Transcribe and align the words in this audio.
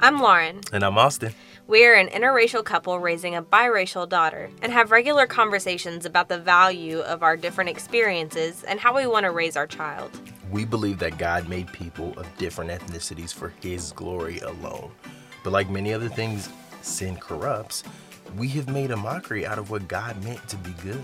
I'm 0.00 0.20
Lauren. 0.20 0.60
And 0.72 0.84
I'm 0.84 0.96
Austin. 0.96 1.34
We're 1.66 1.96
an 1.96 2.06
interracial 2.06 2.64
couple 2.64 3.00
raising 3.00 3.34
a 3.34 3.42
biracial 3.42 4.08
daughter 4.08 4.48
and 4.62 4.72
have 4.72 4.92
regular 4.92 5.26
conversations 5.26 6.06
about 6.06 6.28
the 6.28 6.38
value 6.38 7.00
of 7.00 7.24
our 7.24 7.36
different 7.36 7.68
experiences 7.68 8.62
and 8.62 8.78
how 8.78 8.94
we 8.94 9.08
want 9.08 9.24
to 9.24 9.32
raise 9.32 9.56
our 9.56 9.66
child. 9.66 10.12
We 10.52 10.64
believe 10.64 11.00
that 11.00 11.18
God 11.18 11.48
made 11.48 11.72
people 11.72 12.16
of 12.16 12.28
different 12.36 12.70
ethnicities 12.70 13.34
for 13.34 13.52
His 13.60 13.90
glory 13.90 14.38
alone. 14.38 14.92
But 15.42 15.52
like 15.52 15.68
many 15.68 15.92
other 15.92 16.08
things 16.08 16.48
sin 16.80 17.16
corrupts, 17.16 17.82
we 18.36 18.46
have 18.50 18.68
made 18.68 18.92
a 18.92 18.96
mockery 18.96 19.44
out 19.44 19.58
of 19.58 19.68
what 19.68 19.88
God 19.88 20.22
meant 20.22 20.46
to 20.48 20.56
be 20.58 20.74
good. 20.80 21.02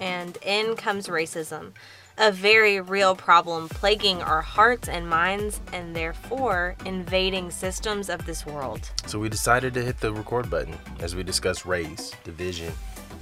And 0.00 0.36
in 0.42 0.76
comes 0.76 1.08
racism, 1.08 1.72
a 2.18 2.32
very 2.32 2.80
real 2.80 3.14
problem 3.14 3.68
plaguing 3.68 4.20
our 4.22 4.42
hearts 4.42 4.88
and 4.88 5.08
minds 5.08 5.60
and 5.72 5.94
therefore 5.94 6.74
invading 6.84 7.50
systems 7.50 8.08
of 8.08 8.26
this 8.26 8.44
world. 8.44 8.90
So 9.06 9.20
we 9.20 9.28
decided 9.28 9.72
to 9.74 9.82
hit 9.82 10.00
the 10.00 10.12
record 10.12 10.50
button 10.50 10.76
as 10.98 11.14
we 11.14 11.22
discuss 11.22 11.64
race, 11.64 12.12
division, 12.24 12.72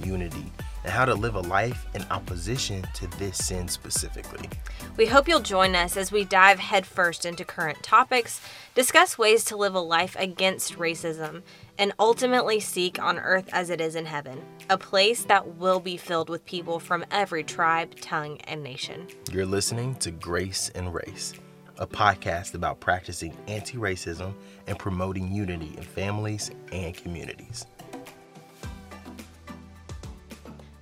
unity, 0.03 0.51
and 0.83 0.91
how 0.91 1.05
to 1.05 1.13
live 1.13 1.35
a 1.35 1.41
life 1.41 1.85
in 1.93 2.03
opposition 2.09 2.83
to 2.95 3.07
this 3.17 3.37
sin 3.37 3.67
specifically. 3.67 4.49
We 4.95 5.05
hope 5.05 5.27
you'll 5.27 5.41
join 5.41 5.75
us 5.75 5.95
as 5.95 6.11
we 6.11 6.23
dive 6.23 6.59
headfirst 6.59 7.25
into 7.25 7.45
current 7.45 7.83
topics, 7.83 8.41
discuss 8.73 9.17
ways 9.17 9.43
to 9.45 9.55
live 9.55 9.75
a 9.75 9.79
life 9.79 10.15
against 10.17 10.77
racism, 10.77 11.43
and 11.77 11.93
ultimately 11.99 12.59
seek 12.59 13.01
on 13.01 13.19
earth 13.19 13.49
as 13.51 13.69
it 13.69 13.79
is 13.79 13.95
in 13.95 14.05
heaven, 14.05 14.41
a 14.69 14.77
place 14.77 15.23
that 15.25 15.55
will 15.57 15.79
be 15.79 15.97
filled 15.97 16.29
with 16.29 16.45
people 16.45 16.79
from 16.79 17.05
every 17.11 17.43
tribe, 17.43 17.95
tongue, 17.99 18.39
and 18.41 18.63
nation. 18.63 19.07
You're 19.31 19.45
listening 19.45 19.95
to 19.95 20.11
Grace 20.11 20.69
and 20.75 20.93
Race, 20.93 21.33
a 21.77 21.85
podcast 21.85 22.55
about 22.55 22.79
practicing 22.79 23.35
anti 23.47 23.77
racism 23.77 24.33
and 24.65 24.77
promoting 24.79 25.31
unity 25.31 25.73
in 25.77 25.83
families 25.83 26.51
and 26.71 26.95
communities. 26.95 27.65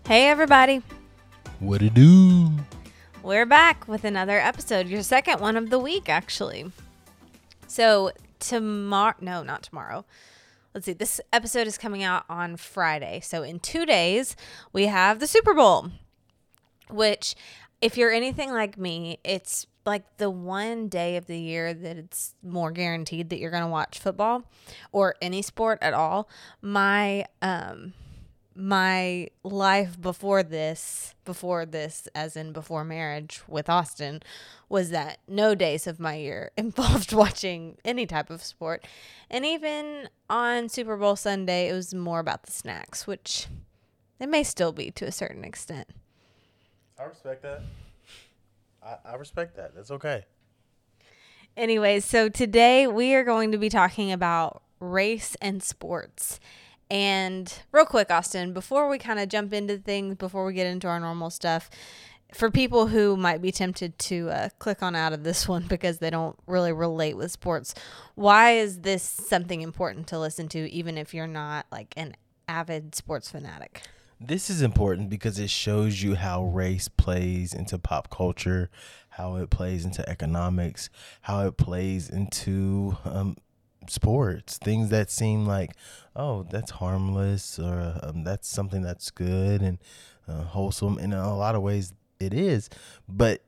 Hey, 0.07 0.29
everybody. 0.29 0.81
What 1.59 1.81
it 1.81 1.93
do? 1.93 2.51
We're 3.23 3.45
back 3.47 3.87
with 3.87 4.03
another 4.03 4.39
episode, 4.39 4.87
your 4.87 5.01
second 5.01 5.39
one 5.39 5.57
of 5.57 5.71
the 5.71 5.79
week, 5.79 6.09
actually. 6.09 6.71
So, 7.65 8.11
tomorrow, 8.39 9.15
no, 9.19 9.41
not 9.41 9.63
tomorrow. 9.63 10.05
Let's 10.75 10.87
see, 10.87 10.93
this 10.93 11.21
episode 11.31 11.67
is 11.67 11.77
coming 11.77 12.03
out 12.03 12.25
on 12.27 12.57
Friday. 12.57 13.21
So, 13.23 13.43
in 13.43 13.61
two 13.61 13.85
days, 13.85 14.35
we 14.73 14.87
have 14.87 15.19
the 15.19 15.25
Super 15.25 15.53
Bowl, 15.53 15.89
which, 16.89 17.33
if 17.79 17.95
you're 17.95 18.11
anything 18.11 18.51
like 18.51 18.77
me, 18.77 19.17
it's 19.23 19.67
like 19.85 20.03
the 20.17 20.29
one 20.29 20.89
day 20.89 21.15
of 21.15 21.27
the 21.27 21.39
year 21.39 21.73
that 21.73 21.95
it's 21.95 22.35
more 22.43 22.71
guaranteed 22.71 23.29
that 23.29 23.39
you're 23.39 23.51
going 23.51 23.63
to 23.63 23.69
watch 23.69 23.99
football 23.99 24.51
or 24.91 25.15
any 25.21 25.41
sport 25.41 25.79
at 25.81 25.93
all. 25.93 26.27
My, 26.61 27.25
um, 27.41 27.93
my 28.55 29.27
life 29.43 29.99
before 29.99 30.41
this, 30.41 31.13
before 31.25 31.65
this, 31.65 32.07
as 32.15 32.37
in 32.37 32.53
before 32.53 32.85
marriage 32.85 33.41
with 33.47 33.69
Austin, 33.69 34.23
was 34.69 34.91
that 34.91 35.19
no 35.27 35.53
days 35.55 35.87
of 35.87 35.99
my 35.99 36.15
year 36.15 36.51
involved 36.57 37.11
watching 37.13 37.77
any 37.83 38.05
type 38.05 38.29
of 38.29 38.43
sport. 38.43 38.85
And 39.29 39.45
even 39.45 40.09
on 40.29 40.69
Super 40.69 40.95
Bowl 40.95 41.15
Sunday, 41.15 41.69
it 41.69 41.73
was 41.73 41.93
more 41.93 42.19
about 42.19 42.43
the 42.43 42.51
snacks, 42.51 43.05
which 43.05 43.47
it 44.19 44.29
may 44.29 44.43
still 44.43 44.71
be 44.71 44.89
to 44.91 45.05
a 45.05 45.11
certain 45.11 45.43
extent. 45.43 45.89
I 46.97 47.03
respect 47.03 47.41
that. 47.41 47.61
I, 48.81 48.95
I 49.11 49.15
respect 49.15 49.57
that. 49.57 49.75
That's 49.75 49.91
okay. 49.91 50.25
Anyways, 51.57 52.05
so 52.05 52.29
today 52.29 52.87
we 52.87 53.15
are 53.15 53.23
going 53.23 53.51
to 53.51 53.57
be 53.57 53.69
talking 53.69 54.11
about 54.11 54.61
race 54.79 55.35
and 55.41 55.61
sports. 55.61 56.39
And 56.89 57.51
real 57.71 57.85
quick, 57.85 58.11
Austin, 58.11 58.53
before 58.53 58.87
we 58.89 58.97
kind 58.97 59.19
of 59.19 59.29
jump 59.29 59.53
into 59.53 59.77
things, 59.77 60.15
before 60.15 60.45
we 60.45 60.53
get 60.53 60.67
into 60.67 60.87
our 60.87 60.99
normal 60.99 61.29
stuff, 61.29 61.69
for 62.33 62.51
people 62.51 62.87
who 62.87 63.15
might 63.15 63.41
be 63.41 63.51
tempted 63.51 63.97
to 63.97 64.29
uh, 64.29 64.49
click 64.59 64.83
on 64.83 64.95
out 64.95 65.13
of 65.13 65.23
this 65.23 65.47
one 65.47 65.63
because 65.67 65.99
they 65.99 66.09
don't 66.09 66.37
really 66.47 66.73
relate 66.73 67.15
with 67.15 67.31
sports, 67.31 67.73
why 68.15 68.51
is 68.51 68.81
this 68.81 69.03
something 69.03 69.61
important 69.61 70.07
to 70.07 70.19
listen 70.19 70.47
to, 70.49 70.69
even 70.71 70.97
if 70.97 71.13
you're 71.13 71.27
not 71.27 71.65
like 71.71 71.93
an 71.97 72.15
avid 72.47 72.93
sports 72.95 73.31
fanatic? 73.31 73.81
This 74.19 74.49
is 74.49 74.61
important 74.61 75.09
because 75.09 75.39
it 75.39 75.49
shows 75.49 76.01
you 76.01 76.15
how 76.15 76.45
race 76.45 76.87
plays 76.87 77.53
into 77.53 77.77
pop 77.77 78.09
culture, 78.09 78.69
how 79.09 79.35
it 79.35 79.49
plays 79.49 79.83
into 79.83 80.07
economics, 80.09 80.89
how 81.21 81.45
it 81.47 81.57
plays 81.57 82.09
into 82.09 82.97
um, 83.03 83.35
sports, 83.89 84.57
things 84.57 84.89
that 84.89 85.11
seem 85.11 85.45
like, 85.45 85.71
oh, 86.15 86.43
that's 86.43 86.71
harmless 86.71 87.59
or 87.59 87.99
um, 88.03 88.23
that's 88.23 88.47
something 88.47 88.81
that's 88.81 89.11
good 89.11 89.61
and 89.61 89.77
uh, 90.27 90.43
wholesome. 90.43 90.97
And 90.97 91.13
in 91.13 91.19
a 91.19 91.35
lot 91.35 91.55
of 91.55 91.61
ways, 91.61 91.93
it 92.19 92.33
is. 92.33 92.69
But 93.07 93.41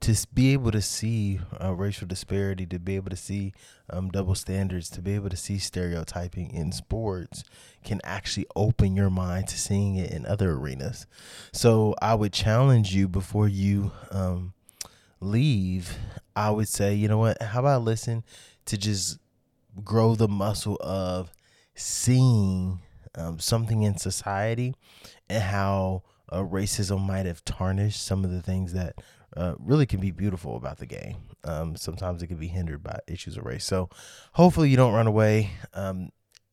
to 0.00 0.14
be 0.34 0.52
able 0.52 0.70
to 0.72 0.82
see 0.82 1.40
uh, 1.62 1.72
racial 1.74 2.06
disparity, 2.06 2.66
to 2.66 2.78
be 2.78 2.96
able 2.96 3.10
to 3.10 3.16
see 3.16 3.52
um, 3.90 4.10
double 4.10 4.34
standards, 4.34 4.90
to 4.90 5.00
be 5.00 5.14
able 5.14 5.30
to 5.30 5.36
see 5.36 5.58
stereotyping 5.58 6.50
in 6.50 6.70
sports 6.70 7.44
can 7.82 8.00
actually 8.04 8.46
open 8.54 8.94
your 8.94 9.10
mind 9.10 9.48
to 9.48 9.58
seeing 9.58 9.96
it 9.96 10.10
in 10.10 10.26
other 10.26 10.52
arenas. 10.52 11.06
So 11.52 11.94
I 12.02 12.14
would 12.14 12.32
challenge 12.32 12.94
you 12.94 13.08
before 13.08 13.48
you 13.48 13.92
um, 14.10 14.52
leave, 15.20 15.96
I 16.34 16.50
would 16.50 16.68
say, 16.68 16.94
you 16.94 17.08
know 17.08 17.18
what, 17.18 17.40
how 17.40 17.60
about 17.60 17.82
listen 17.82 18.22
to 18.66 18.76
just 18.76 19.18
grow 19.84 20.14
the 20.14 20.28
muscle 20.28 20.78
of 20.80 21.32
seeing 21.74 22.80
um, 23.14 23.38
something 23.38 23.82
in 23.82 23.96
society 23.96 24.74
and 25.28 25.42
how 25.42 26.02
uh, 26.30 26.42
racism 26.42 27.06
might 27.06 27.26
have 27.26 27.44
tarnished 27.44 28.04
some 28.04 28.24
of 28.24 28.30
the 28.30 28.42
things 28.42 28.72
that 28.72 29.00
uh, 29.36 29.54
really 29.58 29.86
can 29.86 30.00
be 30.00 30.10
beautiful 30.10 30.56
about 30.56 30.78
the 30.78 30.86
game. 30.86 31.16
Um, 31.44 31.76
sometimes 31.76 32.22
it 32.22 32.28
can 32.28 32.38
be 32.38 32.48
hindered 32.48 32.82
by 32.82 32.98
issues 33.06 33.36
of 33.36 33.44
race. 33.44 33.64
So 33.64 33.90
hopefully 34.32 34.70
you 34.70 34.76
don't 34.76 34.94
run 34.94 35.06
away. 35.06 35.50
Um, 35.74 36.10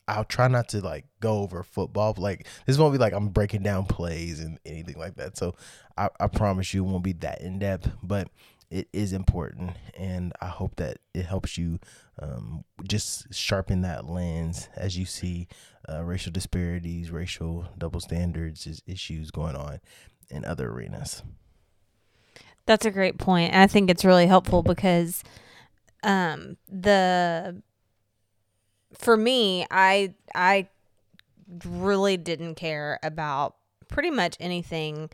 I'll 0.08 0.26
try 0.26 0.50
not 0.50 0.68
to 0.70 0.82
like 0.82 1.06
go 1.22 1.40
over 1.40 1.64
football. 1.64 2.14
Like 2.18 2.48
this 2.66 2.78
won't 2.78 2.94
be 2.94 2.98
like 2.98 3.14
I'm 3.14 3.30
breaking 3.30 3.64
down 3.64 3.86
plays 3.86 4.42
and 4.42 4.60
anything 4.66 4.98
like 4.98 5.16
that. 5.16 5.38
So 5.38 5.56
I, 5.98 6.10
I 6.20 6.28
promise 6.28 6.74
you 6.74 6.84
it 6.84 6.90
won't 6.90 7.04
be 7.04 7.14
that 7.14 7.42
in 7.42 7.60
depth, 7.60 7.90
but 8.02 8.28
it 8.74 8.88
is 8.92 9.14
important, 9.14 9.78
and 9.96 10.34
I 10.42 10.48
hope 10.48 10.78
that 10.78 10.98
it 11.14 11.28
helps 11.28 11.60
you 11.60 11.80
um, 12.20 12.64
just 12.82 13.32
sharpen 13.32 13.82
that 13.82 14.10
lens 14.10 14.68
as 14.76 14.98
you 14.98 15.06
see 15.06 15.48
uh, 15.88 16.04
racial 16.04 16.32
disparities, 16.32 17.12
racial 17.12 17.68
double 17.78 18.00
standards, 18.00 18.82
issues 18.88 19.30
going 19.30 19.56
on 19.56 19.80
in 20.32 20.44
other 20.44 20.72
arenas. 20.72 21.22
That's 22.66 22.84
a 22.84 22.90
great 22.90 23.20
point. 23.20 23.54
I 23.54 23.68
think 23.68 23.92
it's 23.92 24.04
really 24.04 24.26
helpful 24.26 24.64
because 24.64 25.24
um, 26.02 26.58
the 26.68 27.62
for 28.98 29.16
me, 29.16 29.68
I 29.70 30.16
I 30.34 30.68
really 31.64 32.18
didn't 32.18 32.56
care 32.56 33.00
about 33.04 33.56
pretty 33.88 34.10
much 34.10 34.36
anything 34.40 35.12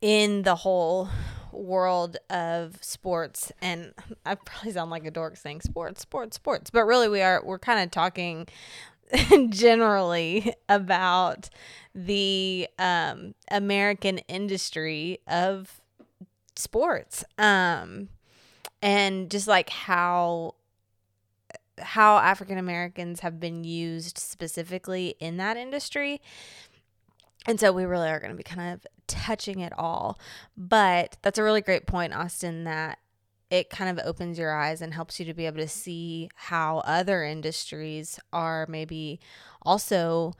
in 0.00 0.42
the 0.42 0.54
whole 0.54 1.10
world 1.52 2.16
of 2.30 2.76
sports 2.80 3.52
and 3.60 3.92
I 4.26 4.34
probably 4.34 4.72
sound 4.72 4.90
like 4.90 5.06
a 5.06 5.10
dork 5.10 5.36
saying 5.36 5.60
sports, 5.62 6.02
sports, 6.02 6.36
sports, 6.36 6.70
but 6.70 6.84
really 6.84 7.08
we 7.08 7.22
are 7.22 7.42
we're 7.44 7.58
kind 7.58 7.82
of 7.82 7.90
talking 7.90 8.48
generally 9.50 10.54
about 10.68 11.50
the 11.94 12.68
um, 12.78 13.34
American 13.50 14.18
industry 14.18 15.18
of 15.26 15.80
sports 16.56 17.24
um, 17.38 18.08
and 18.80 19.30
just 19.30 19.48
like 19.48 19.70
how 19.70 20.54
how 21.78 22.18
African 22.18 22.58
Americans 22.58 23.20
have 23.20 23.40
been 23.40 23.64
used 23.64 24.18
specifically 24.18 25.14
in 25.20 25.36
that 25.38 25.56
industry. 25.56 26.20
And 27.46 27.58
so 27.58 27.72
we 27.72 27.84
really 27.84 28.08
are 28.08 28.20
going 28.20 28.30
to 28.30 28.36
be 28.36 28.42
kind 28.42 28.72
of 28.72 28.86
touching 29.06 29.60
it 29.60 29.72
all. 29.78 30.18
But 30.56 31.16
that's 31.22 31.38
a 31.38 31.42
really 31.42 31.60
great 31.60 31.86
point, 31.86 32.14
Austin, 32.14 32.64
that 32.64 32.98
it 33.50 33.68
kind 33.68 33.98
of 33.98 34.06
opens 34.06 34.38
your 34.38 34.54
eyes 34.54 34.80
and 34.80 34.94
helps 34.94 35.20
you 35.20 35.26
to 35.26 35.34
be 35.34 35.44
able 35.44 35.58
to 35.58 35.68
see 35.68 36.30
how 36.34 36.78
other 36.78 37.22
industries 37.22 38.18
are 38.32 38.66
maybe 38.66 39.20
also 39.60 40.32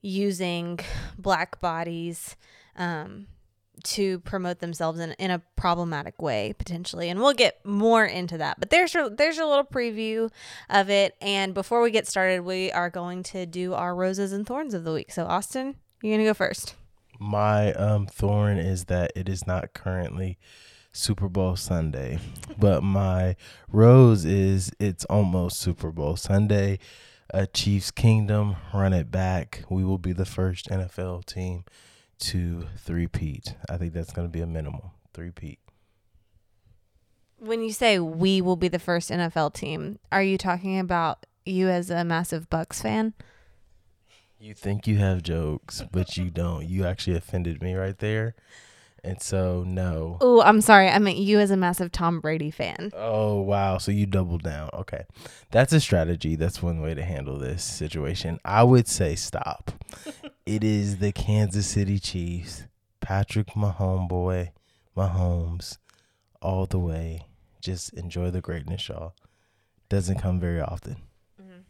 using 0.00 0.78
black 1.18 1.60
bodies 1.60 2.36
um, 2.76 3.26
to 3.82 4.18
promote 4.20 4.60
themselves 4.60 4.98
in, 4.98 5.12
in 5.12 5.30
a 5.30 5.42
problematic 5.56 6.20
way 6.22 6.54
potentially. 6.56 7.10
And 7.10 7.20
we'll 7.20 7.34
get 7.34 7.64
more 7.66 8.04
into 8.04 8.38
that. 8.38 8.58
But 8.58 8.70
there's 8.70 8.94
your 8.94 9.10
there's 9.10 9.36
your 9.36 9.46
little 9.46 9.64
preview 9.64 10.30
of 10.70 10.88
it. 10.88 11.16
And 11.20 11.52
before 11.52 11.82
we 11.82 11.90
get 11.90 12.06
started 12.06 12.42
we 12.42 12.72
are 12.72 12.88
going 12.88 13.22
to 13.24 13.46
do 13.46 13.74
our 13.74 13.94
roses 13.94 14.32
and 14.32 14.46
thorns 14.46 14.74
of 14.74 14.84
the 14.84 14.92
week. 14.92 15.12
So 15.12 15.26
austin 15.26 15.76
you're 16.00 16.16
gonna 16.16 16.28
go 16.28 16.34
first 16.34 16.76
my 17.18 17.72
um, 17.74 18.06
thorn 18.06 18.58
is 18.58 18.86
that 18.86 19.12
it 19.14 19.28
is 19.28 19.46
not 19.46 19.72
currently 19.74 20.38
Super 20.94 21.28
Bowl 21.28 21.56
Sunday. 21.56 22.18
But 22.58 22.82
my 22.82 23.36
rose 23.68 24.24
is 24.24 24.70
it's 24.78 25.04
almost 25.06 25.58
Super 25.58 25.90
Bowl 25.90 26.16
Sunday. 26.16 26.78
A 27.30 27.46
Chiefs 27.46 27.90
Kingdom, 27.90 28.56
run 28.72 28.92
it 28.92 29.10
back. 29.10 29.64
We 29.68 29.82
will 29.82 29.98
be 29.98 30.12
the 30.12 30.24
first 30.24 30.68
NFL 30.68 31.24
team 31.26 31.64
to 32.20 32.66
three-peat. 32.78 33.56
I 33.68 33.76
think 33.76 33.92
that's 33.92 34.12
going 34.12 34.28
to 34.28 34.32
be 34.32 34.40
a 34.40 34.46
minimum 34.46 34.92
three-peat. 35.12 35.58
When 37.38 37.62
you 37.62 37.72
say 37.72 37.98
we 37.98 38.40
will 38.40 38.56
be 38.56 38.68
the 38.68 38.78
first 38.78 39.10
NFL 39.10 39.54
team, 39.54 39.98
are 40.12 40.22
you 40.22 40.38
talking 40.38 40.78
about 40.78 41.26
you 41.44 41.68
as 41.68 41.90
a 41.90 42.04
massive 42.04 42.48
Bucs 42.48 42.80
fan? 42.80 43.14
You 44.38 44.54
think 44.54 44.86
you 44.86 44.98
have 44.98 45.22
jokes, 45.22 45.82
but 45.90 46.16
you 46.16 46.30
don't. 46.30 46.68
You 46.68 46.84
actually 46.84 47.16
offended 47.16 47.62
me 47.62 47.74
right 47.74 47.96
there. 47.98 48.34
And 49.04 49.20
so, 49.20 49.64
no. 49.66 50.16
Oh, 50.22 50.40
I'm 50.40 50.62
sorry. 50.62 50.88
I 50.88 50.98
meant 50.98 51.18
you 51.18 51.38
as 51.38 51.50
a 51.50 51.58
massive 51.58 51.92
Tom 51.92 52.20
Brady 52.20 52.50
fan. 52.50 52.90
Oh, 52.94 53.42
wow. 53.42 53.76
So 53.76 53.92
you 53.92 54.06
doubled 54.06 54.42
down. 54.42 54.70
Okay. 54.72 55.04
That's 55.50 55.74
a 55.74 55.80
strategy. 55.80 56.36
That's 56.36 56.62
one 56.62 56.80
way 56.80 56.94
to 56.94 57.04
handle 57.04 57.38
this 57.38 57.62
situation. 57.62 58.40
I 58.46 58.64
would 58.64 58.88
say 58.88 59.14
stop. 59.14 59.72
it 60.46 60.64
is 60.64 60.98
the 60.98 61.12
Kansas 61.12 61.66
City 61.66 61.98
Chiefs, 61.98 62.64
Patrick, 63.00 63.54
my 63.54 63.72
homeboy, 63.72 64.52
Mahomes, 64.96 65.76
all 66.40 66.64
the 66.64 66.78
way. 66.78 67.26
Just 67.60 67.92
enjoy 67.92 68.30
the 68.30 68.40
greatness, 68.40 68.88
y'all. 68.88 69.14
Doesn't 69.90 70.18
come 70.18 70.40
very 70.40 70.62
often. 70.62 70.96
Mm-hmm. 71.40 71.60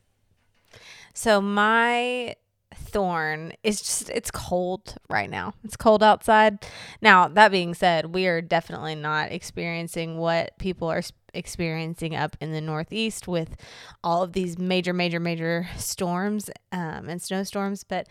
So 1.14 1.40
my 1.40 2.36
thorn 2.76 3.52
is 3.62 3.80
just 3.80 4.10
it's 4.10 4.30
cold 4.30 4.96
right 5.08 5.30
now. 5.30 5.54
It's 5.64 5.76
cold 5.76 6.02
outside. 6.02 6.66
Now, 7.00 7.28
that 7.28 7.50
being 7.50 7.74
said, 7.74 8.14
we 8.14 8.26
are 8.26 8.40
definitely 8.40 8.94
not 8.94 9.32
experiencing 9.32 10.18
what 10.18 10.58
people 10.58 10.88
are 10.88 11.02
experiencing 11.32 12.14
up 12.14 12.36
in 12.40 12.52
the 12.52 12.60
northeast 12.60 13.26
with 13.26 13.56
all 14.02 14.22
of 14.22 14.32
these 14.32 14.58
major 14.58 14.92
major 14.92 15.20
major 15.20 15.68
storms 15.76 16.50
um, 16.72 17.08
and 17.08 17.20
snowstorms, 17.20 17.84
but 17.84 18.08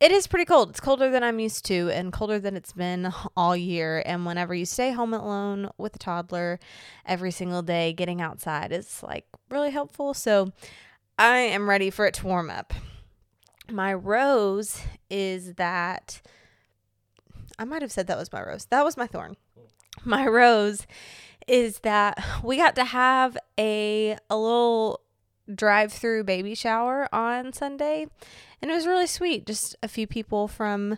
it 0.00 0.10
is 0.10 0.26
pretty 0.26 0.44
cold. 0.44 0.70
It's 0.70 0.80
colder 0.80 1.08
than 1.10 1.22
I'm 1.22 1.38
used 1.38 1.64
to 1.66 1.88
and 1.90 2.12
colder 2.12 2.38
than 2.38 2.56
it's 2.56 2.72
been 2.72 3.12
all 3.36 3.56
year. 3.56 4.02
And 4.04 4.26
whenever 4.26 4.54
you 4.54 4.66
stay 4.66 4.90
home 4.90 5.14
alone 5.14 5.70
with 5.78 5.94
a 5.94 5.98
toddler 5.98 6.58
every 7.06 7.30
single 7.30 7.62
day, 7.62 7.92
getting 7.92 8.20
outside 8.20 8.72
is 8.72 9.02
like 9.02 9.24
really 9.50 9.70
helpful. 9.70 10.12
So 10.12 10.52
I 11.18 11.38
am 11.38 11.70
ready 11.70 11.90
for 11.90 12.06
it 12.06 12.14
to 12.14 12.26
warm 12.26 12.50
up 12.50 12.74
my 13.70 13.92
rose 13.92 14.80
is 15.10 15.54
that 15.54 16.20
I 17.58 17.64
might 17.64 17.82
have 17.82 17.92
said 17.92 18.06
that 18.06 18.18
was 18.18 18.32
my 18.32 18.42
rose. 18.42 18.66
That 18.66 18.84
was 18.84 18.96
my 18.96 19.06
thorn. 19.06 19.36
My 20.04 20.26
rose 20.26 20.86
is 21.46 21.80
that 21.80 22.22
we 22.42 22.56
got 22.56 22.74
to 22.76 22.84
have 22.84 23.36
a 23.58 24.16
a 24.28 24.36
little 24.36 25.00
drive-through 25.52 26.24
baby 26.24 26.54
shower 26.54 27.06
on 27.14 27.52
Sunday 27.52 28.06
and 28.60 28.70
it 28.70 28.74
was 28.74 28.86
really 28.86 29.06
sweet. 29.06 29.46
Just 29.46 29.76
a 29.82 29.88
few 29.88 30.06
people 30.06 30.48
from 30.48 30.96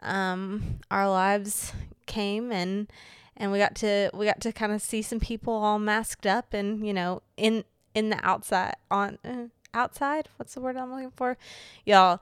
um, 0.00 0.78
our 0.90 1.10
lives 1.10 1.72
came 2.06 2.52
and 2.52 2.90
and 3.36 3.52
we 3.52 3.58
got 3.58 3.74
to 3.76 4.10
we 4.14 4.24
got 4.24 4.40
to 4.40 4.52
kind 4.52 4.72
of 4.72 4.80
see 4.80 5.02
some 5.02 5.20
people 5.20 5.52
all 5.52 5.78
masked 5.78 6.26
up 6.26 6.54
and 6.54 6.86
you 6.86 6.94
know 6.94 7.22
in 7.36 7.64
in 7.94 8.10
the 8.10 8.18
outside 8.24 8.74
on 8.90 9.18
uh, 9.24 9.46
outside. 9.74 10.28
What's 10.36 10.54
the 10.54 10.60
word 10.60 10.76
I'm 10.76 10.92
looking 10.92 11.12
for? 11.12 11.36
Y'all, 11.84 12.20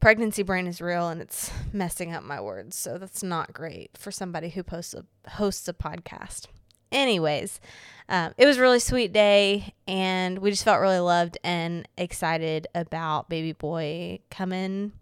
pregnancy 0.00 0.42
brain 0.42 0.66
is 0.66 0.80
real 0.80 1.08
and 1.08 1.20
it's 1.20 1.50
messing 1.72 2.12
up 2.12 2.22
my 2.22 2.40
words. 2.40 2.76
So 2.76 2.98
that's 2.98 3.22
not 3.22 3.52
great 3.52 3.96
for 3.96 4.10
somebody 4.10 4.50
who 4.50 4.62
posts 4.62 4.94
a, 4.94 5.04
hosts 5.30 5.68
a 5.68 5.72
podcast. 5.72 6.46
Anyways, 6.90 7.60
um, 8.08 8.32
it 8.38 8.46
was 8.46 8.56
a 8.56 8.62
really 8.62 8.80
sweet 8.80 9.12
day 9.12 9.74
and 9.86 10.38
we 10.38 10.50
just 10.50 10.64
felt 10.64 10.80
really 10.80 11.00
loved 11.00 11.36
and 11.44 11.86
excited 11.98 12.66
about 12.74 13.28
baby 13.28 13.52
boy 13.52 14.20
coming 14.30 14.92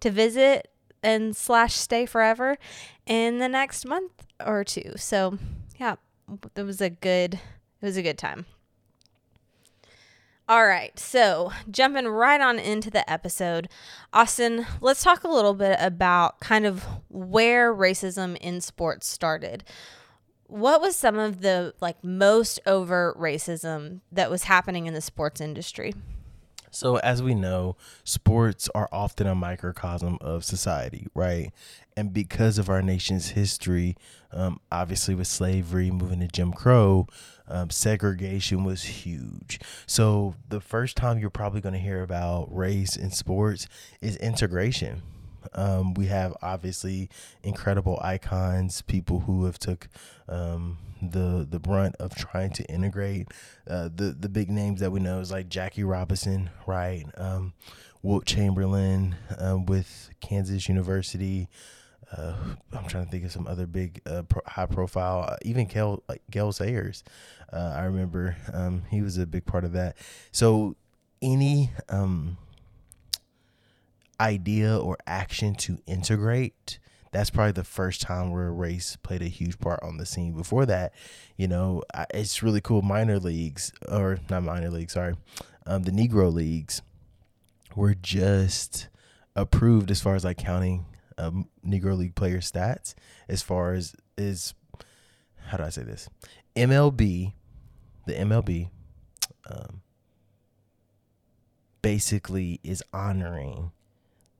to 0.00 0.10
visit 0.10 0.68
and 1.02 1.36
slash 1.36 1.74
stay 1.74 2.06
forever 2.06 2.58
in 3.06 3.38
the 3.38 3.48
next 3.48 3.86
month 3.86 4.26
or 4.44 4.64
two. 4.64 4.92
So 4.96 5.38
yeah, 5.78 5.96
it 6.56 6.62
was 6.62 6.80
a 6.80 6.90
good 6.90 7.34
it 7.34 7.86
was 7.86 7.96
a 7.96 8.02
good 8.02 8.18
time. 8.18 8.46
All 10.48 10.66
right, 10.66 10.98
so 10.98 11.52
jumping 11.70 12.08
right 12.08 12.40
on 12.40 12.58
into 12.58 12.90
the 12.90 13.08
episode, 13.10 13.68
Austin, 14.14 14.64
let's 14.80 15.02
talk 15.02 15.22
a 15.22 15.28
little 15.28 15.52
bit 15.52 15.76
about 15.78 16.40
kind 16.40 16.64
of 16.64 16.86
where 17.10 17.74
racism 17.74 18.34
in 18.38 18.62
sports 18.62 19.06
started. 19.06 19.62
What 20.46 20.80
was 20.80 20.96
some 20.96 21.18
of 21.18 21.42
the 21.42 21.74
like 21.82 22.02
most 22.02 22.60
overt 22.64 23.18
racism 23.18 24.00
that 24.10 24.30
was 24.30 24.44
happening 24.44 24.86
in 24.86 24.94
the 24.94 25.02
sports 25.02 25.42
industry? 25.42 25.92
So, 26.78 26.98
as 26.98 27.24
we 27.24 27.34
know, 27.34 27.74
sports 28.04 28.68
are 28.72 28.88
often 28.92 29.26
a 29.26 29.34
microcosm 29.34 30.16
of 30.20 30.44
society, 30.44 31.08
right? 31.12 31.50
And 31.96 32.12
because 32.12 32.56
of 32.56 32.68
our 32.68 32.82
nation's 32.82 33.30
history, 33.30 33.96
um, 34.30 34.60
obviously 34.70 35.16
with 35.16 35.26
slavery, 35.26 35.90
moving 35.90 36.20
to 36.20 36.28
Jim 36.28 36.52
Crow, 36.52 37.08
um, 37.48 37.70
segregation 37.70 38.62
was 38.62 38.84
huge. 38.84 39.58
So 39.86 40.36
the 40.48 40.60
first 40.60 40.96
time 40.96 41.18
you're 41.18 41.30
probably 41.30 41.60
going 41.60 41.72
to 41.72 41.80
hear 41.80 42.00
about 42.00 42.46
race 42.56 42.94
in 42.94 43.10
sports 43.10 43.66
is 44.00 44.14
integration. 44.18 45.02
Um, 45.52 45.94
we 45.94 46.06
have 46.06 46.36
obviously 46.42 47.08
incredible 47.42 47.98
icons, 48.02 48.82
people 48.82 49.20
who 49.20 49.44
have 49.44 49.58
took 49.58 49.88
um, 50.28 50.78
the 51.00 51.46
the 51.48 51.58
brunt 51.58 51.96
of 51.96 52.14
trying 52.14 52.50
to 52.54 52.64
integrate. 52.64 53.28
Uh, 53.68 53.88
the 53.94 54.16
the 54.18 54.28
big 54.28 54.50
names 54.50 54.80
that 54.80 54.90
we 54.90 55.00
know 55.00 55.20
is 55.20 55.30
like 55.30 55.48
Jackie 55.48 55.84
Robinson, 55.84 56.50
right? 56.66 57.04
Um, 57.16 57.54
Wilt 58.02 58.26
Chamberlain 58.26 59.16
um, 59.38 59.66
with 59.66 60.10
Kansas 60.20 60.68
University. 60.68 61.48
Uh, 62.16 62.34
I'm 62.72 62.86
trying 62.86 63.04
to 63.04 63.10
think 63.10 63.24
of 63.24 63.32
some 63.32 63.46
other 63.46 63.66
big 63.66 64.00
uh, 64.06 64.22
pro- 64.22 64.42
high 64.46 64.66
profile, 64.66 65.28
uh, 65.28 65.36
even 65.42 65.66
Gale, 65.66 66.02
like 66.08 66.22
Gale 66.30 66.52
Sayers. 66.52 67.04
Uh, 67.52 67.74
I 67.76 67.84
remember 67.84 68.36
um, 68.52 68.84
he 68.90 69.02
was 69.02 69.18
a 69.18 69.26
big 69.26 69.44
part 69.44 69.64
of 69.64 69.72
that. 69.72 69.96
So 70.32 70.76
any 71.20 71.70
um, 71.88 72.38
idea 74.20 74.78
or 74.78 74.96
action 75.06 75.54
to 75.56 75.78
integrate, 75.86 76.78
that's 77.12 77.30
probably 77.30 77.52
the 77.52 77.64
first 77.64 78.00
time 78.00 78.30
where 78.30 78.52
race 78.52 78.96
played 79.02 79.22
a 79.22 79.28
huge 79.28 79.58
part 79.58 79.80
on 79.82 79.96
the 79.96 80.06
scene. 80.06 80.32
Before 80.32 80.66
that, 80.66 80.92
you 81.36 81.48
know, 81.48 81.82
it's 82.12 82.42
really 82.42 82.60
cool. 82.60 82.82
Minor 82.82 83.18
leagues, 83.18 83.72
or 83.88 84.18
not 84.28 84.42
minor 84.42 84.70
leagues, 84.70 84.92
sorry, 84.92 85.14
um, 85.66 85.84
the 85.84 85.90
Negro 85.90 86.32
leagues 86.32 86.82
were 87.74 87.94
just 87.94 88.88
approved 89.36 89.90
as 89.90 90.00
far 90.00 90.14
as 90.14 90.24
like 90.24 90.38
counting 90.38 90.84
um, 91.16 91.48
Negro 91.66 91.96
League 91.96 92.14
player 92.14 92.38
stats. 92.38 92.94
As 93.28 93.42
far 93.42 93.74
as 93.74 93.94
is, 94.16 94.54
how 95.46 95.56
do 95.56 95.64
I 95.64 95.70
say 95.70 95.82
this? 95.82 96.08
MLB 96.56 97.32
the 98.08 98.14
MLB 98.14 98.70
um, 99.48 99.82
basically 101.82 102.58
is 102.64 102.82
honoring 102.92 103.70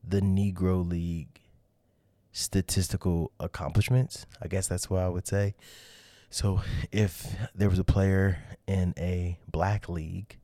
the 0.06 0.20
Negro 0.20 0.88
League 0.88 1.40
statistical 2.32 3.32
accomplishments. 3.40 4.26
I 4.40 4.48
guess 4.48 4.68
that's 4.68 4.88
what 4.88 5.02
I 5.02 5.08
would 5.08 5.26
say. 5.26 5.54
So 6.30 6.60
if 6.92 7.34
there 7.54 7.70
was 7.70 7.78
a 7.78 7.84
player 7.84 8.38
in 8.66 8.94
a 8.98 9.38
black 9.50 9.88
league, 9.88 10.38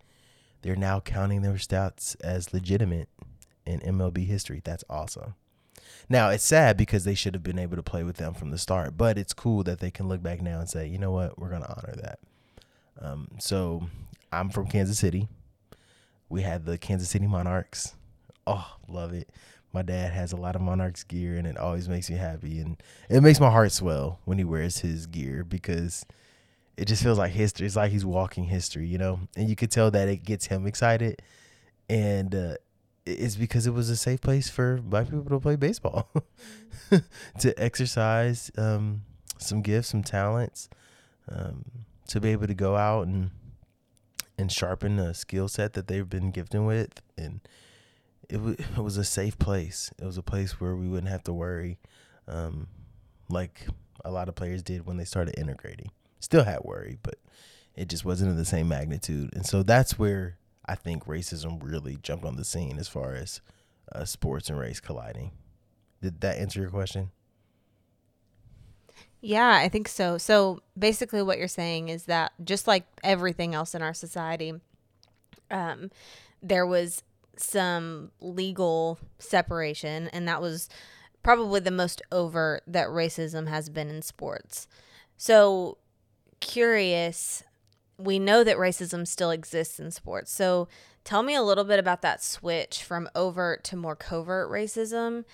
they're 0.63 0.77
now 0.77 1.01
counting 1.01 1.43
their 1.43 1.55
stats 1.55 2.17
as 2.23 2.55
legitimate 2.55 3.09
in 3.67 3.81
MLB 3.81 4.27
history. 4.27 4.61
That's 4.65 4.85
awesome. 4.89 5.35
Now 6.09 6.31
it's 6.31 6.45
sad 6.45 6.77
because 6.77 7.05
they 7.05 7.15
should 7.15 7.35
have 7.35 7.43
been 7.43 7.59
able 7.59 7.77
to 7.77 7.83
play 7.83 8.03
with 8.03 8.17
them 8.17 8.35
from 8.35 8.51
the 8.51 8.59
start, 8.59 8.97
but 8.97 9.19
it's 9.19 9.33
cool 9.33 9.63
that 9.65 9.81
they 9.81 9.91
can 9.91 10.09
look 10.09 10.23
back 10.23 10.41
now 10.41 10.61
and 10.61 10.69
say, 10.69 10.87
you 10.87 10.99
know 10.99 11.11
what, 11.11 11.39
we're 11.39 11.51
gonna 11.51 11.75
honor 11.77 11.95
that. 11.97 12.19
Um, 13.01 13.29
so 13.39 13.89
I'm 14.33 14.51
from 14.51 14.67
Kansas 14.67 14.99
City. 14.99 15.29
We 16.29 16.43
had 16.43 16.65
the 16.65 16.79
Kansas 16.79 17.11
City 17.11 17.27
Monarchs. 17.27 17.95
Oh, 18.47 18.77
love 18.89 19.13
it. 19.13 19.31
My 19.73 19.83
dad 19.83 20.13
has 20.13 20.33
a 20.33 20.37
lot 20.37 20.55
of 20.55 20.63
Monarchs 20.63 21.03
gear 21.03 21.37
and 21.37 21.47
it 21.47 21.57
always 21.57 21.89
makes 21.89 22.09
me 22.09 22.17
happy 22.17 22.61
and 22.61 22.81
it 23.09 23.23
makes 23.23 23.41
my 23.41 23.51
heart 23.51 23.73
swell 23.73 24.21
when 24.25 24.39
he 24.39 24.45
wears 24.45 24.79
his 24.79 25.07
gear 25.07 25.43
because 25.43 26.07
it 26.77 26.87
just 26.87 27.03
feels 27.03 27.19
like 27.19 27.33
history. 27.33 27.67
It's 27.67 27.77
like 27.77 27.91
he's 27.91 28.05
walking 28.05 28.45
history, 28.45 28.87
you 28.87 28.99
know? 28.99 29.21
And 29.37 29.49
you 29.49 29.57
could 29.57 29.71
tell 29.71 29.91
that 29.91 30.09
it 30.09 30.25
gets 30.25 30.47
him 30.47 30.67
excited. 30.67 31.23
And 31.89 32.35
uh, 32.35 32.55
it's 33.05 33.37
because 33.37 33.67
it 33.67 33.75
was 33.75 33.91
a 33.91 33.97
safe 33.97 34.21
place 34.21 34.49
for 34.49 34.79
black 34.79 35.07
people 35.07 35.25
to 35.25 35.41
play 35.41 35.57
baseball, 35.57 36.09
to 37.41 37.63
exercise 37.63 38.51
um, 38.57 39.03
some 39.39 39.61
gifts, 39.61 39.89
some 39.89 40.03
talents. 40.03 40.69
Um, 41.29 41.65
to 42.09 42.21
be 42.21 42.31
able 42.31 42.47
to 42.47 42.55
go 42.55 42.77
out 42.77 43.07
and 43.07 43.31
and 44.37 44.51
sharpen 44.51 44.99
a 44.99 45.15
skill 45.15 45.49
set 45.49 45.75
that 45.75 45.87
they've 45.87 46.09
been 46.09 46.31
gifted 46.31 46.61
with 46.61 47.01
and 47.17 47.41
it, 48.29 48.37
w- 48.37 48.57
it 48.59 48.81
was 48.81 48.97
a 48.97 49.05
safe 49.05 49.39
place 49.39 49.93
it 49.99 50.05
was 50.05 50.19
a 50.19 50.23
place 50.23 50.61
where 50.61 50.77
we 50.77 50.89
wouldn't 50.89 51.11
have 51.11 51.25
to 51.25 51.33
worry 51.33 51.79
um, 52.29 52.69
like 53.29 53.67
a 54.05 54.11
lot 54.11 54.29
of 54.29 54.35
players 54.35 54.63
did 54.63 54.87
when 54.87 54.97
they 54.97 55.05
started 55.05 55.39
integrating. 55.39 55.91
Still 56.21 56.45
had 56.45 56.61
worry, 56.63 56.99
but 57.03 57.17
it 57.75 57.89
just 57.89 58.05
wasn't 58.05 58.31
of 58.31 58.37
the 58.37 58.45
same 58.45 58.69
magnitude. 58.69 59.35
And 59.35 59.47
so 59.47 59.63
that's 59.63 59.99
where 59.99 60.39
I 60.67 60.75
think 60.75 61.07
racism 61.07 61.61
really 61.63 61.99
jumped 62.03 62.25
on 62.25 62.37
the 62.37 62.45
scene 62.45 62.79
as 62.79 62.89
far 62.89 63.15
as 63.15 63.41
uh, 63.93 64.05
sports 64.05 64.49
and 64.49 64.59
race 64.59 64.81
colliding. 64.81 65.33
Did 66.01 66.21
that 66.21 66.39
answer 66.39 66.61
your 66.61 66.71
question? 66.71 67.11
Yeah, 69.21 69.57
I 69.57 69.69
think 69.69 69.89
so. 69.89 70.19
So 70.19 70.61
basically, 70.79 71.23
what 71.23 71.39
you're 71.39 71.49
saying 71.49 71.89
is 71.89 72.05
that 72.05 72.33
just 72.45 72.67
like 72.67 72.85
everything 73.03 73.55
else 73.55 73.75
in 73.75 73.81
our 73.81 73.95
society, 73.95 74.53
um, 75.51 75.91
there 76.43 76.67
was 76.67 77.03
some 77.41 78.11
legal 78.21 78.99
separation, 79.19 80.09
and 80.09 80.27
that 80.29 80.41
was 80.41 80.69
probably 81.23 81.61
the 81.61 81.71
most 81.71 82.03
overt 82.13 82.63
that 82.67 82.89
racism 82.89 83.49
has 83.49 83.69
been 83.69 83.89
in 83.89 84.03
sports. 84.03 84.69
So, 85.17 85.79
curious, 86.41 87.43
we 87.99 88.19
know 88.19 88.45
that 88.45 88.57
racism 88.57 89.07
still 89.07 89.31
exists 89.31 89.81
in 89.81 89.91
sports. 89.91 90.33
So, 90.33 90.69
tell 91.05 91.23
me 91.23 91.35
a 91.35 91.43
little 91.43 91.65
bit 91.65 91.79
about 91.79 92.03
that 92.03 92.23
switch 92.23 92.83
from 92.83 93.09
overt 93.15 93.65
to 93.65 93.77
more 93.77 93.97
covert 93.97 94.51
racism. 94.51 95.25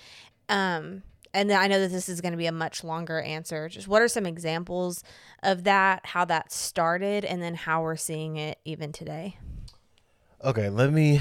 Um, 0.48 1.02
and 1.32 1.52
I 1.52 1.68
know 1.68 1.80
that 1.80 1.92
this 1.92 2.08
is 2.08 2.20
going 2.20 2.32
to 2.32 2.38
be 2.38 2.46
a 2.46 2.52
much 2.52 2.82
longer 2.82 3.20
answer. 3.20 3.68
Just 3.68 3.88
what 3.88 4.02
are 4.02 4.08
some 4.08 4.26
examples 4.26 5.04
of 5.42 5.64
that, 5.64 6.06
how 6.06 6.24
that 6.24 6.52
started, 6.52 7.24
and 7.24 7.40
then 7.40 7.54
how 7.54 7.82
we're 7.82 7.96
seeing 7.96 8.36
it 8.36 8.58
even 8.64 8.92
today? 8.92 9.38
Okay, 10.42 10.70
let 10.70 10.90
me 10.90 11.20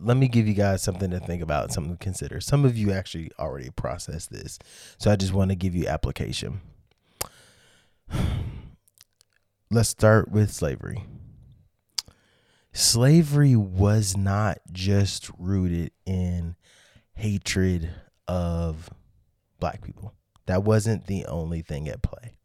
let 0.00 0.16
me 0.16 0.26
give 0.26 0.48
you 0.48 0.54
guys 0.54 0.82
something 0.82 1.10
to 1.10 1.20
think 1.20 1.42
about, 1.42 1.70
something 1.70 1.98
to 1.98 2.02
consider. 2.02 2.40
Some 2.40 2.64
of 2.64 2.78
you 2.78 2.92
actually 2.92 3.30
already 3.38 3.68
processed 3.68 4.30
this, 4.30 4.58
so 4.96 5.10
I 5.10 5.16
just 5.16 5.34
want 5.34 5.50
to 5.50 5.54
give 5.54 5.74
you 5.74 5.86
application. 5.86 6.62
Let's 9.70 9.90
start 9.90 10.30
with 10.30 10.50
slavery. 10.50 11.04
Slavery 12.72 13.54
was 13.54 14.16
not 14.16 14.60
just 14.72 15.30
rooted 15.38 15.90
in 16.06 16.56
hatred 17.12 17.90
of 18.26 18.88
black 19.60 19.82
people. 19.82 20.14
That 20.46 20.64
wasn't 20.64 21.06
the 21.06 21.26
only 21.26 21.60
thing 21.60 21.86
at 21.86 22.00
play. 22.00 22.38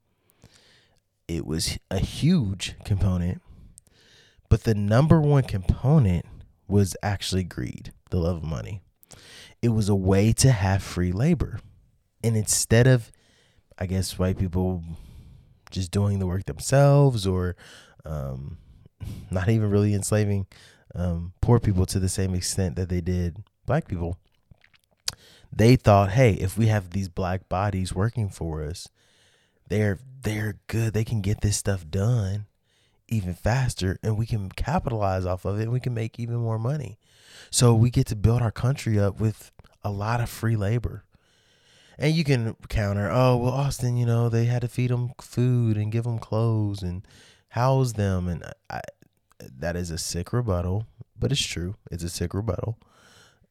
It 1.30 1.46
was 1.46 1.78
a 1.90 2.00
huge 2.00 2.76
component 2.84 3.42
but 4.50 4.64
the 4.64 4.74
number 4.76 5.22
one 5.22 5.44
component 5.44 6.26
was 6.68 6.96
actually 7.02 7.44
greed, 7.44 7.94
the 8.10 8.18
love 8.18 8.38
of 8.38 8.44
money. 8.44 8.82
It 9.62 9.70
was 9.70 9.90
a 9.90 9.96
way 9.96 10.34
to 10.34 10.52
have 10.52 10.82
free 10.82 11.12
labor. 11.12 11.60
And 12.24 12.36
instead 12.36 12.88
of, 12.88 13.12
I 13.78 13.86
guess, 13.86 14.18
white 14.18 14.38
people 14.38 14.84
just 15.72 15.92
doing 15.92 16.20
the 16.20 16.28
work 16.28 16.46
themselves 16.46 17.28
or 17.28 17.56
um, 18.06 18.58
not 19.32 19.50
even 19.50 19.70
really 19.70 19.94
enslaving 19.94 20.48
um, 20.96 21.34
poor 21.42 21.60
people 21.60 21.86
to 21.86 22.00
the 22.00 22.10
same 22.10 22.34
extent 22.34 22.76
that 22.76 22.90
they 22.90 23.02
did 23.02 23.44
black 23.66 23.88
people, 23.88 24.18
they 25.52 25.76
thought, 25.76 26.12
hey, 26.12 26.34
if 26.34 26.58
we 26.58 26.68
have 26.68 26.92
these 26.92 27.10
black 27.10 27.48
bodies 27.50 27.94
working 27.94 28.30
for 28.30 28.64
us, 28.64 28.88
they're 29.68 30.00
they're 30.22 30.56
good. 30.68 30.94
They 30.94 31.04
can 31.04 31.22
get 31.22 31.42
this 31.42 31.58
stuff 31.58 31.88
done 31.90 32.48
even 33.10 33.34
faster 33.34 33.98
and 34.04 34.18
we 34.18 34.26
can 34.26 34.50
capitalize 34.50 35.26
off 35.26 35.46
of 35.46 35.60
it 35.60 35.64
and 35.64 35.72
we 35.72 35.80
can 35.80 35.94
make 35.94 36.20
even 36.20 36.38
more 36.38 36.60
money. 36.60 36.98
So 37.52 37.74
we 37.74 37.90
get 37.90 38.08
to 38.08 38.16
build 38.16 38.42
our 38.42 38.52
country 38.52 39.00
up 39.00 39.20
with 39.20 39.52
a 39.84 39.92
lot 39.92 40.22
of 40.22 40.30
free 40.30 40.56
labor. 40.56 41.04
And 41.98 42.14
you 42.14 42.24
can 42.24 42.56
counter, 42.70 43.10
oh, 43.12 43.36
well, 43.38 43.52
Austin, 43.52 43.98
you 43.98 44.06
know, 44.06 44.30
they 44.30 44.46
had 44.46 44.62
to 44.62 44.68
feed 44.70 44.90
them 44.90 45.12
food 45.20 45.76
and 45.76 45.92
give 45.92 46.06
them 46.06 46.20
clothes 46.20 46.82
and 46.82 47.06
house 47.50 47.94
them. 47.94 48.28
And 48.30 48.44
I, 48.70 48.82
that 49.40 49.76
is 49.76 49.92
a 49.92 49.98
sick 49.98 50.32
rebuttal, 50.32 50.86
but 51.18 51.32
it's 51.32 51.46
true. 51.46 51.76
It's 51.92 52.04
a 52.04 52.10
sick 52.10 52.34
rebuttal. 52.34 52.78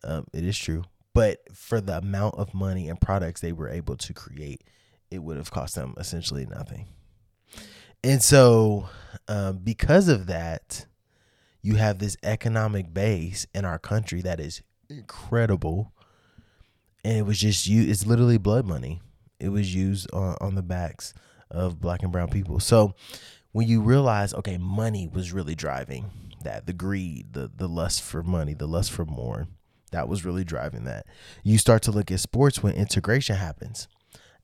Um, 0.03 0.27
it 0.33 0.45
is 0.45 0.57
true. 0.59 0.85
But 1.13 1.41
for 1.53 1.81
the 1.81 1.99
amount 1.99 2.37
of 2.37 2.55
money 2.55 2.89
and 2.89 3.01
products 3.01 3.41
they 3.41 3.53
were 3.53 3.69
able 3.69 3.97
to 3.97 4.15
create, 4.15 4.63
it 5.11 5.19
would 5.19 5.37
have 5.37 5.51
cost 5.51 5.75
them 5.75 5.95
essentially 5.99 6.47
nothing. 6.47 6.87
And 8.05 8.23
so, 8.23 8.89
um, 9.27 9.59
because 9.59 10.09
of 10.09 10.27
that, 10.27 10.87
you 11.63 11.77
have 11.77 11.99
this 11.99 12.17
economic 12.23 12.95
base 12.95 13.47
in 13.55 13.65
our 13.65 13.79
country 13.79 14.23
that 14.23 14.41
is 14.41 14.63
incredible. 14.89 15.93
And 17.05 17.19
it 17.19 17.27
was 17.27 17.39
just 17.39 17.67
you, 17.67 17.89
it's 17.91 18.07
literally 18.07 18.39
blood 18.39 18.67
money. 18.67 19.01
It 19.41 19.51
was 19.51 19.75
used 19.75 20.11
on, 20.13 20.37
on 20.41 20.55
the 20.55 20.63
backs 20.63 21.15
of 21.51 21.81
black 21.81 22.03
and 22.03 22.13
brown 22.13 22.29
people. 22.29 22.61
So, 22.61 22.95
when 23.53 23.67
you 23.67 23.81
realize, 23.81 24.35
okay, 24.35 24.59
money 24.59 25.09
was 25.09 25.33
really 25.33 25.55
driving 25.55 26.11
that, 26.45 26.67
the 26.67 26.73
greed, 26.73 27.33
the 27.33 27.51
the 27.55 27.69
lust 27.69 28.03
for 28.03 28.23
money, 28.23 28.55
the 28.55 28.69
lust 28.69 28.93
for 28.93 29.05
more, 29.05 29.49
that 29.91 30.09
was 30.09 30.25
really 30.25 30.45
driving 30.45 30.85
that. 30.85 31.07
You 31.43 31.59
start 31.59 31.83
to 31.83 31.91
look 31.91 32.11
at 32.11 32.21
sports 32.21 32.63
when 32.63 32.75
integration 32.75 33.37
happens. 33.37 33.89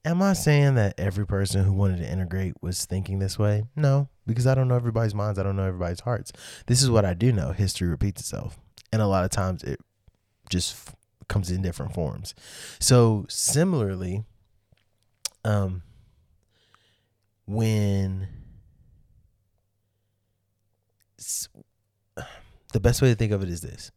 Am 0.06 0.20
I 0.20 0.34
saying 0.34 0.74
that 0.74 0.94
every 0.98 1.26
person 1.26 1.64
who 1.64 1.72
wanted 1.72 1.98
to 1.98 2.10
integrate 2.10 2.54
was 2.60 2.84
thinking 2.84 3.18
this 3.18 3.38
way? 3.38 3.64
No, 3.74 4.08
because 4.26 4.46
I 4.46 4.54
don't 4.54 4.68
know 4.68 4.76
everybody's 4.76 5.14
minds. 5.14 5.38
I 5.38 5.42
don't 5.42 5.56
know 5.56 5.64
everybody's 5.64 6.00
hearts. 6.00 6.30
This 6.66 6.82
is 6.82 6.90
what 6.90 7.06
I 7.06 7.14
do 7.14 7.32
know. 7.32 7.52
History 7.52 7.88
repeats 7.88 8.20
itself. 8.20 8.58
And 8.92 9.00
a 9.00 9.06
lot 9.06 9.24
of 9.24 9.30
times 9.30 9.62
it 9.64 9.80
just 10.50 10.74
f- 10.74 10.94
comes 11.26 11.50
in 11.50 11.62
different 11.62 11.94
forms. 11.94 12.34
So 12.78 13.24
similarly, 13.30 14.24
um, 15.42 15.82
when 17.46 18.28
the 22.72 22.80
best 22.80 23.00
way 23.00 23.08
to 23.08 23.14
think 23.14 23.32
of 23.32 23.42
it 23.42 23.48
is 23.48 23.62
this 23.62 23.90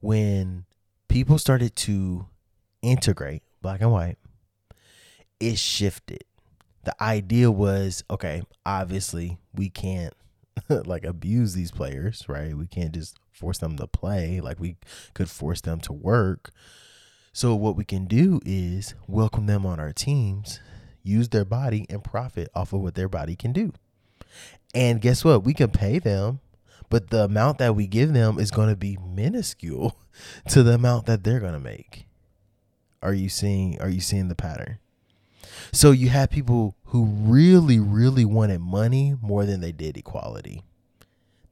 when 0.00 0.64
people 1.08 1.38
started 1.38 1.76
to 1.76 2.26
integrate 2.82 3.42
black 3.60 3.80
and 3.80 3.92
white 3.92 4.18
it 5.42 5.58
shifted. 5.58 6.24
The 6.84 7.00
idea 7.02 7.50
was 7.50 8.04
okay, 8.08 8.42
obviously, 8.64 9.38
we 9.54 9.68
can't 9.68 10.14
like 10.68 11.04
abuse 11.04 11.54
these 11.54 11.70
players, 11.70 12.28
right? 12.28 12.56
We 12.56 12.66
can't 12.66 12.92
just 12.92 13.18
force 13.30 13.58
them 13.58 13.76
to 13.76 13.86
play 13.86 14.40
like 14.40 14.60
we 14.60 14.76
could 15.14 15.28
force 15.28 15.60
them 15.60 15.80
to 15.80 15.92
work. 15.92 16.50
So, 17.32 17.54
what 17.54 17.76
we 17.76 17.84
can 17.84 18.06
do 18.06 18.40
is 18.44 18.94
welcome 19.08 19.46
them 19.46 19.66
on 19.66 19.80
our 19.80 19.92
teams, 19.92 20.60
use 21.02 21.30
their 21.30 21.44
body, 21.44 21.86
and 21.88 22.04
profit 22.04 22.48
off 22.54 22.72
of 22.72 22.80
what 22.80 22.94
their 22.94 23.08
body 23.08 23.34
can 23.34 23.52
do. 23.52 23.72
And 24.74 25.00
guess 25.00 25.24
what? 25.24 25.44
We 25.44 25.54
can 25.54 25.70
pay 25.70 25.98
them, 25.98 26.40
but 26.88 27.10
the 27.10 27.24
amount 27.24 27.58
that 27.58 27.74
we 27.74 27.86
give 27.86 28.12
them 28.12 28.38
is 28.38 28.50
going 28.50 28.68
to 28.68 28.76
be 28.76 28.96
minuscule 28.96 29.96
to 30.50 30.62
the 30.62 30.74
amount 30.74 31.06
that 31.06 31.24
they're 31.24 31.40
going 31.40 31.54
to 31.54 31.60
make. 31.60 32.06
Are 33.02 33.14
you 33.14 33.28
seeing 33.28 33.80
are 33.80 33.88
you 33.88 34.00
seeing 34.00 34.28
the 34.28 34.36
pattern? 34.36 34.78
So 35.72 35.90
you 35.90 36.08
had 36.08 36.30
people 36.30 36.76
who 36.86 37.04
really, 37.04 37.78
really 37.78 38.24
wanted 38.24 38.60
money 38.60 39.16
more 39.20 39.44
than 39.44 39.60
they 39.60 39.72
did 39.72 39.96
equality. 39.96 40.62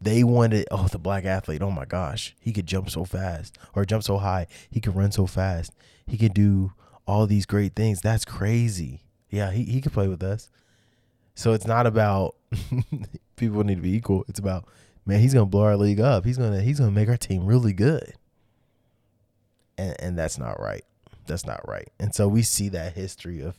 They 0.00 0.24
wanted, 0.24 0.66
oh, 0.70 0.88
the 0.88 0.98
black 0.98 1.24
athlete, 1.24 1.62
oh 1.62 1.70
my 1.70 1.84
gosh, 1.84 2.34
he 2.40 2.52
could 2.52 2.66
jump 2.66 2.88
so 2.88 3.04
fast 3.04 3.58
or 3.74 3.84
jump 3.84 4.02
so 4.02 4.18
high. 4.18 4.46
He 4.70 4.80
could 4.80 4.96
run 4.96 5.12
so 5.12 5.26
fast. 5.26 5.72
He 6.06 6.16
could 6.16 6.32
do 6.32 6.72
all 7.06 7.26
these 7.26 7.44
great 7.44 7.74
things. 7.74 8.00
That's 8.00 8.24
crazy. 8.24 9.02
Yeah, 9.28 9.50
he, 9.50 9.64
he 9.64 9.80
could 9.80 9.92
play 9.92 10.08
with 10.08 10.22
us. 10.22 10.50
So 11.34 11.52
it's 11.52 11.66
not 11.66 11.86
about 11.86 12.36
people 13.36 13.64
need 13.64 13.76
to 13.76 13.80
be 13.82 13.94
equal. 13.94 14.24
It's 14.28 14.38
about, 14.38 14.66
man, 15.06 15.20
he's 15.20 15.34
gonna 15.34 15.46
blow 15.46 15.64
our 15.64 15.76
league 15.76 16.00
up. 16.00 16.24
He's 16.24 16.36
gonna 16.36 16.60
he's 16.60 16.78
gonna 16.78 16.90
make 16.90 17.08
our 17.08 17.16
team 17.16 17.46
really 17.46 17.72
good. 17.72 18.14
And 19.78 19.96
and 20.00 20.18
that's 20.18 20.38
not 20.38 20.60
right. 20.60 20.84
That's 21.26 21.46
not 21.46 21.66
right. 21.66 21.88
And 21.98 22.14
so 22.14 22.28
we 22.28 22.42
see 22.42 22.68
that 22.70 22.94
history 22.94 23.40
of 23.40 23.58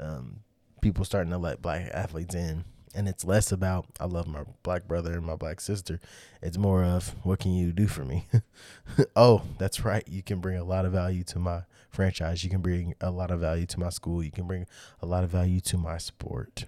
um, 0.00 0.40
people 0.80 1.04
starting 1.04 1.30
to 1.30 1.38
let 1.38 1.62
black 1.62 1.88
athletes 1.92 2.34
in. 2.34 2.64
And 2.92 3.08
it's 3.08 3.24
less 3.24 3.52
about 3.52 3.86
I 4.00 4.06
love 4.06 4.26
my 4.26 4.42
black 4.64 4.88
brother 4.88 5.12
and 5.12 5.24
my 5.24 5.36
black 5.36 5.60
sister. 5.60 6.00
It's 6.42 6.58
more 6.58 6.82
of 6.82 7.14
what 7.22 7.38
can 7.38 7.52
you 7.52 7.70
do 7.70 7.86
for 7.86 8.04
me? 8.04 8.26
oh, 9.16 9.42
that's 9.58 9.84
right. 9.84 10.02
You 10.08 10.24
can 10.24 10.40
bring 10.40 10.56
a 10.56 10.64
lot 10.64 10.84
of 10.84 10.90
value 10.90 11.22
to 11.24 11.38
my 11.38 11.62
franchise. 11.88 12.42
You 12.42 12.50
can 12.50 12.60
bring 12.60 12.94
a 13.00 13.12
lot 13.12 13.30
of 13.30 13.38
value 13.38 13.66
to 13.66 13.78
my 13.78 13.90
school. 13.90 14.24
You 14.24 14.32
can 14.32 14.48
bring 14.48 14.66
a 15.00 15.06
lot 15.06 15.22
of 15.22 15.30
value 15.30 15.60
to 15.60 15.78
my 15.78 15.98
sport. 15.98 16.64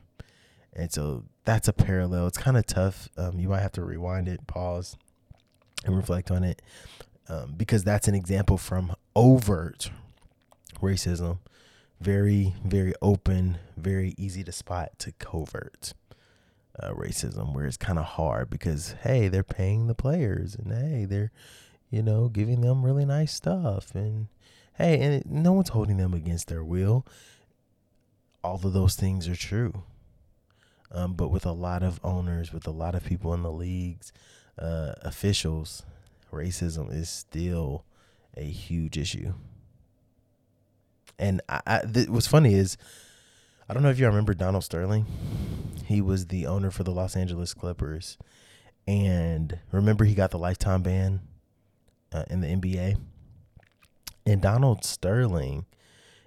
And 0.72 0.92
so 0.92 1.24
that's 1.44 1.66
a 1.66 1.72
parallel. 1.72 2.28
It's 2.28 2.38
kind 2.38 2.56
of 2.56 2.66
tough. 2.66 3.08
Um, 3.16 3.40
you 3.40 3.48
might 3.48 3.60
have 3.60 3.72
to 3.72 3.82
rewind 3.82 4.28
it, 4.28 4.46
pause, 4.46 4.96
and 5.84 5.96
reflect 5.96 6.30
on 6.30 6.44
it 6.44 6.62
um, 7.28 7.54
because 7.56 7.84
that's 7.84 8.08
an 8.08 8.14
example 8.14 8.56
from 8.56 8.94
overt 9.16 9.90
racism 10.80 11.38
very, 12.02 12.54
very 12.64 12.92
open, 13.00 13.58
very 13.76 14.14
easy 14.18 14.42
to 14.44 14.52
spot 14.52 14.98
to 14.98 15.12
covert 15.12 15.94
uh, 16.80 16.90
racism, 16.90 17.54
where 17.54 17.66
it's 17.66 17.76
kind 17.76 17.98
of 17.98 18.04
hard 18.04 18.50
because, 18.50 18.96
hey, 19.02 19.28
they're 19.28 19.42
paying 19.44 19.86
the 19.86 19.94
players 19.94 20.54
and 20.54 20.72
hey, 20.72 21.04
they're, 21.04 21.30
you 21.90 22.02
know, 22.02 22.28
giving 22.28 22.60
them 22.60 22.84
really 22.84 23.04
nice 23.04 23.32
stuff. 23.32 23.94
And 23.94 24.28
hey, 24.74 24.98
and 25.00 25.14
it, 25.14 25.26
no 25.26 25.52
one's 25.52 25.68
holding 25.70 25.98
them 25.98 26.14
against 26.14 26.48
their 26.48 26.64
will. 26.64 27.06
all 28.44 28.56
of 28.56 28.72
those 28.72 28.96
things 28.96 29.28
are 29.28 29.36
true. 29.36 29.84
Um, 30.90 31.14
but 31.14 31.28
with 31.28 31.46
a 31.46 31.52
lot 31.52 31.82
of 31.82 32.00
owners, 32.04 32.52
with 32.52 32.66
a 32.66 32.70
lot 32.70 32.94
of 32.94 33.04
people 33.04 33.32
in 33.34 33.42
the 33.42 33.50
leagues, 33.50 34.12
uh, 34.58 34.94
officials, 35.02 35.84
racism 36.32 36.92
is 36.92 37.08
still 37.08 37.84
a 38.36 38.44
huge 38.44 38.98
issue. 38.98 39.34
And 41.18 41.40
I, 41.48 41.60
I 41.66 41.80
th- 41.80 42.08
what's 42.08 42.26
funny 42.26 42.54
is, 42.54 42.76
I 43.68 43.74
don't 43.74 43.82
know 43.82 43.90
if 43.90 43.98
you 43.98 44.06
remember 44.06 44.34
Donald 44.34 44.64
Sterling. 44.64 45.06
He 45.86 46.00
was 46.00 46.26
the 46.26 46.46
owner 46.46 46.70
for 46.70 46.84
the 46.84 46.90
Los 46.90 47.16
Angeles 47.16 47.54
Clippers, 47.54 48.18
and 48.86 49.58
remember 49.70 50.04
he 50.04 50.14
got 50.14 50.30
the 50.30 50.38
lifetime 50.38 50.82
ban 50.82 51.20
uh, 52.12 52.24
in 52.30 52.40
the 52.40 52.48
NBA. 52.48 52.98
And 54.24 54.40
Donald 54.40 54.84
Sterling, 54.84 55.66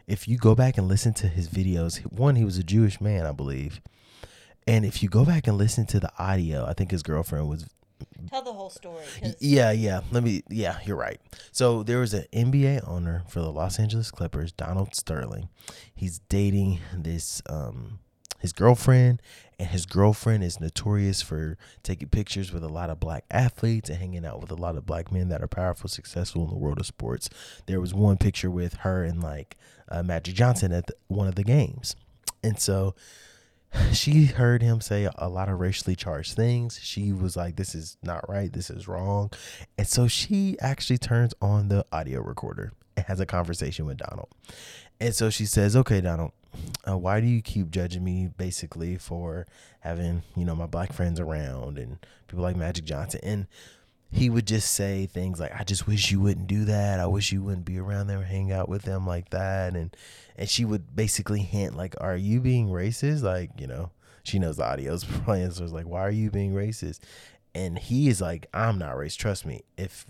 if 0.07 0.27
you 0.27 0.37
go 0.37 0.55
back 0.55 0.77
and 0.77 0.87
listen 0.87 1.13
to 1.15 1.27
his 1.27 1.49
videos, 1.49 1.99
one 2.11 2.35
he 2.35 2.43
was 2.43 2.57
a 2.57 2.63
Jewish 2.63 2.99
man, 2.99 3.25
I 3.25 3.31
believe, 3.31 3.81
and 4.67 4.85
if 4.85 5.03
you 5.03 5.09
go 5.09 5.25
back 5.25 5.47
and 5.47 5.57
listen 5.57 5.85
to 5.87 5.99
the 5.99 6.11
audio, 6.17 6.65
I 6.65 6.73
think 6.73 6.91
his 6.91 7.03
girlfriend 7.03 7.47
was 7.47 7.67
Tell 8.29 8.41
the 8.41 8.53
whole 8.53 8.69
story. 8.69 9.03
Yeah, 9.39 9.71
yeah. 9.71 10.01
Let 10.11 10.23
me. 10.23 10.43
Yeah, 10.49 10.79
you're 10.85 10.97
right. 10.97 11.19
So 11.51 11.83
there 11.83 11.99
was 11.99 12.13
an 12.13 12.25
NBA 12.33 12.87
owner 12.87 13.23
for 13.27 13.39
the 13.39 13.51
Los 13.51 13.79
Angeles 13.79 14.11
Clippers, 14.11 14.51
Donald 14.51 14.95
Sterling. 14.95 15.49
He's 15.93 16.19
dating 16.29 16.79
this 16.93 17.41
um 17.47 17.99
his 18.39 18.53
girlfriend, 18.53 19.21
and 19.57 19.69
his 19.69 19.85
girlfriend 19.85 20.43
is 20.43 20.59
notorious 20.59 21.21
for 21.21 21.57
taking 21.83 22.09
pictures 22.09 22.51
with 22.51 22.63
a 22.63 22.69
lot 22.69 22.89
of 22.89 22.99
black 22.99 23.25
athletes 23.31 23.89
and 23.89 23.97
hanging 23.97 24.25
out 24.25 24.39
with 24.39 24.51
a 24.51 24.55
lot 24.55 24.75
of 24.75 24.85
black 24.85 25.11
men 25.11 25.29
that 25.29 25.41
are 25.41 25.47
powerful, 25.47 25.89
successful 25.89 26.43
in 26.43 26.49
the 26.49 26.57
world 26.57 26.79
of 26.79 26.85
sports. 26.85 27.29
There 27.65 27.81
was 27.81 27.93
one 27.93 28.17
picture 28.17 28.51
with 28.51 28.75
her 28.75 29.03
and 29.03 29.23
like 29.23 29.57
uh, 29.89 30.03
Magic 30.03 30.35
Johnson 30.35 30.71
at 30.73 30.87
the, 30.87 30.95
one 31.07 31.27
of 31.27 31.35
the 31.35 31.43
games, 31.43 31.95
and 32.43 32.59
so 32.59 32.93
she 33.93 34.25
heard 34.25 34.61
him 34.61 34.81
say 34.81 35.09
a 35.15 35.29
lot 35.29 35.49
of 35.49 35.59
racially 35.59 35.95
charged 35.95 36.33
things. 36.33 36.79
She 36.81 37.11
was 37.11 37.35
like, 37.35 37.55
This 37.55 37.75
is 37.75 37.97
not 38.03 38.29
right. 38.29 38.51
This 38.51 38.69
is 38.69 38.87
wrong. 38.87 39.31
And 39.77 39.87
so 39.87 40.07
she 40.07 40.57
actually 40.59 40.97
turns 40.97 41.33
on 41.41 41.67
the 41.69 41.85
audio 41.91 42.21
recorder 42.21 42.73
and 42.95 43.05
has 43.05 43.19
a 43.19 43.25
conversation 43.25 43.85
with 43.85 43.97
Donald. 43.97 44.29
And 44.99 45.13
so 45.13 45.29
she 45.29 45.45
says, 45.45 45.75
Okay, 45.75 46.01
Donald, 46.01 46.31
uh, 46.87 46.97
why 46.97 47.19
do 47.19 47.27
you 47.27 47.41
keep 47.41 47.71
judging 47.71 48.03
me 48.03 48.29
basically 48.37 48.97
for 48.97 49.45
having, 49.81 50.23
you 50.35 50.45
know, 50.45 50.55
my 50.55 50.67
black 50.67 50.93
friends 50.93 51.19
around 51.19 51.77
and 51.77 51.97
people 52.27 52.43
like 52.43 52.55
Magic 52.55 52.85
Johnson? 52.85 53.19
And 53.23 53.47
he 54.15 54.29
would 54.29 54.47
just 54.47 54.73
say 54.73 55.07
things 55.07 55.41
like, 55.41 55.53
I 55.53 55.65
just 55.65 55.87
wish 55.87 56.09
you 56.09 56.21
wouldn't 56.21 56.47
do 56.47 56.63
that. 56.65 57.01
I 57.01 57.05
wish 57.05 57.33
you 57.33 57.43
wouldn't 57.43 57.65
be 57.65 57.77
around 57.77 58.07
them, 58.07 58.23
hang 58.23 58.49
out 58.49 58.69
with 58.69 58.83
them 58.83 59.05
like 59.05 59.29
that. 59.31 59.75
And 59.75 59.95
and 60.37 60.49
she 60.49 60.63
would 60.63 60.95
basically 60.95 61.41
hint 61.41 61.75
like, 61.75 61.95
"Are 61.99 62.15
you 62.15 62.39
being 62.39 62.69
racist?" 62.69 63.23
Like, 63.23 63.51
you 63.59 63.67
know, 63.67 63.91
she 64.23 64.39
knows 64.39 64.55
the 64.55 64.63
audio's 64.63 65.03
playing, 65.25 65.51
so 65.51 65.65
it's 65.65 65.73
like, 65.73 65.85
"Why 65.85 65.99
are 65.99 66.11
you 66.11 66.31
being 66.31 66.53
racist?" 66.53 66.99
And 67.53 67.77
he 67.77 68.07
is 68.07 68.21
like, 68.21 68.47
"I'm 68.53 68.77
not 68.77 68.95
racist. 68.95 69.17
Trust 69.17 69.45
me. 69.45 69.63
If 69.77 70.05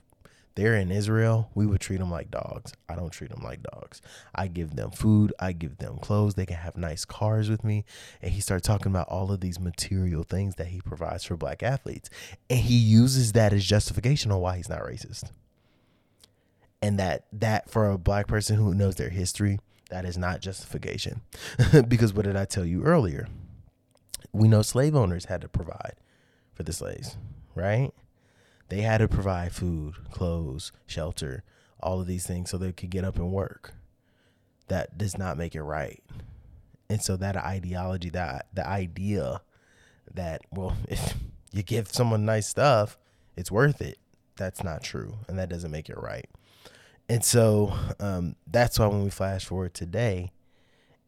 they're 0.56 0.76
in 0.76 0.90
Israel, 0.90 1.52
we 1.54 1.66
would 1.66 1.82
treat 1.82 2.00
them 2.00 2.10
like 2.10 2.32
dogs. 2.32 2.74
I 2.88 2.96
don't 2.96 3.12
treat 3.12 3.30
them 3.30 3.44
like 3.44 3.62
dogs. 3.62 4.02
I 4.34 4.48
give 4.48 4.76
them 4.78 4.90
food. 4.92 5.34
I 5.38 5.52
give 5.52 5.78
them 5.78 5.98
clothes. 5.98 6.36
They 6.36 6.46
can 6.46 6.56
have 6.56 6.78
nice 6.78 7.04
cars 7.04 7.50
with 7.50 7.66
me. 7.66 7.84
And 8.22 8.32
he 8.32 8.40
started 8.40 8.64
talking 8.64 8.92
about 8.92 9.10
all 9.10 9.32
of 9.32 9.42
these 9.42 9.60
material 9.60 10.24
things 10.24 10.56
that 10.56 10.68
he 10.68 10.80
provides 10.80 11.26
for 11.26 11.36
black 11.36 11.62
athletes. 11.62 12.10
And 12.50 12.60
he 12.60 12.76
uses 12.76 13.34
that 13.34 13.52
as 13.52 13.66
justification 13.66 14.32
on 14.32 14.40
why 14.40 14.56
he's 14.56 14.70
not 14.70 14.80
racist. 14.80 15.32
And 16.82 16.98
that 17.00 17.26
that 17.34 17.70
for 17.70 17.90
a 17.90 17.98
black 17.98 18.28
person 18.28 18.56
who 18.56 18.74
knows 18.74 18.96
their 18.96 19.10
history, 19.10 19.60
that 19.90 20.06
is 20.06 20.18
not 20.18 20.40
justification. 20.40 21.22
because 21.88 22.14
what 22.14 22.26
did 22.26 22.38
I 22.38 22.46
tell 22.46 22.66
you 22.66 22.84
earlier? 22.84 23.28
We 24.32 24.48
know 24.48 24.62
slave 24.62 24.96
owners 24.96 25.26
had 25.26 25.42
to 25.42 25.50
provide 25.50 25.96
for 26.54 26.64
the 26.64 26.74
slaves, 26.74 27.18
right? 27.56 27.92
They 28.70 28.82
had 28.82 28.98
to 29.00 29.08
provide 29.08 29.54
food, 29.54 29.96
clothes, 30.12 30.72
shelter, 30.88 31.44
all 31.82 32.02
of 32.02 32.08
these 32.08 32.26
things 32.26 32.50
so 32.50 32.58
they 32.58 32.72
could 32.72 32.90
get 32.90 33.04
up 33.06 33.18
and 33.18 33.32
work. 33.32 33.74
That 34.68 34.98
does 34.98 35.18
not 35.18 35.38
make 35.38 35.56
it 35.56 35.62
right. 35.62 36.04
And 36.90 37.02
so 37.02 37.16
that 37.18 37.38
ideology, 37.38 38.10
that 38.12 38.48
the 38.54 38.68
idea 38.68 39.42
that 40.14 40.42
well, 40.52 40.76
if 40.88 41.16
you 41.52 41.64
give 41.64 41.90
someone 41.90 42.26
nice 42.26 42.48
stuff, 42.48 42.98
it's 43.36 43.52
worth 43.52 43.82
it. 43.82 43.98
That's 44.38 44.64
not 44.64 44.84
true, 44.84 45.16
and 45.28 45.40
that 45.40 45.50
doesn't 45.50 45.72
make 45.72 45.90
it 45.90 45.98
right. 45.98 46.30
And 47.08 47.24
so 47.24 47.74
um, 48.00 48.36
that's 48.48 48.80
why 48.80 48.88
when 48.88 49.04
we 49.04 49.10
flash 49.10 49.46
forward 49.46 49.74
today 49.74 50.32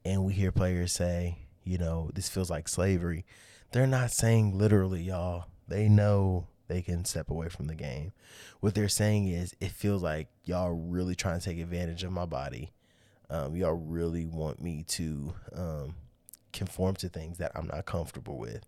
and 0.06 0.24
we 0.24 0.34
hear 0.34 0.52
players 0.52 0.94
say, 0.94 1.40
you 1.64 1.78
know, 1.78 2.12
this 2.14 2.30
feels 2.30 2.50
like 2.50 2.68
slavery, 2.70 3.26
they're 3.72 3.88
not 3.88 4.12
saying 4.12 4.58
literally, 4.58 5.02
y'all. 5.02 5.46
They 5.68 5.90
know 5.90 6.48
they 6.68 6.82
can 6.82 7.06
step 7.06 7.30
away 7.30 7.50
from 7.50 7.68
the 7.68 7.76
game. 7.76 8.12
What 8.60 8.76
they're 8.76 8.90
saying 8.90 9.28
is, 9.28 9.56
it 9.60 9.72
feels 9.72 10.04
like 10.04 10.28
y'all 10.44 10.72
really 10.72 11.16
trying 11.16 11.40
to 11.40 11.46
take 11.46 11.60
advantage 11.60 12.04
of 12.04 12.12
my 12.12 12.26
body. 12.26 12.72
Um, 13.30 13.56
y'all 13.56 13.74
really 13.74 14.26
want 14.26 14.62
me 14.62 14.84
to 14.90 15.34
um, 15.54 15.96
conform 16.54 16.96
to 16.96 17.10
things 17.10 17.38
that 17.40 17.52
I'm 17.56 17.68
not 17.68 17.86
comfortable 17.86 18.38
with, 18.38 18.66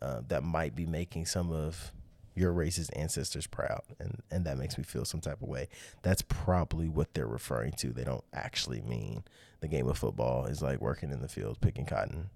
uh, 0.00 0.22
that 0.28 0.42
might 0.42 0.74
be 0.74 0.86
making 0.86 1.26
some 1.26 1.52
of 1.52 1.92
your 2.34 2.52
racist 2.52 2.90
ancestors 2.94 3.46
proud 3.46 3.82
and 3.98 4.22
and 4.30 4.46
that 4.46 4.56
makes 4.56 4.78
me 4.78 4.84
feel 4.84 5.04
some 5.04 5.20
type 5.20 5.42
of 5.42 5.48
way 5.48 5.68
that's 6.02 6.22
probably 6.22 6.88
what 6.88 7.12
they're 7.12 7.26
referring 7.26 7.72
to 7.72 7.92
they 7.92 8.04
don't 8.04 8.24
actually 8.32 8.80
mean 8.82 9.24
the 9.60 9.68
game 9.68 9.88
of 9.88 9.98
football 9.98 10.46
is 10.46 10.62
like 10.62 10.80
working 10.80 11.10
in 11.10 11.20
the 11.20 11.28
fields 11.28 11.58
picking 11.60 11.84
cotton 11.84 12.30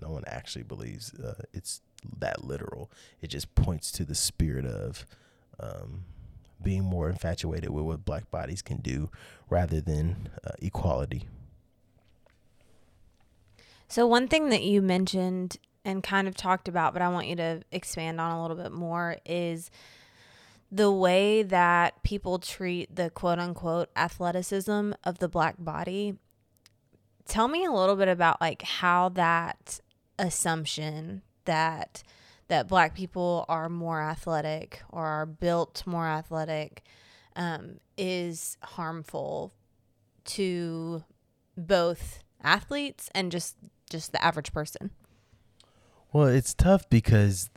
no 0.00 0.10
one 0.10 0.22
actually 0.26 0.62
believes 0.62 1.14
uh, 1.14 1.42
it's 1.52 1.80
that 2.18 2.44
literal 2.44 2.90
it 3.20 3.28
just 3.28 3.54
points 3.54 3.90
to 3.90 4.04
the 4.04 4.14
spirit 4.14 4.64
of 4.64 5.06
um, 5.60 6.04
being 6.62 6.82
more 6.82 7.08
infatuated 7.08 7.70
with 7.70 7.84
what 7.84 8.04
black 8.04 8.30
bodies 8.30 8.62
can 8.62 8.78
do 8.78 9.10
rather 9.48 9.80
than 9.80 10.28
uh, 10.44 10.52
equality 10.60 11.28
so 13.88 14.06
one 14.06 14.28
thing 14.28 14.50
that 14.50 14.62
you 14.62 14.82
mentioned 14.82 15.56
and 15.84 16.02
kind 16.02 16.28
of 16.28 16.36
talked 16.36 16.68
about, 16.68 16.92
but 16.92 17.00
I 17.00 17.08
want 17.08 17.26
you 17.26 17.36
to 17.36 17.62
expand 17.72 18.20
on 18.20 18.30
a 18.30 18.42
little 18.42 18.56
bit 18.56 18.72
more 18.72 19.16
is 19.24 19.70
the 20.70 20.92
way 20.92 21.42
that 21.42 22.02
people 22.02 22.38
treat 22.38 22.94
the 22.94 23.08
quote 23.08 23.38
unquote 23.38 23.88
athleticism 23.96 24.92
of 25.04 25.18
the 25.18 25.28
black 25.28 25.56
body. 25.58 26.18
Tell 27.26 27.48
me 27.48 27.64
a 27.64 27.72
little 27.72 27.96
bit 27.96 28.08
about 28.08 28.38
like 28.40 28.60
how 28.62 29.08
that 29.10 29.80
assumption 30.18 31.22
that 31.48 32.02
that 32.48 32.68
black 32.68 32.94
people 32.94 33.44
are 33.48 33.68
more 33.68 34.00
athletic 34.00 34.82
or 34.90 35.04
are 35.04 35.26
built 35.26 35.82
more 35.86 36.06
athletic 36.06 36.82
um, 37.36 37.78
is 37.96 38.56
harmful 38.62 39.52
to 40.24 41.02
both 41.56 42.22
athletes 42.42 43.10
and 43.14 43.32
just 43.32 43.56
just 43.90 44.12
the 44.12 44.22
average 44.22 44.52
person. 44.52 44.90
Well, 46.12 46.26
it's 46.26 46.54
tough 46.54 46.88
because 46.88 47.50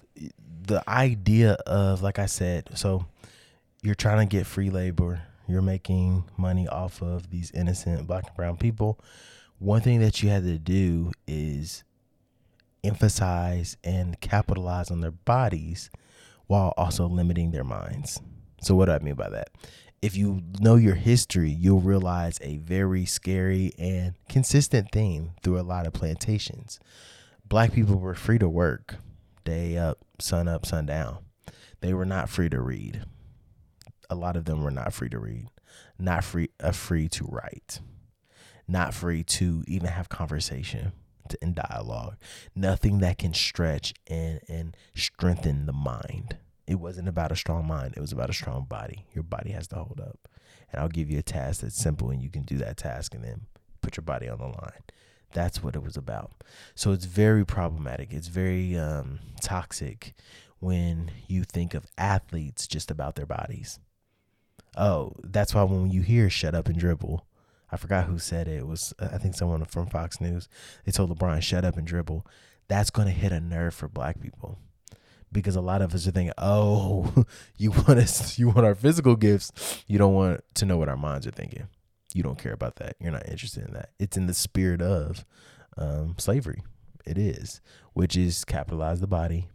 the 0.64 0.84
idea 0.88 1.54
of, 1.66 2.02
like 2.02 2.20
I 2.20 2.26
said, 2.26 2.70
so 2.78 3.06
you're 3.82 3.96
trying 3.96 4.28
to 4.28 4.38
get 4.38 4.46
free 4.46 4.70
labor, 4.70 5.22
you're 5.48 5.62
making 5.62 6.26
money 6.38 6.68
off 6.68 7.02
of 7.02 7.30
these 7.30 7.52
innocent 7.52 8.08
black 8.08 8.28
and 8.28 8.36
brown 8.36 8.58
people. 8.58 9.00
One 9.60 9.82
thing 9.82 10.00
that 10.02 10.22
you 10.22 10.30
had 10.30 10.44
to 10.44 10.58
do 10.58 11.12
is 11.28 11.84
emphasize 12.84 13.78
and 13.84 14.20
capitalize 14.22 14.92
on 14.92 15.02
their 15.02 15.12
bodies 15.12 15.90
while 16.48 16.74
also 16.78 17.08
limiting 17.08 17.52
their 17.52 17.64
minds. 17.64 18.22
So, 18.62 18.76
what 18.76 18.86
do 18.86 18.92
I 18.94 19.00
mean 19.00 19.16
by 19.16 19.30
that? 19.30 19.50
If 20.02 20.16
you 20.16 20.42
know 20.60 20.76
your 20.76 20.96
history, 20.96 21.52
you'll 21.52 21.82
realize 21.82 22.40
a 22.42 22.58
very 22.58 23.06
scary 23.06 23.72
and 23.78 24.16
consistent 24.28 24.92
theme 24.92 25.32
through 25.44 25.60
a 25.60 25.62
lot 25.62 25.86
of 25.86 25.94
plantations 25.94 26.80
black 27.52 27.74
people 27.74 27.98
were 27.98 28.16
free 28.16 28.40
to 28.40 28.48
work 28.48 28.96
day 29.44 29.78
up, 29.78 29.98
sun 30.20 30.48
up, 30.48 30.66
sun 30.66 30.86
down. 30.86 31.18
They 31.82 31.94
were 31.94 32.06
not 32.06 32.30
free 32.30 32.48
to 32.48 32.62
read. 32.62 33.04
A 34.10 34.16
lot 34.16 34.38
of 34.38 34.46
them 34.46 34.64
were 34.64 34.72
not 34.72 34.94
free 34.94 35.10
to 35.10 35.20
read, 35.20 35.50
not 36.00 36.24
free 36.24 36.50
uh, 36.62 36.72
free 36.72 37.10
to 37.10 37.26
write, 37.26 37.82
not 38.70 38.94
free 38.94 39.24
to 39.24 39.66
even 39.68 39.90
have 39.90 40.08
conversation 40.08 40.94
to, 41.32 41.38
in 41.42 41.54
dialogue. 41.54 42.18
Nothing 42.56 43.00
that 43.00 43.18
can 43.18 43.34
stretch 43.34 43.94
and 44.08 44.40
and 44.48 44.78
strengthen 44.96 45.66
the 45.66 45.74
mind. 45.74 46.38
It 46.68 46.76
wasn't 46.76 47.10
about 47.10 47.32
a 47.32 47.36
strong 47.36 47.68
mind. 47.68 47.96
It 47.98 48.02
was 48.02 48.12
about 48.12 48.30
a 48.30 48.34
strong 48.34 48.66
body. 48.66 49.06
Your 49.14 49.24
body 49.24 49.52
has 49.52 49.68
to 49.70 49.76
hold 49.76 50.00
up. 50.00 50.30
And 50.72 50.82
I'll 50.82 50.90
give 50.90 51.10
you 51.10 51.20
a 51.20 51.24
task 51.24 51.62
that's 51.62 51.76
simple 51.76 52.12
and 52.12 52.22
you 52.22 52.30
can 52.30 52.44
do 52.44 52.58
that 52.60 52.78
task 52.78 53.14
and 53.14 53.24
then 53.24 53.42
put 53.82 53.98
your 53.98 54.04
body 54.04 54.30
on 54.30 54.38
the 54.38 54.46
line. 54.46 54.84
That's 55.34 55.64
what 55.64 55.76
it 55.76 55.84
was 55.84 55.98
about. 55.98 56.44
So 56.76 56.92
it's 56.92 57.06
very 57.06 57.46
problematic. 57.46 58.14
It's 58.14 58.28
very 58.28 58.78
um, 58.78 59.20
toxic 59.42 60.14
when 60.60 61.12
you 61.28 61.44
think 61.44 61.74
of 61.74 61.88
athletes 61.98 62.68
just 62.68 62.92
about 62.92 63.16
their 63.16 63.26
bodies. 63.26 63.80
Oh, 64.78 65.14
that's 65.24 65.54
why 65.54 65.64
when 65.64 65.92
you 65.92 66.02
hear 66.02 66.30
shut 66.30 66.56
up 66.56 66.68
and 66.68 66.78
dribble, 66.78 67.26
I 67.72 67.78
forgot 67.78 68.06
who 68.06 68.20
said 68.20 68.48
it. 68.48 68.58
It 68.58 68.68
was 68.68 68.94
I 69.00 69.18
think 69.18 69.36
someone 69.36 69.64
from 69.66 69.88
Fox 69.88 70.20
News. 70.20 70.50
They 70.86 70.92
told 70.92 71.16
LeBron 71.16 71.42
shut 71.42 71.66
up 71.66 71.78
and 71.78 71.88
dribble. 71.88 72.26
That's 72.68 72.90
going 72.90 73.08
to 73.08 73.14
hit 73.14 73.32
a 73.32 73.40
nerve 73.40 73.74
for 73.74 73.88
black 73.88 74.20
people 74.20 74.60
because 75.32 75.56
a 75.56 75.62
lot 75.62 75.82
of 75.82 75.94
us 75.94 76.08
are 76.08 76.12
thinking, 76.12 76.34
"Oh, 76.38 77.26
you 77.58 77.72
want 77.72 78.00
us 78.00 78.38
you 78.40 78.50
want 78.50 78.66
our 78.66 78.76
physical 78.76 79.16
gifts. 79.16 79.84
You 79.88 79.98
don't 79.98 80.14
want 80.14 80.44
to 80.56 80.66
know 80.66 80.78
what 80.78 80.90
our 80.90 80.98
minds 80.98 81.28
are 81.28 81.32
thinking. 81.32 81.68
You 82.14 82.24
don't 82.24 82.38
care 82.38 82.54
about 82.54 82.76
that. 82.78 82.96
You're 83.00 83.12
not 83.12 83.30
interested 83.30 83.66
in 83.66 83.74
that. 83.74 83.92
It's 84.00 84.18
in 84.18 84.28
the 84.28 84.34
spirit 84.34 84.82
of 84.82 85.26
um, 85.78 86.16
slavery. 86.18 86.62
It 87.06 87.18
is, 87.18 87.62
which 87.94 88.18
is 88.18 88.44
capitalize 88.44 89.00
the 89.00 89.08
body 89.08 89.48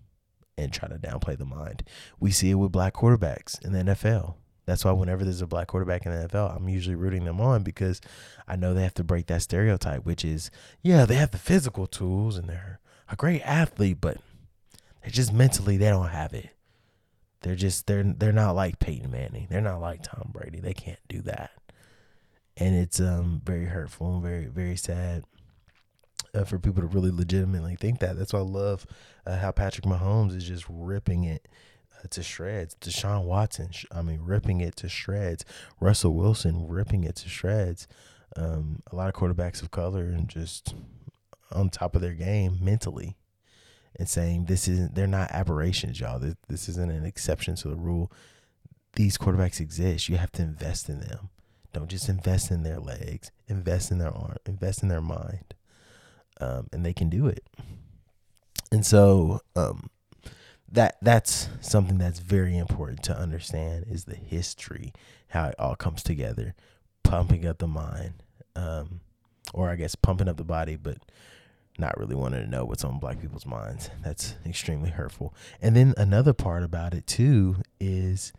and 0.59 0.73
try 0.73 0.89
to 0.89 0.97
downplay 0.97 1.37
the 1.37 1.45
mind. 1.45 1.85
We 2.19 2.31
see 2.31 2.51
it 2.51 2.55
with 2.55 2.73
black 2.73 2.95
quarterbacks 2.95 3.63
in 3.65 3.73
the 3.73 3.93
NFL. 3.93 4.37
That's 4.67 4.85
why 4.85 4.93
whenever 4.93 5.25
there's 5.25 5.43
a 5.43 5.47
black 5.47 5.69
quarterback 5.69 6.05
in 6.05 6.13
the 6.13 6.29
NFL, 6.29 6.57
I'm 6.57 6.69
usually 6.69 6.97
rooting 6.97 7.25
them 7.25 7.41
on 7.41 7.63
because 7.63 8.01
I 8.49 8.57
know 8.57 8.75
they 8.75 8.83
have 8.83 8.95
to 8.95 9.05
break 9.05 9.27
that 9.27 9.43
stereotype, 9.43 10.05
which 10.05 10.25
is, 10.25 10.51
yeah, 10.83 11.07
they 11.07 11.15
have 11.15 11.31
the 11.31 11.39
physical 11.39 11.87
tools 11.87 12.37
and 12.37 12.49
they're 12.49 12.81
a 13.09 13.17
great 13.17 13.43
athlete, 13.43 13.99
but 14.01 14.19
they're 15.03 15.11
just 15.11 15.33
mentally 15.33 15.77
they 15.77 15.89
don't 15.89 16.09
have 16.09 16.35
it. 16.35 16.51
They're 17.43 17.55
just 17.55 17.87
they're 17.87 18.03
they're 18.03 18.33
not 18.33 18.57
like 18.57 18.81
Peyton 18.81 19.11
Manning. 19.11 19.47
They're 19.49 19.61
not 19.61 19.81
like 19.81 20.03
Tom 20.03 20.31
Brady. 20.33 20.59
They 20.59 20.75
can't 20.75 20.99
do 21.07 21.21
that, 21.23 21.51
and 22.57 22.75
it's 22.75 22.99
um 22.99 23.41
very 23.45 23.67
hurtful 23.67 24.15
and 24.15 24.23
very 24.23 24.47
very 24.47 24.75
sad 24.75 25.23
uh, 26.35 26.43
for 26.45 26.59
people 26.59 26.83
to 26.83 26.89
really 26.89 27.13
legitimately 27.13 27.77
think 27.77 28.01
that. 28.01 28.19
That's 28.19 28.33
why 28.33 28.41
I 28.41 28.43
love 28.43 28.85
uh, 29.27 29.37
how 29.37 29.53
Patrick 29.53 29.87
Mahomes 29.87 30.35
is 30.35 30.45
just 30.45 30.65
ripping 30.69 31.23
it 31.23 31.47
to 32.13 32.23
shreds. 32.23 32.77
Deshaun 32.81 33.25
Watson, 33.25 33.71
I 33.93 34.03
mean, 34.03 34.21
ripping 34.23 34.61
it 34.61 34.77
to 34.77 34.89
shreds. 34.89 35.45
Russell 35.81 36.15
Wilson 36.15 36.67
ripping 36.69 37.05
it 37.05 37.17
to 37.17 37.29
shreds. 37.29 37.87
Um, 38.37 38.83
a 38.93 38.97
lot 38.97 39.09
of 39.09 39.15
quarterbacks 39.15 39.63
of 39.63 39.71
color 39.71 40.05
and 40.05 40.29
just 40.29 40.75
on 41.53 41.71
top 41.71 41.95
of 41.95 42.03
their 42.03 42.15
game 42.15 42.59
mentally 42.61 43.17
and 43.99 44.09
saying 44.09 44.45
this 44.45 44.69
isn't 44.69 44.95
they're 44.95 45.07
not 45.07 45.31
aberrations, 45.31 46.01
y'all. 46.01 46.19
This, 46.19 46.35
this 46.49 46.69
isn't 46.69 46.91
an 46.91 47.05
exception 47.05 47.57
to 47.57 47.69
the 47.69 47.77
rule. 47.77 48.13
These 48.95 49.19
quarterbacks 49.19 49.61
exist. 49.61 50.09
You 50.09 50.17
have 50.17 50.33
to 50.33 50.43
invest 50.43 50.89
in 50.89 51.01
them. 51.01 51.31
Don't 51.73 51.89
just 51.89 52.09
invest 52.09 52.51
in 52.51 52.63
their 52.63 52.79
legs. 52.79 53.31
Invest 53.49 53.91
in 53.91 53.99
their 53.99 54.15
arm. 54.15 54.37
Invest 54.47 54.83
in 54.83 54.89
their 54.89 55.03
mind, 55.03 55.55
um, 56.41 56.69
and 56.73 56.85
they 56.85 56.95
can 56.95 57.09
do 57.09 57.27
it. 57.27 57.45
And 58.73 58.85
so 58.85 59.41
um, 59.55 59.91
that 60.71 60.97
that's 61.01 61.49
something 61.61 61.99
that's 61.99 62.19
very 62.19 62.57
important 62.57 63.03
to 63.05 63.17
understand 63.17 63.87
is 63.89 64.05
the 64.05 64.17
history, 64.17 64.93
how 65.29 65.47
it 65.49 65.55
all 65.59 65.77
comes 65.77 66.03
together, 66.03 66.55
pumping 67.03 67.47
up 67.47 67.59
the 67.59 67.69
mind, 67.69 68.15
um, 68.57 69.01
or 69.55 69.71
I 69.71 69.77
guess 69.77 69.95
pumping 69.95 70.29
up 70.29 70.37
the 70.37 70.45
body, 70.45 70.77
but 70.77 70.99
not 71.79 71.97
really 71.99 72.15
wanting 72.15 72.43
to 72.43 72.51
know 72.51 72.65
what's 72.65 72.85
on 72.85 72.99
black 72.99 73.21
people's 73.21 73.47
minds. 73.47 73.91
That's 74.03 74.35
extremely 74.45 74.91
hurtful. 74.91 75.35
And 75.61 75.77
then 75.77 75.95
another 75.97 76.33
part 76.33 76.63
about 76.63 76.95
it 76.95 77.07
too 77.07 77.57
is 77.79 78.33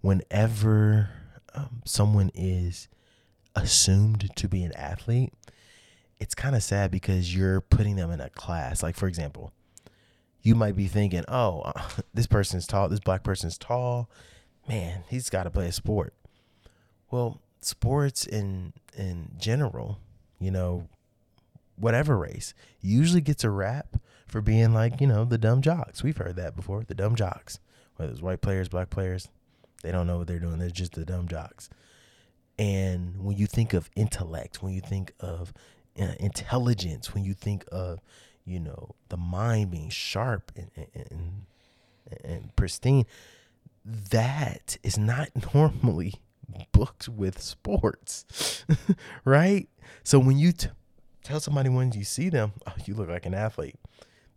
whenever 0.00 1.10
um, 1.54 1.82
someone 1.84 2.30
is 2.34 2.88
assumed 3.56 4.30
to 4.36 4.48
be 4.48 4.62
an 4.64 4.72
athlete, 4.72 5.32
it's 6.18 6.34
kind 6.34 6.54
of 6.54 6.62
sad 6.62 6.90
because 6.90 7.34
you're 7.34 7.60
putting 7.60 7.96
them 7.96 8.10
in 8.10 8.20
a 8.20 8.30
class. 8.30 8.82
Like 8.82 8.96
for 8.96 9.08
example, 9.08 9.52
you 10.44 10.54
might 10.54 10.76
be 10.76 10.86
thinking, 10.86 11.24
"Oh, 11.26 11.62
uh, 11.62 11.82
this 12.14 12.28
person's 12.28 12.68
tall. 12.68 12.88
This 12.88 13.00
black 13.00 13.24
person's 13.24 13.58
tall. 13.58 14.08
Man, 14.68 15.02
he's 15.08 15.28
got 15.28 15.44
to 15.44 15.50
play 15.50 15.66
a 15.66 15.72
sport." 15.72 16.14
Well, 17.10 17.40
sports 17.60 18.26
in 18.26 18.72
in 18.96 19.32
general, 19.38 19.98
you 20.38 20.52
know, 20.52 20.88
whatever 21.76 22.16
race 22.16 22.54
usually 22.80 23.20
gets 23.20 23.42
a 23.42 23.50
rap 23.50 23.96
for 24.26 24.40
being 24.40 24.72
like, 24.72 25.00
you 25.00 25.06
know, 25.06 25.24
the 25.24 25.38
dumb 25.38 25.62
jocks. 25.62 26.02
We've 26.02 26.16
heard 26.16 26.36
that 26.36 26.56
before, 26.56 26.84
the 26.84 26.94
dumb 26.94 27.14
jocks. 27.14 27.58
Whether 27.96 28.12
it's 28.12 28.22
white 28.22 28.40
players, 28.40 28.68
black 28.68 28.90
players, 28.90 29.28
they 29.82 29.92
don't 29.92 30.06
know 30.06 30.18
what 30.18 30.26
they're 30.26 30.38
doing. 30.38 30.58
They're 30.58 30.70
just 30.70 30.92
the 30.92 31.04
dumb 31.04 31.28
jocks. 31.28 31.68
And 32.58 33.24
when 33.24 33.36
you 33.36 33.46
think 33.46 33.74
of 33.74 33.90
intellect, 33.96 34.62
when 34.62 34.72
you 34.72 34.80
think 34.80 35.12
of 35.20 35.52
uh, 36.00 36.14
intelligence, 36.20 37.14
when 37.14 37.24
you 37.24 37.34
think 37.34 37.64
of, 37.70 38.00
you 38.44 38.60
know, 38.60 38.94
the 39.08 39.16
mind 39.16 39.70
being 39.70 39.90
sharp 39.90 40.52
and, 40.56 40.70
and, 40.94 41.46
and 42.22 42.56
pristine, 42.56 43.06
that 43.84 44.76
is 44.82 44.98
not 44.98 45.30
normally 45.54 46.14
booked 46.72 47.08
with 47.08 47.40
sports, 47.40 48.64
right? 49.24 49.68
So 50.02 50.18
when 50.18 50.38
you 50.38 50.52
t- 50.52 50.68
tell 51.22 51.40
somebody 51.40 51.68
when 51.68 51.92
you 51.92 52.04
see 52.04 52.28
them, 52.28 52.52
oh, 52.66 52.74
you 52.84 52.94
look 52.94 53.08
like 53.08 53.26
an 53.26 53.34
athlete. 53.34 53.76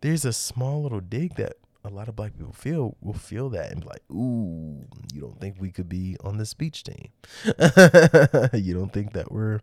There's 0.00 0.24
a 0.24 0.32
small 0.32 0.82
little 0.82 1.00
dig 1.00 1.34
that 1.36 1.54
a 1.84 1.90
lot 1.90 2.08
of 2.08 2.16
black 2.16 2.36
people 2.36 2.52
feel 2.52 2.96
will 3.00 3.14
feel 3.14 3.48
that 3.50 3.72
and 3.72 3.80
be 3.80 3.86
like, 3.86 4.02
ooh, 4.10 4.86
you 5.12 5.20
don't 5.20 5.40
think 5.40 5.56
we 5.58 5.70
could 5.70 5.88
be 5.88 6.16
on 6.22 6.36
the 6.36 6.46
speech 6.46 6.84
team. 6.84 7.08
you 8.52 8.74
don't 8.74 8.92
think 8.92 9.12
that 9.12 9.30
we're 9.30 9.60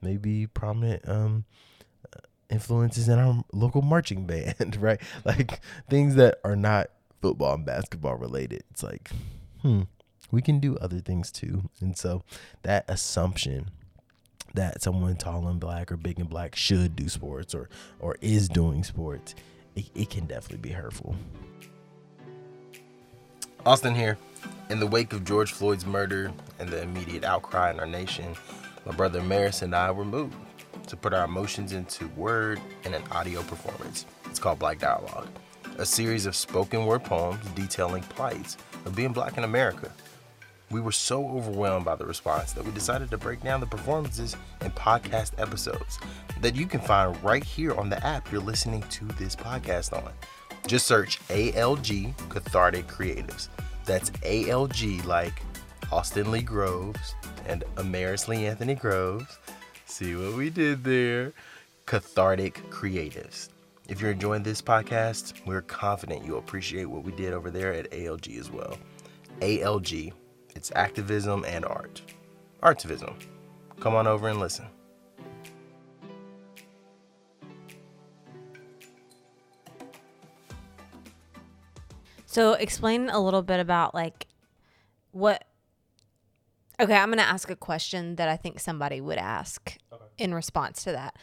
maybe 0.00 0.46
prominent 0.46 1.06
um 1.08 1.44
influences 2.50 3.08
in 3.08 3.18
our 3.18 3.44
local 3.52 3.82
marching 3.82 4.26
band, 4.26 4.76
right? 4.80 5.00
Like 5.24 5.60
things 5.88 6.14
that 6.16 6.38
are 6.44 6.56
not 6.56 6.90
football 7.20 7.54
and 7.54 7.64
basketball 7.64 8.16
related. 8.16 8.64
It's 8.70 8.82
like, 8.82 9.10
hmm, 9.62 9.82
we 10.30 10.42
can 10.42 10.60
do 10.60 10.76
other 10.78 11.00
things 11.00 11.30
too. 11.30 11.68
And 11.80 11.96
so 11.96 12.22
that 12.62 12.84
assumption 12.88 13.70
that 14.54 14.82
someone 14.82 15.16
tall 15.16 15.46
and 15.46 15.60
black 15.60 15.92
or 15.92 15.96
big 15.96 16.18
and 16.18 16.28
black 16.28 16.56
should 16.56 16.96
do 16.96 17.08
sports 17.08 17.54
or 17.54 17.68
or 18.00 18.16
is 18.20 18.48
doing 18.48 18.82
sports, 18.82 19.34
it, 19.76 19.90
it 19.94 20.10
can 20.10 20.26
definitely 20.26 20.58
be 20.58 20.70
hurtful. 20.70 21.14
Austin 23.66 23.94
here. 23.94 24.16
In 24.70 24.78
the 24.78 24.86
wake 24.86 25.12
of 25.12 25.24
George 25.24 25.52
Floyd's 25.52 25.84
murder 25.84 26.30
and 26.58 26.68
the 26.68 26.80
immediate 26.82 27.24
outcry 27.24 27.70
in 27.70 27.80
our 27.80 27.86
nation, 27.86 28.36
my 28.86 28.94
brother 28.94 29.20
Maris 29.20 29.62
and 29.62 29.74
I 29.74 29.90
were 29.90 30.04
moved 30.04 30.36
to 30.88 30.96
put 30.96 31.14
our 31.14 31.24
emotions 31.24 31.72
into 31.72 32.08
word 32.08 32.60
and 32.84 32.94
an 32.94 33.02
audio 33.12 33.42
performance. 33.42 34.04
It's 34.26 34.38
called 34.38 34.58
Black 34.58 34.78
Dialogue, 34.78 35.28
a 35.78 35.86
series 35.86 36.26
of 36.26 36.34
spoken 36.34 36.84
word 36.84 37.04
poems 37.04 37.44
detailing 37.54 38.02
plights 38.02 38.56
of 38.84 38.96
being 38.96 39.12
black 39.12 39.38
in 39.38 39.44
America 39.44 39.90
we 40.70 40.80
were 40.80 40.92
so 40.92 41.26
overwhelmed 41.28 41.84
by 41.84 41.96
the 41.96 42.04
response 42.04 42.52
that 42.52 42.64
we 42.64 42.70
decided 42.72 43.10
to 43.10 43.18
break 43.18 43.42
down 43.42 43.60
the 43.60 43.66
performances 43.66 44.36
in 44.60 44.70
podcast 44.72 45.32
episodes 45.38 45.98
that 46.40 46.54
you 46.54 46.66
can 46.66 46.80
find 46.80 47.22
right 47.22 47.42
here 47.42 47.74
on 47.74 47.88
the 47.88 48.04
app 48.06 48.30
you're 48.30 48.40
listening 48.40 48.82
to 48.90 49.04
this 49.18 49.34
podcast 49.34 49.92
on. 49.92 50.12
Just 50.66 50.86
search 50.86 51.20
ALG 51.28 52.14
Cathartic 52.28 52.86
Creatives. 52.86 53.48
That's 53.86 54.10
ALG 54.10 55.04
like 55.06 55.42
Austin 55.90 56.30
Lee 56.30 56.42
Groves 56.42 57.14
and 57.46 57.64
Amaris 57.76 58.28
Lee 58.28 58.46
Anthony 58.46 58.74
Groves. 58.74 59.38
See 59.88 60.14
what 60.14 60.34
we 60.34 60.50
did 60.50 60.84
there? 60.84 61.32
Cathartic 61.86 62.62
Creatives. 62.70 63.48
If 63.88 64.00
you're 64.00 64.12
enjoying 64.12 64.42
this 64.42 64.60
podcast, 64.60 65.34
we're 65.46 65.62
confident 65.62 66.24
you'll 66.24 66.38
appreciate 66.38 66.84
what 66.84 67.04
we 67.04 67.12
did 67.12 67.32
over 67.32 67.50
there 67.50 67.72
at 67.72 67.90
ALG 67.90 68.38
as 68.38 68.50
well. 68.50 68.76
ALG 69.40 70.12
it's 70.54 70.70
activism 70.74 71.44
and 71.46 71.64
art. 71.64 72.02
Artivism. 72.62 73.14
Come 73.80 73.94
on 73.94 74.06
over 74.06 74.28
and 74.28 74.40
listen. 74.40 74.66
So, 82.26 82.52
explain 82.52 83.08
a 83.08 83.18
little 83.18 83.42
bit 83.42 83.58
about 83.58 83.94
like 83.94 84.26
what. 85.12 85.47
Okay, 86.80 86.94
I'm 86.94 87.08
going 87.08 87.18
to 87.18 87.24
ask 87.24 87.50
a 87.50 87.56
question 87.56 88.16
that 88.16 88.28
I 88.28 88.36
think 88.36 88.60
somebody 88.60 89.00
would 89.00 89.18
ask 89.18 89.76
okay. 89.92 90.04
in 90.16 90.32
response 90.32 90.84
to 90.84 90.92
that. 90.92 91.16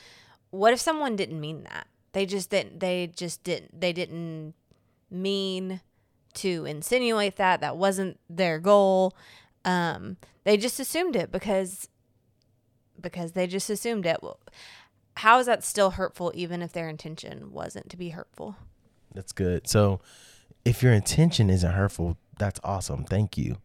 What 0.49 0.73
if 0.73 0.79
someone 0.79 1.15
didn't 1.15 1.39
mean 1.39 1.63
that? 1.63 1.87
They 2.11 2.25
just 2.25 2.49
didn't. 2.49 2.79
They 2.79 3.07
just 3.07 3.43
didn't. 3.43 3.79
They 3.79 3.93
didn't 3.93 4.53
mean 5.09 5.81
to 6.35 6.65
insinuate 6.65 7.37
that. 7.37 7.61
That 7.61 7.77
wasn't 7.77 8.19
their 8.29 8.59
goal. 8.59 9.15
Um, 9.63 10.17
they 10.43 10.57
just 10.57 10.79
assumed 10.79 11.15
it 11.15 11.31
because 11.31 11.89
because 12.99 13.33
they 13.33 13.47
just 13.47 13.69
assumed 13.69 14.05
it. 14.05 14.21
Well, 14.21 14.39
how 15.17 15.39
is 15.39 15.45
that 15.45 15.63
still 15.63 15.91
hurtful 15.91 16.31
even 16.35 16.61
if 16.61 16.73
their 16.73 16.89
intention 16.89 17.51
wasn't 17.51 17.89
to 17.89 17.97
be 17.97 18.09
hurtful? 18.09 18.55
That's 19.13 19.31
good. 19.31 19.67
So 19.67 20.01
if 20.63 20.83
your 20.83 20.93
intention 20.93 21.49
isn't 21.49 21.71
hurtful, 21.71 22.17
that's 22.37 22.59
awesome. 22.63 23.05
Thank 23.05 23.37
you. 23.37 23.57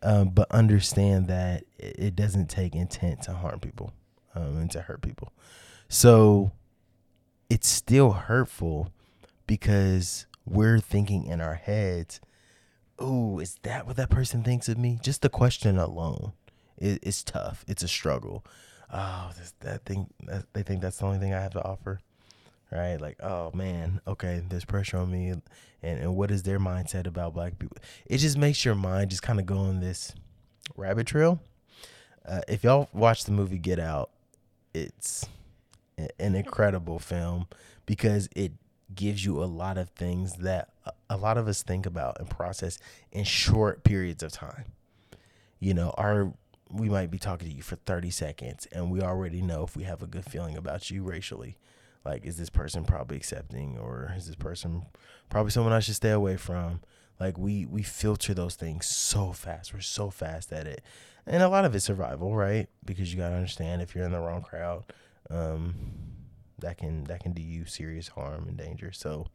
Um, 0.00 0.28
but 0.28 0.48
understand 0.52 1.26
that 1.26 1.64
it 1.78 2.14
doesn't 2.14 2.48
take 2.48 2.76
intent 2.76 3.22
to 3.22 3.32
harm 3.32 3.58
people 3.58 3.92
um, 4.34 4.56
and 4.56 4.70
to 4.70 4.82
hurt 4.82 5.02
people. 5.02 5.32
So 5.88 6.52
it's 7.50 7.68
still 7.68 8.12
hurtful 8.12 8.92
because 9.46 10.26
we're 10.46 10.78
thinking 10.78 11.24
in 11.24 11.40
our 11.40 11.54
heads, 11.54 12.20
oh, 12.98 13.38
is 13.38 13.56
that 13.62 13.86
what 13.86 13.96
that 13.96 14.10
person 14.10 14.44
thinks 14.44 14.68
of 14.68 14.78
me? 14.78 14.98
Just 15.02 15.22
the 15.22 15.28
question 15.28 15.78
alone 15.78 16.32
is, 16.76 17.24
tough. 17.24 17.64
It's 17.66 17.82
a 17.82 17.88
struggle. 17.88 18.44
oh, 18.92 19.32
that 19.60 19.84
thing, 19.84 20.08
that, 20.26 20.44
they 20.52 20.62
think 20.62 20.80
that's 20.80 20.98
the 20.98 21.06
only 21.06 21.18
thing 21.18 21.34
I 21.34 21.40
have 21.40 21.52
to 21.52 21.64
offer, 21.64 22.00
right? 22.70 23.00
Like, 23.00 23.22
oh 23.22 23.50
man, 23.54 24.00
okay, 24.06 24.42
there's 24.48 24.64
pressure 24.64 24.98
on 24.98 25.10
me, 25.10 25.28
and 25.28 25.42
and 25.82 26.16
what 26.16 26.30
is 26.30 26.42
their 26.42 26.58
mindset 26.58 27.06
about 27.06 27.34
black 27.34 27.58
people? 27.58 27.76
It 28.06 28.18
just 28.18 28.36
makes 28.36 28.64
your 28.64 28.74
mind 28.74 29.10
just 29.10 29.22
kind 29.22 29.38
of 29.38 29.46
go 29.46 29.58
on 29.58 29.80
this 29.80 30.12
rabbit 30.76 31.06
trail. 31.06 31.40
Uh, 32.26 32.40
if 32.48 32.64
y'all 32.64 32.88
watch 32.92 33.24
the 33.24 33.32
movie 33.32 33.58
Get 33.58 33.78
Out, 33.78 34.10
it's 34.74 35.26
an 36.18 36.34
incredible 36.34 36.98
film 36.98 37.46
because 37.86 38.28
it 38.36 38.52
gives 38.94 39.24
you 39.24 39.42
a 39.42 39.46
lot 39.46 39.78
of 39.78 39.90
things 39.90 40.34
that 40.36 40.70
a 41.10 41.16
lot 41.16 41.38
of 41.38 41.48
us 41.48 41.62
think 41.62 41.86
about 41.86 42.18
and 42.18 42.28
process 42.28 42.78
in 43.12 43.24
short 43.24 43.84
periods 43.84 44.22
of 44.22 44.32
time. 44.32 44.64
You 45.58 45.74
know, 45.74 45.94
our 45.96 46.32
we 46.70 46.88
might 46.90 47.10
be 47.10 47.18
talking 47.18 47.48
to 47.48 47.54
you 47.54 47.62
for 47.62 47.76
30 47.76 48.10
seconds 48.10 48.66
and 48.72 48.90
we 48.90 49.00
already 49.00 49.40
know 49.40 49.64
if 49.64 49.74
we 49.74 49.84
have 49.84 50.02
a 50.02 50.06
good 50.06 50.24
feeling 50.24 50.56
about 50.56 50.90
you 50.90 51.02
racially. 51.02 51.56
Like 52.08 52.24
is 52.24 52.38
this 52.38 52.48
person 52.48 52.84
probably 52.84 53.18
accepting 53.18 53.76
or 53.76 54.14
is 54.16 54.26
this 54.26 54.34
person 54.34 54.86
probably 55.28 55.50
someone 55.50 55.74
I 55.74 55.80
should 55.80 55.94
stay 55.94 56.10
away 56.10 56.38
from? 56.38 56.80
Like 57.20 57.36
we 57.36 57.66
we 57.66 57.82
filter 57.82 58.32
those 58.32 58.54
things 58.54 58.86
so 58.86 59.32
fast. 59.32 59.74
We're 59.74 59.80
so 59.80 60.08
fast 60.08 60.50
at 60.50 60.66
it. 60.66 60.82
And 61.26 61.42
a 61.42 61.50
lot 61.50 61.66
of 61.66 61.74
it's 61.74 61.84
survival, 61.84 62.34
right? 62.34 62.66
Because 62.82 63.12
you 63.12 63.18
got 63.18 63.28
to 63.28 63.34
understand 63.34 63.82
if 63.82 63.94
you're 63.94 64.06
in 64.06 64.12
the 64.12 64.20
wrong 64.20 64.40
crowd, 64.40 64.84
um, 65.28 65.74
that 66.60 66.78
can 66.78 67.04
that 67.04 67.22
can 67.22 67.32
do 67.32 67.42
you 67.42 67.66
serious 67.66 68.08
harm 68.08 68.48
and 68.48 68.56
danger. 68.56 68.90
So 68.90 69.26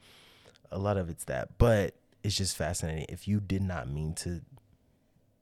a 0.71 0.79
lot 0.79 0.97
of 0.97 1.09
it's 1.09 1.25
that, 1.25 1.59
but 1.59 1.93
it's 2.23 2.35
just 2.35 2.57
fascinating. 2.57 3.05
If 3.07 3.27
you 3.27 3.39
did 3.39 3.61
not 3.61 3.87
mean 3.87 4.15
to 4.15 4.41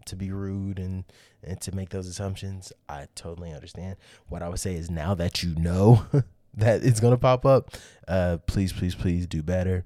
to 0.07 0.17
be 0.17 0.31
rude 0.31 0.79
and 0.79 1.05
and 1.41 1.61
to 1.61 1.73
make 1.73 1.91
those 1.91 2.07
assumptions, 2.07 2.73
I 2.89 3.07
totally 3.15 3.53
understand. 3.53 3.95
What 4.27 4.41
I 4.41 4.49
would 4.49 4.59
say 4.59 4.75
is 4.75 4.91
now 4.91 5.15
that 5.15 5.43
you 5.43 5.55
know 5.55 6.05
that 6.55 6.83
it's 6.83 6.99
gonna 6.99 7.17
pop 7.17 7.45
up, 7.45 7.71
uh, 8.07 8.37
please, 8.45 8.73
please, 8.73 8.95
please 8.95 9.27
do 9.27 9.41
better, 9.41 9.85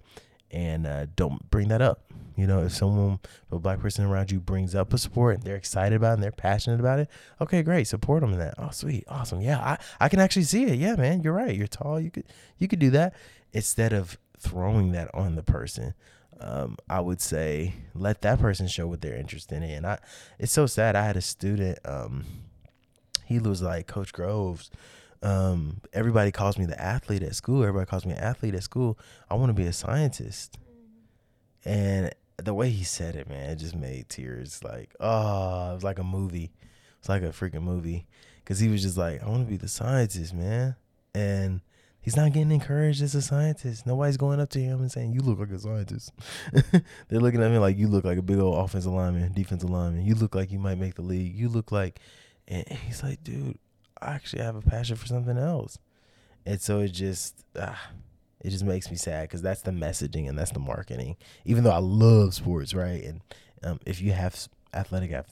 and 0.51 0.85
uh, 0.87 1.05
don't 1.15 1.49
bring 1.49 1.67
that 1.69 1.81
up. 1.81 2.01
You 2.35 2.47
know, 2.47 2.63
if 2.65 2.73
someone, 2.73 3.19
if 3.23 3.51
a 3.51 3.59
black 3.59 3.79
person 3.79 4.03
around 4.03 4.29
you 4.29 4.41
brings 4.41 4.75
up 4.75 4.93
a 4.93 4.97
sport 4.97 5.35
and 5.35 5.43
they're 5.43 5.55
excited 5.55 5.95
about 5.95 6.11
it 6.11 6.13
and 6.15 6.23
they're 6.23 6.31
passionate 6.31 6.81
about 6.81 6.99
it, 6.99 7.07
okay, 7.39 7.63
great, 7.63 7.87
support 7.87 8.21
them 8.21 8.33
in 8.33 8.39
that. 8.39 8.55
Oh, 8.57 8.71
sweet, 8.71 9.05
awesome, 9.07 9.39
yeah, 9.39 9.59
I, 9.59 9.77
I 10.01 10.09
can 10.09 10.19
actually 10.19 10.43
see 10.43 10.65
it. 10.65 10.77
Yeah, 10.77 10.95
man, 10.95 11.21
you're 11.21 11.33
right. 11.33 11.55
You're 11.55 11.67
tall. 11.67 11.99
You 11.99 12.11
could 12.11 12.25
you 12.57 12.67
could 12.67 12.79
do 12.79 12.89
that 12.91 13.13
instead 13.53 13.93
of 13.93 14.17
throwing 14.37 14.91
that 14.91 15.13
on 15.13 15.35
the 15.35 15.43
person. 15.43 15.93
Um, 16.41 16.77
I 16.89 16.99
would 16.99 17.21
say 17.21 17.75
let 17.93 18.21
that 18.23 18.39
person 18.39 18.67
show 18.67 18.87
what 18.87 18.99
they're 18.99 19.15
interested 19.15 19.63
in. 19.63 19.85
I, 19.85 19.99
it's 20.37 20.51
so 20.51 20.65
sad. 20.65 20.97
I 20.97 21.05
had 21.05 21.15
a 21.15 21.21
student. 21.21 21.79
Um, 21.85 22.25
he 23.25 23.39
was 23.39 23.61
like 23.61 23.87
Coach 23.87 24.11
Groves. 24.11 24.69
Um, 25.25 25.81
everybody 25.91 26.31
calls 26.31 26.59
me 26.59 26.65
the 26.65 26.79
athlete 26.79 27.23
at 27.23 27.35
school. 27.35 27.63
Everybody 27.63 27.89
calls 27.89 28.05
me 28.05 28.11
an 28.11 28.19
athlete 28.19 28.53
at 28.53 28.61
school. 28.61 28.99
I 29.27 29.33
want 29.33 29.49
to 29.49 29.55
be 29.55 29.65
a 29.65 29.73
scientist. 29.73 30.59
And 31.65 32.13
the 32.37 32.53
way 32.53 32.69
he 32.69 32.83
said 32.83 33.15
it, 33.15 33.27
man, 33.27 33.49
it 33.49 33.55
just 33.55 33.75
made 33.75 34.07
tears. 34.07 34.63
Like, 34.63 34.93
oh, 34.99 35.71
it 35.71 35.73
was 35.73 35.83
like 35.83 35.97
a 35.97 36.03
movie. 36.03 36.51
It's 36.99 37.09
like 37.09 37.23
a 37.23 37.29
freaking 37.29 37.63
movie. 37.63 38.05
Cause 38.45 38.59
he 38.59 38.67
was 38.67 38.83
just 38.83 38.97
like, 38.97 39.23
I 39.23 39.27
want 39.27 39.47
to 39.47 39.49
be 39.49 39.57
the 39.57 39.67
scientist, 39.67 40.31
man. 40.31 40.75
And 41.15 41.61
he's 41.99 42.15
not 42.15 42.31
getting 42.31 42.51
encouraged 42.51 43.01
as 43.01 43.15
a 43.15 43.21
scientist. 43.23 43.87
Nobody's 43.87 44.17
going 44.17 44.39
up 44.39 44.51
to 44.51 44.59
him 44.59 44.81
and 44.81 44.91
saying, 44.91 45.13
You 45.13 45.21
look 45.21 45.39
like 45.39 45.49
a 45.49 45.57
scientist. 45.57 46.11
They're 47.07 47.19
looking 47.19 47.41
at 47.41 47.49
me 47.49 47.57
like 47.57 47.79
you 47.79 47.87
look 47.87 48.05
like 48.05 48.19
a 48.19 48.21
big 48.21 48.37
old 48.37 48.63
offensive 48.63 48.91
lineman, 48.91 49.33
defensive 49.33 49.71
lineman. 49.71 50.05
You 50.05 50.13
look 50.13 50.35
like 50.35 50.51
you 50.51 50.59
might 50.59 50.77
make 50.77 50.93
the 50.93 51.01
league. 51.01 51.33
You 51.33 51.49
look 51.49 51.71
like 51.71 51.99
and 52.47 52.67
he's 52.67 53.01
like, 53.01 53.23
dude, 53.23 53.57
I 54.05 54.13
actually 54.13 54.43
have 54.43 54.55
a 54.55 54.61
passion 54.61 54.95
for 54.95 55.07
something 55.07 55.37
else. 55.37 55.79
And 56.45 56.61
so 56.61 56.79
it 56.79 56.89
just 56.89 57.43
ah, 57.59 57.89
it 58.41 58.51
just 58.51 58.63
makes 58.63 58.91
me 58.91 58.97
sad 58.97 59.27
because 59.27 59.41
that's 59.41 59.61
the 59.61 59.71
messaging 59.71 60.29
and 60.29 60.37
that's 60.37 60.51
the 60.51 60.59
marketing. 60.59 61.17
Even 61.45 61.63
though 61.63 61.71
I 61.71 61.79
love 61.79 62.33
sports, 62.33 62.73
right? 62.73 63.03
And 63.03 63.21
um, 63.63 63.79
if 63.85 64.01
you 64.01 64.11
have 64.11 64.47
athletic 64.73 65.25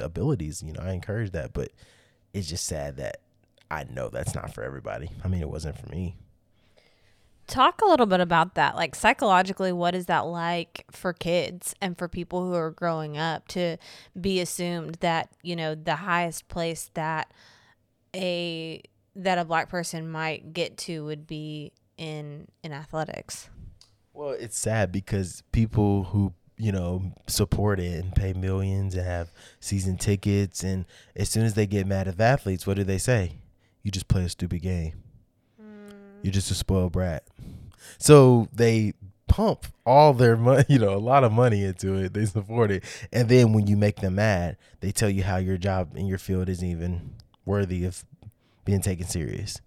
abilities, 0.00 0.62
you 0.62 0.72
know, 0.72 0.80
I 0.82 0.92
encourage 0.92 1.30
that. 1.32 1.52
But 1.52 1.70
it's 2.34 2.48
just 2.48 2.66
sad 2.66 2.96
that 2.96 3.20
I 3.70 3.84
know 3.84 4.08
that's 4.08 4.34
not 4.34 4.52
for 4.52 4.64
everybody. 4.64 5.10
I 5.24 5.28
mean, 5.28 5.40
it 5.40 5.48
wasn't 5.48 5.78
for 5.78 5.88
me. 5.88 6.16
Talk 7.46 7.80
a 7.80 7.86
little 7.86 8.06
bit 8.06 8.20
about 8.20 8.56
that. 8.56 8.76
Like 8.76 8.94
psychologically, 8.94 9.72
what 9.72 9.94
is 9.94 10.06
that 10.06 10.26
like 10.26 10.84
for 10.90 11.12
kids 11.12 11.74
and 11.80 11.96
for 11.96 12.08
people 12.08 12.44
who 12.44 12.54
are 12.54 12.70
growing 12.70 13.16
up 13.16 13.48
to 13.48 13.78
be 14.20 14.40
assumed 14.40 14.96
that, 14.96 15.30
you 15.42 15.56
know, 15.56 15.74
the 15.74 15.96
highest 15.96 16.48
place 16.48 16.90
that 16.92 17.32
a 18.14 18.82
that 19.16 19.38
a 19.38 19.44
black 19.44 19.68
person 19.68 20.10
might 20.10 20.52
get 20.52 20.76
to 20.78 21.04
would 21.04 21.26
be 21.26 21.72
in 21.96 22.48
in 22.62 22.72
athletics. 22.72 23.50
Well, 24.12 24.30
it's 24.30 24.58
sad 24.58 24.90
because 24.90 25.42
people 25.52 26.04
who 26.04 26.32
you 26.56 26.72
know 26.72 27.12
support 27.26 27.80
it 27.80 28.02
and 28.02 28.14
pay 28.14 28.32
millions 28.32 28.94
and 28.94 29.04
have 29.04 29.32
season 29.60 29.96
tickets, 29.96 30.62
and 30.62 30.86
as 31.16 31.28
soon 31.28 31.44
as 31.44 31.54
they 31.54 31.66
get 31.66 31.86
mad 31.86 32.08
at 32.08 32.20
athletes, 32.20 32.66
what 32.66 32.76
do 32.76 32.84
they 32.84 32.98
say? 32.98 33.38
You 33.82 33.90
just 33.90 34.08
play 34.08 34.24
a 34.24 34.28
stupid 34.28 34.62
game. 34.62 34.94
Mm. 35.60 35.92
You're 36.22 36.32
just 36.32 36.50
a 36.50 36.54
spoiled 36.54 36.92
brat. 36.92 37.24
So 37.98 38.48
they 38.52 38.94
pump 39.28 39.66
all 39.86 40.12
their 40.12 40.36
money, 40.36 40.64
you 40.68 40.78
know, 40.78 40.94
a 40.94 40.98
lot 40.98 41.22
of 41.22 41.32
money 41.32 41.64
into 41.64 41.94
it. 41.94 42.12
They 42.14 42.24
support 42.24 42.70
it. 42.70 42.84
And 43.12 43.28
then 43.28 43.52
when 43.52 43.66
you 43.66 43.76
make 43.76 43.96
them 43.96 44.16
mad, 44.16 44.56
they 44.80 44.90
tell 44.90 45.08
you 45.10 45.22
how 45.22 45.36
your 45.36 45.56
job 45.56 45.96
in 45.96 46.06
your 46.06 46.18
field 46.18 46.48
isn't 46.48 46.66
even 46.66 47.14
worthy 47.48 47.84
of 47.84 48.04
being 48.64 48.80
taken 48.80 49.06
serious. 49.06 49.60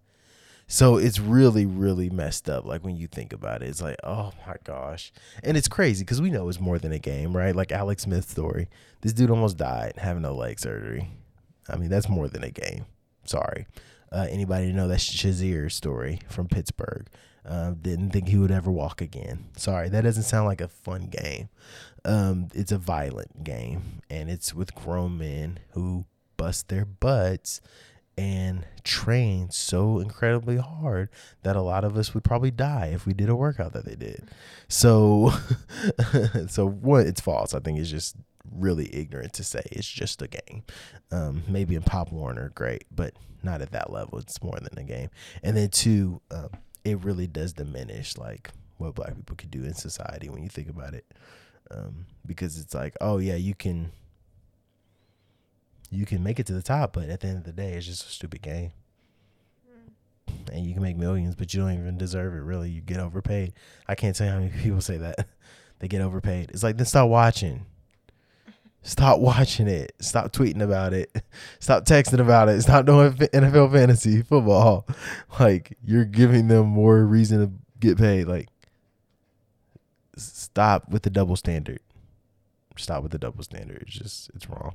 So 0.68 0.96
it's 0.96 1.20
really, 1.20 1.66
really 1.66 2.10
messed 2.10 2.50
up. 2.50 2.64
Like 2.66 2.82
when 2.82 2.96
you 2.96 3.08
think 3.08 3.34
about 3.34 3.62
it, 3.62 3.68
it's 3.68 3.82
like, 3.82 3.98
oh 4.06 4.32
my 4.48 4.56
gosh. 4.64 5.12
And 5.44 5.58
it's 5.58 5.68
crazy 5.68 6.06
because 6.06 6.22
we 6.22 6.30
know 6.30 6.48
it's 6.48 6.62
more 6.62 6.80
than 6.80 6.94
a 6.94 7.00
game, 7.00 7.36
right? 7.36 7.54
Like 7.54 7.74
Alex 7.74 8.04
Smith's 8.04 8.32
story. 8.32 8.70
This 9.02 9.12
dude 9.12 9.32
almost 9.32 9.58
died 9.58 9.96
having 9.98 10.24
a 10.24 10.32
leg 10.32 10.60
surgery. 10.60 11.10
I 11.68 11.76
mean, 11.76 11.90
that's 11.90 12.08
more 12.08 12.30
than 12.30 12.46
a 12.46 12.52
game. 12.52 12.86
Sorry. 13.26 13.66
Uh, 14.14 14.28
anybody 14.30 14.72
know 14.72 14.88
that 14.88 15.00
Shazier's 15.00 15.76
story 15.76 16.20
from 16.30 16.48
Pittsburgh? 16.48 17.08
Uh, 17.46 17.72
didn't 17.72 18.12
think 18.12 18.30
he 18.30 18.38
would 18.38 18.52
ever 18.52 18.72
walk 18.72 19.02
again. 19.02 19.46
Sorry, 19.58 19.90
that 19.90 20.02
doesn't 20.02 20.24
sound 20.24 20.46
like 20.46 20.62
a 20.62 20.68
fun 20.68 21.08
game. 21.08 21.50
Um, 22.06 22.50
it's 22.54 22.72
a 22.72 22.78
violent 22.78 23.44
game, 23.44 24.02
and 24.10 24.30
it's 24.30 24.54
with 24.54 24.76
grown 24.76 25.18
men 25.18 25.60
who 25.72 26.06
bust 26.42 26.70
their 26.70 26.86
butts 26.86 27.62
and 28.18 28.66
train 28.84 29.52
so 29.52 30.00
incredibly 30.00 30.58
hard 30.58 31.08
that 31.44 31.56
a 31.56 31.62
lot 31.62 31.84
of 31.84 31.96
us 31.96 32.16
would 32.16 32.24
probably 32.24 32.50
die 32.50 32.88
if 32.88 33.06
we 33.06 33.14
did 33.14 33.30
a 33.30 33.36
workout 33.36 33.74
that 33.74 33.86
they 33.86 33.94
did. 33.94 34.28
So, 34.68 35.32
so 36.48 36.68
what? 36.68 37.06
It's 37.06 37.22
false. 37.22 37.54
I 37.54 37.60
think 37.60 37.78
it's 37.78 37.92
just 37.92 38.16
really 38.52 38.90
ignorant 38.92 39.34
to 39.34 39.44
say 39.44 39.62
it's 39.72 39.88
just 39.88 40.24
a 40.24 40.28
game. 40.28 40.64
Um, 41.12 41.44
maybe 41.48 41.76
in 41.76 41.84
Pop 41.84 42.12
Warner, 42.12 42.52
great, 42.56 42.86
but 42.92 43.14
not 43.44 43.62
at 43.62 43.72
that 43.74 43.94
level. 43.94 44.18
It's 44.18 44.42
more 44.42 44.58
than 44.60 44.84
a 44.84 44.84
game. 44.84 45.12
And 45.44 45.56
then 45.56 45.70
two, 45.70 46.22
um, 46.32 46.50
it 46.84 47.04
really 47.04 47.28
does 47.28 47.54
diminish 47.54 48.18
like 48.18 48.50
what 48.80 48.96
Black 48.96 49.16
people 49.16 49.36
could 49.36 49.52
do 49.52 49.64
in 49.64 49.76
society 49.76 50.28
when 50.28 50.42
you 50.42 50.50
think 50.50 50.70
about 50.70 50.96
it, 50.96 51.06
um, 51.70 52.08
because 52.26 52.60
it's 52.60 52.74
like, 52.74 52.98
oh 53.00 53.20
yeah, 53.20 53.36
you 53.36 53.54
can 53.54 53.92
you 55.92 56.06
can 56.06 56.24
make 56.24 56.40
it 56.40 56.48
to 56.48 56.54
the 56.54 56.62
top, 56.62 56.94
but 56.94 57.10
at 57.10 57.20
the 57.20 57.28
end 57.28 57.38
of 57.38 57.44
the 57.44 57.52
day, 57.52 57.74
it's 57.74 57.86
just 57.86 58.08
a 58.08 58.10
stupid 58.10 58.42
game. 58.42 58.72
Mm. 59.70 60.56
And 60.56 60.66
you 60.66 60.74
can 60.74 60.82
make 60.82 60.96
millions, 60.96 61.36
but 61.36 61.54
you 61.54 61.60
don't 61.60 61.74
even 61.74 61.98
deserve 61.98 62.34
it. 62.34 62.40
Really, 62.40 62.70
you 62.70 62.82
get 62.82 63.00
overpaid. 63.00 63.54
I 63.88 63.96
can't 63.96 64.16
tell 64.16 64.28
you 64.28 64.34
how 64.34 64.40
many 64.40 64.52
people 64.64 64.82
say 64.82 64.98
that 64.98 65.28
they 65.80 65.88
get 65.88 66.02
overpaid. 66.02 66.52
It's 66.52 66.64
like 66.64 66.78
then 66.78 66.86
stop 66.86 67.10
watching. 67.10 67.66
Stop 68.84 69.20
watching 69.20 69.68
it. 69.68 69.94
Stop 70.00 70.32
tweeting 70.32 70.62
about 70.62 70.94
it. 70.94 71.12
Stop 71.60 71.86
texting 71.86 72.20
about 72.20 72.50
it. 72.50 72.62
Stop 72.62 72.86
doing 72.86 73.12
NFL 73.12 73.72
fantasy 73.72 74.22
football. 74.24 74.88
Like 75.40 75.78
you're 75.84 76.06
giving 76.06 76.48
them 76.48 76.68
more 76.68 77.06
reason 77.06 77.40
to 77.42 77.52
get 77.80 77.98
paid. 77.98 78.26
Like 78.28 78.48
stop 80.18 80.90
with 80.90 81.04
the 81.04 81.10
double 81.10 81.36
standard. 81.36 81.80
Stop 82.76 83.04
with 83.04 83.12
the 83.12 83.20
double 83.20 83.44
standard. 83.44 83.84
It's 83.84 83.92
just 83.92 84.32
it's 84.34 84.50
wrong. 84.50 84.74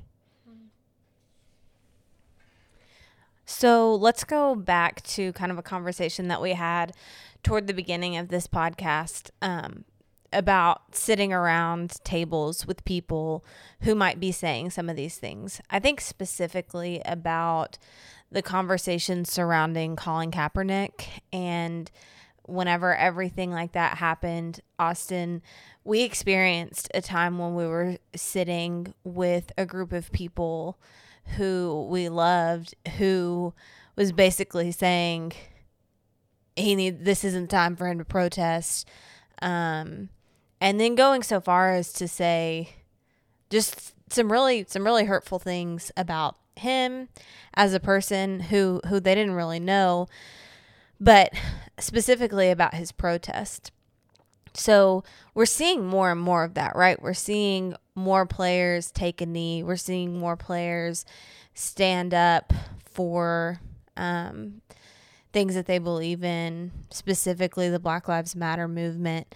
So 3.49 3.95
let's 3.95 4.25
go 4.25 4.55
back 4.55 5.01
to 5.03 5.31
kind 5.31 5.53
of 5.53 5.57
a 5.57 5.63
conversation 5.63 6.27
that 6.27 6.41
we 6.41 6.51
had 6.51 6.93
toward 7.43 7.65
the 7.65 7.73
beginning 7.73 8.17
of 8.17 8.27
this 8.27 8.45
podcast 8.45 9.29
um, 9.41 9.85
about 10.33 10.93
sitting 10.93 11.31
around 11.31 12.03
tables 12.03 12.67
with 12.67 12.83
people 12.83 13.45
who 13.83 13.95
might 13.95 14.19
be 14.19 14.33
saying 14.33 14.71
some 14.71 14.89
of 14.89 14.97
these 14.97 15.17
things. 15.17 15.61
I 15.69 15.79
think 15.79 16.01
specifically 16.01 17.01
about 17.05 17.77
the 18.29 18.41
conversation 18.41 19.23
surrounding 19.23 19.95
Colin 19.95 20.29
Kaepernick 20.29 21.07
and 21.31 21.89
whenever 22.43 22.93
everything 22.97 23.51
like 23.51 23.71
that 23.71 23.97
happened, 23.97 24.59
Austin, 24.77 25.41
we 25.85 26.01
experienced 26.01 26.89
a 26.93 27.01
time 27.01 27.37
when 27.37 27.55
we 27.55 27.65
were 27.65 27.97
sitting 28.13 28.93
with 29.05 29.53
a 29.57 29.65
group 29.65 29.93
of 29.93 30.11
people 30.11 30.77
who 31.35 31.87
we 31.89 32.09
loved, 32.09 32.75
who 32.97 33.53
was 33.95 34.11
basically 34.11 34.71
saying 34.71 35.33
he 36.55 36.75
need 36.75 37.05
this 37.05 37.23
isn't 37.23 37.49
time 37.49 37.75
for 37.75 37.87
him 37.87 37.99
to 37.99 38.05
protest. 38.05 38.87
Um, 39.41 40.09
and 40.59 40.79
then 40.79 40.95
going 40.95 41.23
so 41.23 41.39
far 41.39 41.73
as 41.73 41.93
to 41.93 42.07
say 42.07 42.69
just 43.49 43.93
some 44.09 44.31
really 44.31 44.65
some 44.67 44.83
really 44.83 45.05
hurtful 45.05 45.39
things 45.39 45.91
about 45.95 46.35
him 46.55 47.09
as 47.53 47.73
a 47.73 47.79
person 47.79 48.39
who 48.39 48.81
who 48.87 48.99
they 48.99 49.15
didn't 49.15 49.35
really 49.35 49.59
know, 49.59 50.07
but 50.99 51.33
specifically 51.79 52.49
about 52.49 52.73
his 52.73 52.91
protest. 52.91 53.71
So 54.53 55.03
we're 55.35 55.45
seeing 55.45 55.85
more 55.85 56.11
and 56.11 56.19
more 56.19 56.43
of 56.43 56.55
that, 56.55 56.75
right? 56.75 56.99
We're 56.99 57.13
seeing 57.13 57.75
more 57.97 58.25
players 58.25 58.91
take 58.91 59.19
a 59.19 59.25
knee. 59.25 59.63
We're 59.63 59.75
seeing 59.75 60.17
more 60.17 60.37
players 60.37 61.03
stand 61.53 62.13
up 62.13 62.53
for 62.85 63.59
um, 63.97 64.61
things 65.33 65.55
that 65.55 65.65
they 65.65 65.79
believe 65.79 66.23
in, 66.23 66.71
specifically 66.91 67.69
the 67.69 67.79
Black 67.79 68.07
Lives 68.07 68.35
Matter 68.35 68.67
movement. 68.67 69.33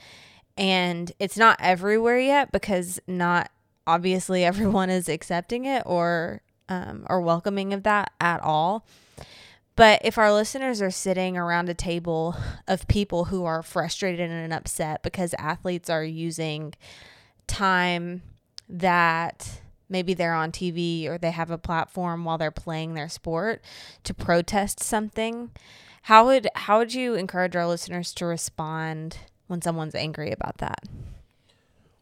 And 0.55 1.11
it's 1.19 1.37
not 1.37 1.57
everywhere 1.59 2.19
yet 2.19 2.51
because 2.51 2.99
not 3.07 3.51
obviously 3.87 4.45
everyone 4.45 4.89
is 4.89 5.09
accepting 5.09 5.65
it 5.65 5.83
or 5.85 6.41
um, 6.69 7.05
or 7.09 7.19
welcoming 7.19 7.73
of 7.73 7.83
that 7.83 8.11
at 8.21 8.41
all. 8.41 8.85
But 9.75 10.01
if 10.03 10.17
our 10.17 10.31
listeners 10.31 10.81
are 10.81 10.91
sitting 10.91 11.35
around 11.35 11.67
a 11.67 11.73
table 11.73 12.35
of 12.67 12.87
people 12.87 13.25
who 13.25 13.43
are 13.45 13.63
frustrated 13.63 14.29
and 14.29 14.53
upset 14.53 15.01
because 15.01 15.33
athletes 15.39 15.89
are 15.89 16.03
using 16.03 16.73
time 17.47 18.21
that 18.71 19.61
maybe 19.89 20.13
they're 20.13 20.33
on 20.33 20.51
TV 20.51 21.07
or 21.07 21.17
they 21.17 21.31
have 21.31 21.51
a 21.51 21.57
platform 21.57 22.23
while 22.23 22.37
they're 22.37 22.49
playing 22.49 22.93
their 22.93 23.09
sport 23.09 23.61
to 24.03 24.13
protest 24.13 24.81
something, 24.81 25.51
how 26.03 26.25
would 26.25 26.47
how 26.55 26.79
would 26.79 26.93
you 26.93 27.13
encourage 27.13 27.55
our 27.55 27.67
listeners 27.67 28.13
to 28.15 28.25
respond 28.25 29.17
when 29.47 29.61
someone's 29.61 29.93
angry 29.93 30.31
about 30.31 30.57
that? 30.59 30.85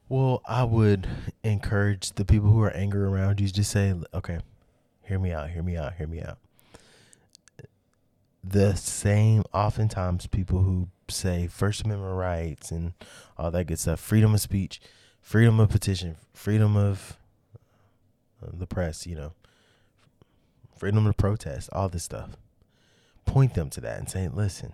Well, 0.08 0.42
I 0.48 0.64
would 0.64 1.08
encourage 1.44 2.14
the 2.14 2.26
people 2.26 2.50
who 2.50 2.62
are 2.62 2.72
angry 2.72 3.04
around 3.04 3.40
you 3.40 3.48
to 3.50 3.64
say, 3.64 3.94
okay, 4.14 4.40
hear 5.04 5.20
me 5.20 5.32
out, 5.32 5.52
hear 5.52 5.62
me 5.62 5.78
out, 5.78 5.96
hear 5.96 6.08
me 6.08 6.22
out. 6.22 6.40
The 8.44 8.76
same, 8.76 9.44
oftentimes, 9.54 10.26
people 10.26 10.64
who 10.64 10.88
say 11.10 11.46
First 11.48 11.84
Amendment 11.84 12.16
rights 12.16 12.72
and 12.72 12.94
all 13.38 13.52
that 13.52 13.68
good 13.68 13.78
stuff, 13.78 14.00
freedom 14.00 14.34
of 14.34 14.42
speech, 14.42 14.82
freedom 15.22 15.60
of 15.60 15.70
petition, 15.70 16.16
freedom 16.34 16.76
of 16.76 17.18
uh, 18.44 18.50
the 18.54 18.68
press, 18.68 19.06
you 19.06 19.16
know, 19.16 19.34
freedom 20.78 21.06
of 21.06 21.18
protest, 21.18 21.70
all 21.74 21.90
this 21.90 22.04
stuff. 22.04 22.32
Point 23.26 23.54
them 23.54 23.70
to 23.72 23.82
that 23.82 24.00
and 24.00 24.10
say, 24.10 24.28
listen, 24.28 24.74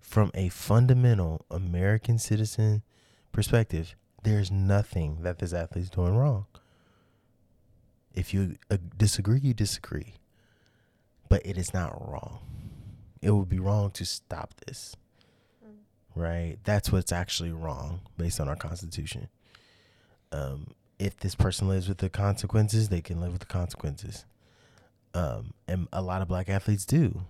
from 0.00 0.30
a 0.34 0.48
fundamental 0.48 1.44
American 1.50 2.18
citizen 2.18 2.82
perspective, 3.32 3.94
there's 4.22 4.50
nothing 4.50 5.18
that 5.22 5.38
this 5.38 5.52
athlete's 5.52 5.90
doing 5.90 6.16
wrong. 6.16 6.46
If 8.14 8.32
you 8.32 8.56
uh, 8.70 8.78
disagree, 8.96 9.40
you 9.40 9.52
disagree. 9.52 10.14
But 11.28 11.44
it 11.44 11.58
is 11.58 11.74
not 11.74 11.92
wrong. 12.08 12.38
It 13.20 13.32
would 13.32 13.48
be 13.48 13.58
wrong 13.58 13.90
to 13.92 14.04
stop 14.04 14.54
this. 14.66 14.96
Right? 16.16 16.56
That's 16.64 16.90
what's 16.90 17.12
actually 17.12 17.52
wrong 17.52 18.00
based 18.18 18.40
on 18.40 18.48
our 18.48 18.56
Constitution. 18.56 19.28
Um, 20.32 20.68
if 20.98 21.16
this 21.18 21.36
person 21.36 21.68
lives 21.68 21.88
with 21.88 21.98
the 21.98 22.08
consequences, 22.08 22.88
they 22.88 23.00
can 23.00 23.20
live 23.20 23.32
with 23.32 23.40
the 23.40 23.46
consequences. 23.46 24.24
Um, 25.14 25.52
and 25.68 25.86
a 25.92 26.02
lot 26.02 26.22
of 26.22 26.28
black 26.28 26.48
athletes 26.48 26.84
do. 26.84 27.20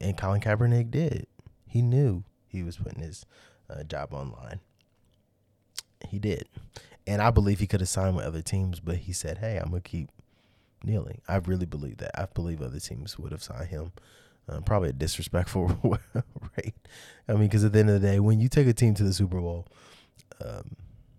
And 0.00 0.16
Colin 0.16 0.40
Kaepernick 0.40 0.90
did. 0.90 1.26
He 1.66 1.82
knew 1.82 2.22
he 2.46 2.62
was 2.62 2.76
putting 2.76 3.02
his 3.02 3.26
uh, 3.68 3.82
job 3.82 4.12
online 4.12 4.60
he 6.08 6.18
did. 6.18 6.48
And 7.06 7.20
I 7.20 7.30
believe 7.30 7.58
he 7.58 7.66
could 7.66 7.80
have 7.80 7.88
signed 7.88 8.16
with 8.16 8.24
other 8.24 8.42
teams, 8.42 8.80
but 8.80 8.96
he 8.96 9.12
said, 9.12 9.38
"Hey, 9.38 9.58
I'm 9.58 9.70
gonna 9.70 9.80
keep 9.80 10.10
kneeling." 10.82 11.20
I 11.28 11.36
really 11.36 11.66
believe 11.66 11.98
that. 11.98 12.18
I 12.18 12.26
believe 12.26 12.62
other 12.62 12.80
teams 12.80 13.18
would 13.18 13.32
have 13.32 13.42
signed 13.42 13.68
him. 13.68 13.92
Um, 14.48 14.62
probably 14.62 14.90
a 14.90 14.92
disrespectful 14.92 15.78
rate. 16.56 16.74
I 17.28 17.32
mean, 17.32 17.44
because 17.44 17.64
at 17.64 17.72
the 17.72 17.78
end 17.78 17.90
of 17.90 18.00
the 18.00 18.06
day, 18.06 18.20
when 18.20 18.40
you 18.40 18.48
take 18.48 18.66
a 18.66 18.74
team 18.74 18.94
to 18.94 19.02
the 19.02 19.12
Super 19.12 19.40
Bowl, 19.40 19.66
um, 20.44 20.76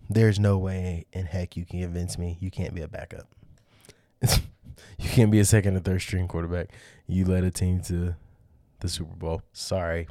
there's 0.10 0.40
no 0.40 0.58
way 0.58 1.06
in 1.12 1.26
heck 1.26 1.58
you 1.58 1.66
can 1.66 1.82
convince 1.82 2.18
me 2.18 2.38
you 2.40 2.52
can't 2.52 2.76
be 2.76 2.82
a 2.82 2.88
backup. 2.88 3.28
you 4.22 5.10
can't 5.10 5.32
be 5.32 5.40
a 5.40 5.46
second 5.46 5.76
or 5.76 5.80
third 5.80 6.02
string 6.02 6.28
quarterback. 6.28 6.70
You 7.08 7.26
led 7.26 7.44
a 7.44 7.52
team 7.52 7.82
to 7.84 8.16
the 8.80 8.88
Super 8.88 9.16
Bowl. 9.16 9.42
Sorry, 9.54 10.08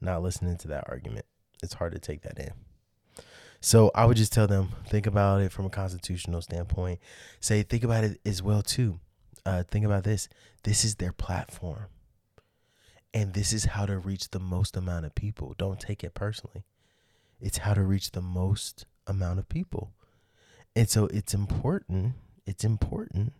not 0.00 0.22
listening 0.22 0.56
to 0.58 0.68
that 0.68 0.84
argument. 0.88 1.26
It's 1.62 1.74
hard 1.74 1.92
to 1.92 1.98
take 1.98 2.22
that 2.22 2.38
in. 2.38 2.50
So 3.60 3.90
I 3.94 4.04
would 4.04 4.16
just 4.16 4.32
tell 4.32 4.46
them, 4.46 4.70
think 4.86 5.06
about 5.06 5.40
it 5.40 5.50
from 5.50 5.66
a 5.66 5.70
constitutional 5.70 6.40
standpoint. 6.42 7.00
Say, 7.40 7.62
think 7.62 7.82
about 7.82 8.04
it 8.04 8.20
as 8.24 8.42
well 8.42 8.62
too. 8.62 9.00
Uh, 9.44 9.64
think 9.64 9.84
about 9.84 10.04
this. 10.04 10.28
This 10.62 10.84
is 10.84 10.96
their 10.96 11.12
platform, 11.12 11.86
and 13.14 13.34
this 13.34 13.52
is 13.52 13.66
how 13.66 13.86
to 13.86 13.98
reach 13.98 14.30
the 14.30 14.40
most 14.40 14.76
amount 14.76 15.06
of 15.06 15.14
people. 15.14 15.54
Don't 15.58 15.80
take 15.80 16.04
it 16.04 16.14
personally. 16.14 16.64
It's 17.40 17.58
how 17.58 17.74
to 17.74 17.82
reach 17.82 18.12
the 18.12 18.22
most 18.22 18.86
amount 19.06 19.38
of 19.38 19.48
people, 19.48 19.92
and 20.74 20.88
so 20.88 21.06
it's 21.06 21.34
important. 21.34 22.14
It's 22.46 22.64
important 22.64 23.32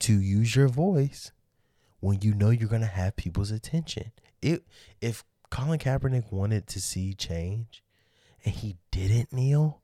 to 0.00 0.18
use 0.18 0.56
your 0.56 0.68
voice 0.68 1.32
when 2.00 2.20
you 2.20 2.34
know 2.34 2.50
you're 2.50 2.68
going 2.68 2.80
to 2.80 2.86
have 2.86 3.16
people's 3.16 3.50
attention. 3.50 4.12
It 4.42 4.64
if 5.00 5.24
Colin 5.50 5.78
Kaepernick 5.78 6.32
wanted 6.32 6.66
to 6.68 6.80
see 6.80 7.14
change, 7.14 7.82
and 8.44 8.54
he 8.54 8.76
didn't 8.90 9.32
kneel 9.32 9.80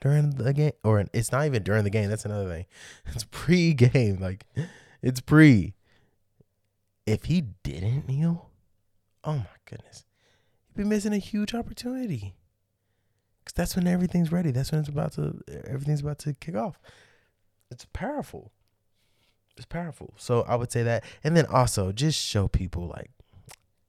during 0.00 0.30
the 0.30 0.52
game, 0.52 0.72
or 0.84 1.04
it's 1.12 1.32
not 1.32 1.46
even 1.46 1.62
during 1.62 1.84
the 1.84 1.90
game. 1.90 2.08
That's 2.08 2.24
another 2.24 2.48
thing. 2.48 2.66
It's 3.14 3.24
pre-game, 3.30 4.18
like 4.20 4.44
it's 5.02 5.20
pre. 5.20 5.74
If 7.06 7.24
he 7.24 7.42
didn't 7.62 8.08
kneel, 8.08 8.50
oh 9.24 9.36
my 9.36 9.46
goodness, 9.64 10.04
he'd 10.66 10.82
be 10.82 10.84
missing 10.84 11.12
a 11.12 11.18
huge 11.18 11.54
opportunity. 11.54 12.34
Cause 13.44 13.52
that's 13.54 13.76
when 13.76 13.86
everything's 13.86 14.32
ready. 14.32 14.50
That's 14.50 14.72
when 14.72 14.80
it's 14.80 14.88
about 14.88 15.12
to 15.12 15.40
everything's 15.68 16.00
about 16.00 16.18
to 16.20 16.34
kick 16.34 16.56
off. 16.56 16.80
It's 17.70 17.86
powerful. 17.92 18.50
It's 19.56 19.66
powerful. 19.66 20.14
So 20.16 20.42
I 20.42 20.56
would 20.56 20.72
say 20.72 20.82
that, 20.82 21.04
and 21.22 21.36
then 21.36 21.46
also 21.46 21.92
just 21.92 22.18
show 22.20 22.48
people 22.48 22.88
like 22.88 23.10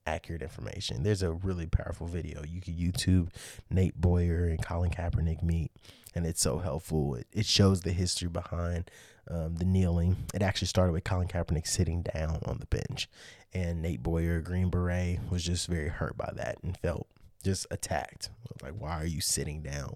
accurate 0.05 0.41
information. 0.41 1.03
There's 1.03 1.23
a 1.23 1.31
really 1.31 1.65
powerful 1.67 2.07
video. 2.07 2.43
You 2.43 2.61
can 2.61 2.73
YouTube 2.75 3.29
Nate 3.69 3.99
Boyer 3.99 4.45
and 4.45 4.63
Colin 4.63 4.91
Kaepernick 4.91 5.43
meet, 5.43 5.71
and 6.15 6.25
it's 6.25 6.41
so 6.41 6.59
helpful. 6.59 7.15
It, 7.15 7.27
it 7.33 7.45
shows 7.45 7.81
the 7.81 7.91
history 7.91 8.29
behind 8.29 8.89
um, 9.29 9.55
the 9.55 9.65
kneeling. 9.65 10.17
It 10.33 10.41
actually 10.41 10.67
started 10.67 10.91
with 10.91 11.03
Colin 11.03 11.27
Kaepernick 11.27 11.67
sitting 11.67 12.03
down 12.03 12.39
on 12.45 12.59
the 12.59 12.65
bench, 12.65 13.09
and 13.53 13.81
Nate 13.81 14.03
Boyer, 14.03 14.41
Green 14.41 14.69
Beret, 14.69 15.19
was 15.29 15.43
just 15.43 15.67
very 15.67 15.89
hurt 15.89 16.17
by 16.17 16.31
that 16.35 16.57
and 16.63 16.77
felt 16.77 17.07
just 17.43 17.67
attacked. 17.71 18.29
Like, 18.61 18.73
why 18.77 18.99
are 19.01 19.05
you 19.05 19.21
sitting 19.21 19.61
down? 19.61 19.95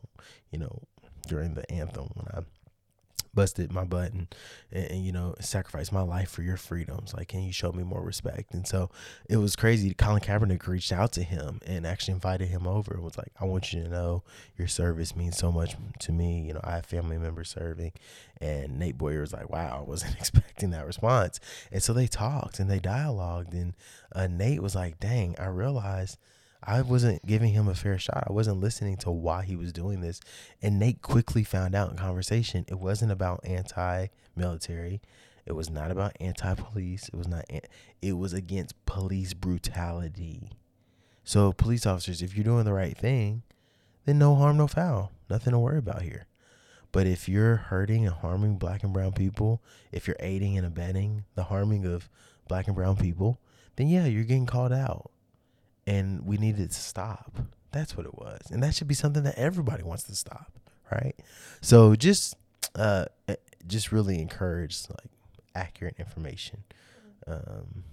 You 0.51 0.59
know, 0.59 0.83
during 1.27 1.53
the 1.53 1.69
anthem 1.71 2.09
when 2.13 2.27
I 2.33 2.41
busted 3.33 3.71
my 3.71 3.83
butt 3.83 4.11
and, 4.11 4.33
and, 4.71 4.85
and, 4.91 5.05
you 5.05 5.11
know 5.11 5.35
sacrificed 5.39 5.91
my 5.91 6.01
life 6.01 6.29
for 6.29 6.41
your 6.41 6.57
freedoms. 6.57 7.13
Like 7.13 7.29
can 7.29 7.43
you 7.43 7.53
show 7.53 7.71
me 7.71 7.83
more 7.83 8.01
respect? 8.01 8.53
And 8.53 8.67
so 8.67 8.89
it 9.29 9.37
was 9.37 9.55
crazy. 9.55 9.93
Colin 9.93 10.21
kaepernick 10.21 10.65
reached 10.67 10.91
out 10.91 11.11
to 11.13 11.23
him 11.23 11.59
and 11.65 11.85
actually 11.85 12.13
invited 12.13 12.49
him 12.49 12.67
over 12.67 12.93
and 12.93 13.03
was 13.03 13.17
like 13.17 13.31
i 13.39 13.45
want 13.45 13.73
you 13.73 13.83
to 13.83 13.89
know 13.89 14.23
your 14.57 14.67
service 14.67 15.15
means 15.15 15.37
so 15.37 15.51
much 15.51 15.75
to 15.99 16.11
me. 16.11 16.41
You 16.41 16.53
know 16.53 16.61
i 16.63 16.71
have 16.75 16.85
family 16.85 17.17
members 17.17 17.49
serving. 17.49 17.93
And 18.39 18.79
nate 18.79 18.97
boyer 18.97 19.21
was 19.21 19.33
like 19.33 19.49
wow 19.49 19.79
i 19.79 19.89
wasn't 19.89 20.15
expecting 20.19 20.71
that 20.71 20.85
response. 20.85 21.39
And 21.71 21.81
so 21.81 21.93
they 21.93 22.07
talked 22.07 22.59
and 22.59 22.69
they 22.69 22.79
dialogued 22.79 23.53
and 23.53 23.73
uh, 24.13 24.27
nate 24.27 24.61
was 24.61 24.75
like 24.75 24.99
dang 24.99 25.35
i 25.39 25.47
realized 25.47 26.17
I 26.63 26.81
wasn't 26.81 27.25
giving 27.25 27.53
him 27.53 27.67
a 27.67 27.73
fair 27.73 27.97
shot. 27.97 28.25
I 28.27 28.33
wasn't 28.33 28.59
listening 28.59 28.97
to 28.97 29.11
why 29.11 29.43
he 29.43 29.55
was 29.55 29.73
doing 29.73 30.01
this. 30.01 30.21
And 30.61 30.77
Nate 30.77 31.01
quickly 31.01 31.43
found 31.43 31.73
out 31.73 31.89
in 31.89 31.97
conversation 31.97 32.65
it 32.67 32.79
wasn't 32.79 33.11
about 33.11 33.41
anti-military. 33.43 35.01
It 35.45 35.53
was 35.53 35.71
not 35.71 35.89
about 35.89 36.15
anti-police. 36.19 37.09
It 37.09 37.15
was 37.15 37.27
not 37.27 37.45
it 38.01 38.13
was 38.13 38.33
against 38.33 38.85
police 38.85 39.33
brutality. 39.33 40.51
So 41.23 41.51
police 41.51 41.85
officers, 41.87 42.21
if 42.21 42.35
you're 42.35 42.43
doing 42.43 42.65
the 42.65 42.73
right 42.73 42.95
thing, 42.95 43.41
then 44.05 44.19
no 44.19 44.35
harm, 44.35 44.57
no 44.57 44.67
foul. 44.67 45.11
Nothing 45.29 45.53
to 45.53 45.59
worry 45.59 45.79
about 45.79 46.03
here. 46.03 46.27
But 46.91 47.07
if 47.07 47.27
you're 47.27 47.55
hurting 47.55 48.05
and 48.05 48.13
harming 48.13 48.57
black 48.57 48.83
and 48.83 48.93
brown 48.93 49.13
people, 49.13 49.63
if 49.91 50.07
you're 50.07 50.17
aiding 50.19 50.57
and 50.57 50.67
abetting 50.67 51.23
the 51.35 51.43
harming 51.43 51.85
of 51.85 52.07
black 52.47 52.67
and 52.67 52.75
brown 52.75 52.97
people, 52.97 53.39
then 53.77 53.87
yeah, 53.87 54.05
you're 54.05 54.25
getting 54.25 54.45
called 54.45 54.73
out 54.73 55.09
and 55.87 56.25
we 56.25 56.37
needed 56.37 56.71
to 56.71 56.79
stop. 56.79 57.37
That's 57.71 57.95
what 57.95 58.05
it 58.05 58.15
was. 58.15 58.41
And 58.51 58.61
that 58.63 58.75
should 58.75 58.87
be 58.87 58.93
something 58.93 59.23
that 59.23 59.37
everybody 59.37 59.83
wants 59.83 60.03
to 60.03 60.15
stop, 60.15 60.51
right? 60.91 61.15
So 61.61 61.95
just 61.95 62.35
uh 62.75 63.05
eh, 63.27 63.35
just 63.67 63.91
really 63.91 64.19
encourage 64.19 64.83
like 64.89 65.11
accurate 65.55 65.95
information. 65.97 66.63
Um 67.27 67.83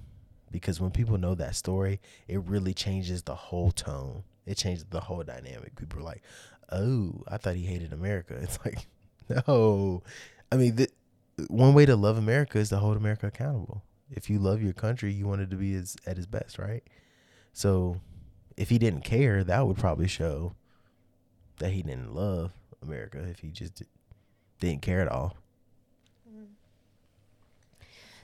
because 0.50 0.80
when 0.80 0.90
people 0.90 1.18
know 1.18 1.34
that 1.34 1.56
story, 1.56 2.00
it 2.26 2.40
really 2.44 2.72
changes 2.74 3.22
the 3.22 3.34
whole 3.34 3.70
tone. 3.70 4.24
It 4.46 4.56
changes 4.56 4.86
the 4.88 5.00
whole 5.00 5.22
dynamic. 5.22 5.76
People 5.76 6.00
are 6.00 6.04
like, 6.04 6.22
"Oh, 6.72 7.22
I 7.28 7.36
thought 7.36 7.56
he 7.56 7.64
hated 7.64 7.92
America." 7.92 8.34
It's 8.42 8.58
like, 8.64 8.86
no. 9.46 10.02
I 10.50 10.56
mean, 10.56 10.76
the, 10.76 10.88
one 11.48 11.74
way 11.74 11.86
to 11.86 11.96
love 11.96 12.18
America 12.18 12.58
is 12.58 12.70
to 12.70 12.78
hold 12.78 12.96
America 12.96 13.26
accountable. 13.26 13.82
If 14.10 14.30
you 14.30 14.38
love 14.38 14.62
your 14.62 14.72
country, 14.72 15.12
you 15.12 15.26
want 15.26 15.42
it 15.42 15.50
to 15.50 15.56
be 15.56 15.74
as, 15.74 15.96
at 16.06 16.16
his 16.16 16.26
best, 16.26 16.58
right? 16.58 16.82
So, 17.52 18.00
if 18.56 18.70
he 18.70 18.78
didn't 18.78 19.02
care, 19.02 19.44
that 19.44 19.66
would 19.66 19.76
probably 19.76 20.08
show 20.08 20.54
that 21.58 21.70
he 21.70 21.82
didn't 21.82 22.14
love 22.14 22.52
America. 22.82 23.18
If 23.18 23.40
he 23.40 23.50
just 23.50 23.82
didn't 24.60 24.82
care 24.82 25.00
at 25.00 25.08
all. 25.08 25.36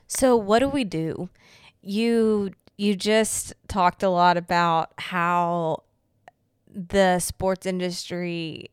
So 0.06 0.36
what 0.36 0.60
do 0.60 0.68
we 0.68 0.84
do? 0.84 1.28
You 1.82 2.52
you 2.76 2.94
just 2.96 3.52
talked 3.68 4.02
a 4.02 4.08
lot 4.08 4.36
about 4.36 4.92
how 4.98 5.84
the 6.68 7.18
sports 7.20 7.66
industry 7.66 8.70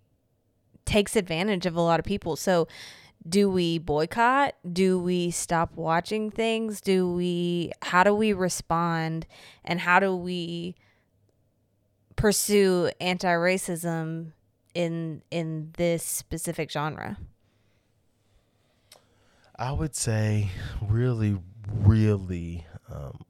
takes 0.85 1.15
advantage 1.15 1.65
of 1.65 1.75
a 1.75 1.81
lot 1.81 1.99
of 1.99 2.05
people. 2.05 2.35
So 2.35 2.67
do 3.27 3.49
we 3.49 3.77
boycott? 3.77 4.55
Do 4.71 4.99
we 4.99 5.31
stop 5.31 5.75
watching 5.75 6.31
things? 6.31 6.81
Do 6.81 7.11
we 7.11 7.71
how 7.81 8.03
do 8.03 8.13
we 8.13 8.33
respond 8.33 9.27
and 9.63 9.79
how 9.79 9.99
do 9.99 10.15
we 10.15 10.75
pursue 12.15 12.89
anti-racism 12.99 14.31
in 14.73 15.21
in 15.29 15.71
this 15.77 16.03
specific 16.03 16.71
genre? 16.71 17.17
I 19.57 19.71
would 19.71 19.95
say 19.95 20.49
really, 20.81 21.37
really 21.71 22.65
um, 22.89 23.21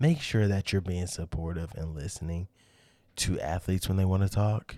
make 0.00 0.20
sure 0.20 0.48
that 0.48 0.72
you're 0.72 0.82
being 0.82 1.06
supportive 1.06 1.70
and 1.76 1.94
listening 1.94 2.48
to 3.16 3.40
athletes 3.40 3.86
when 3.86 3.96
they 3.96 4.04
want 4.04 4.24
to 4.24 4.28
talk. 4.28 4.76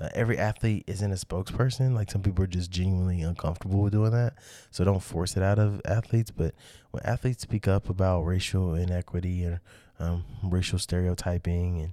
Uh, 0.00 0.08
every 0.14 0.38
athlete 0.38 0.84
isn't 0.86 1.12
a 1.12 1.14
spokesperson. 1.14 1.94
Like 1.94 2.10
some 2.10 2.22
people 2.22 2.44
are 2.44 2.48
just 2.48 2.70
genuinely 2.70 3.22
uncomfortable 3.22 3.82
with 3.82 3.92
doing 3.92 4.10
that. 4.10 4.34
So 4.70 4.84
don't 4.84 5.02
force 5.02 5.36
it 5.36 5.42
out 5.42 5.58
of 5.58 5.80
athletes. 5.84 6.30
But 6.30 6.54
when 6.90 7.04
athletes 7.04 7.42
speak 7.42 7.68
up 7.68 7.88
about 7.88 8.22
racial 8.22 8.74
inequity 8.74 9.44
and 9.44 9.60
um, 10.00 10.24
racial 10.42 10.78
stereotyping 10.78 11.80
and 11.80 11.92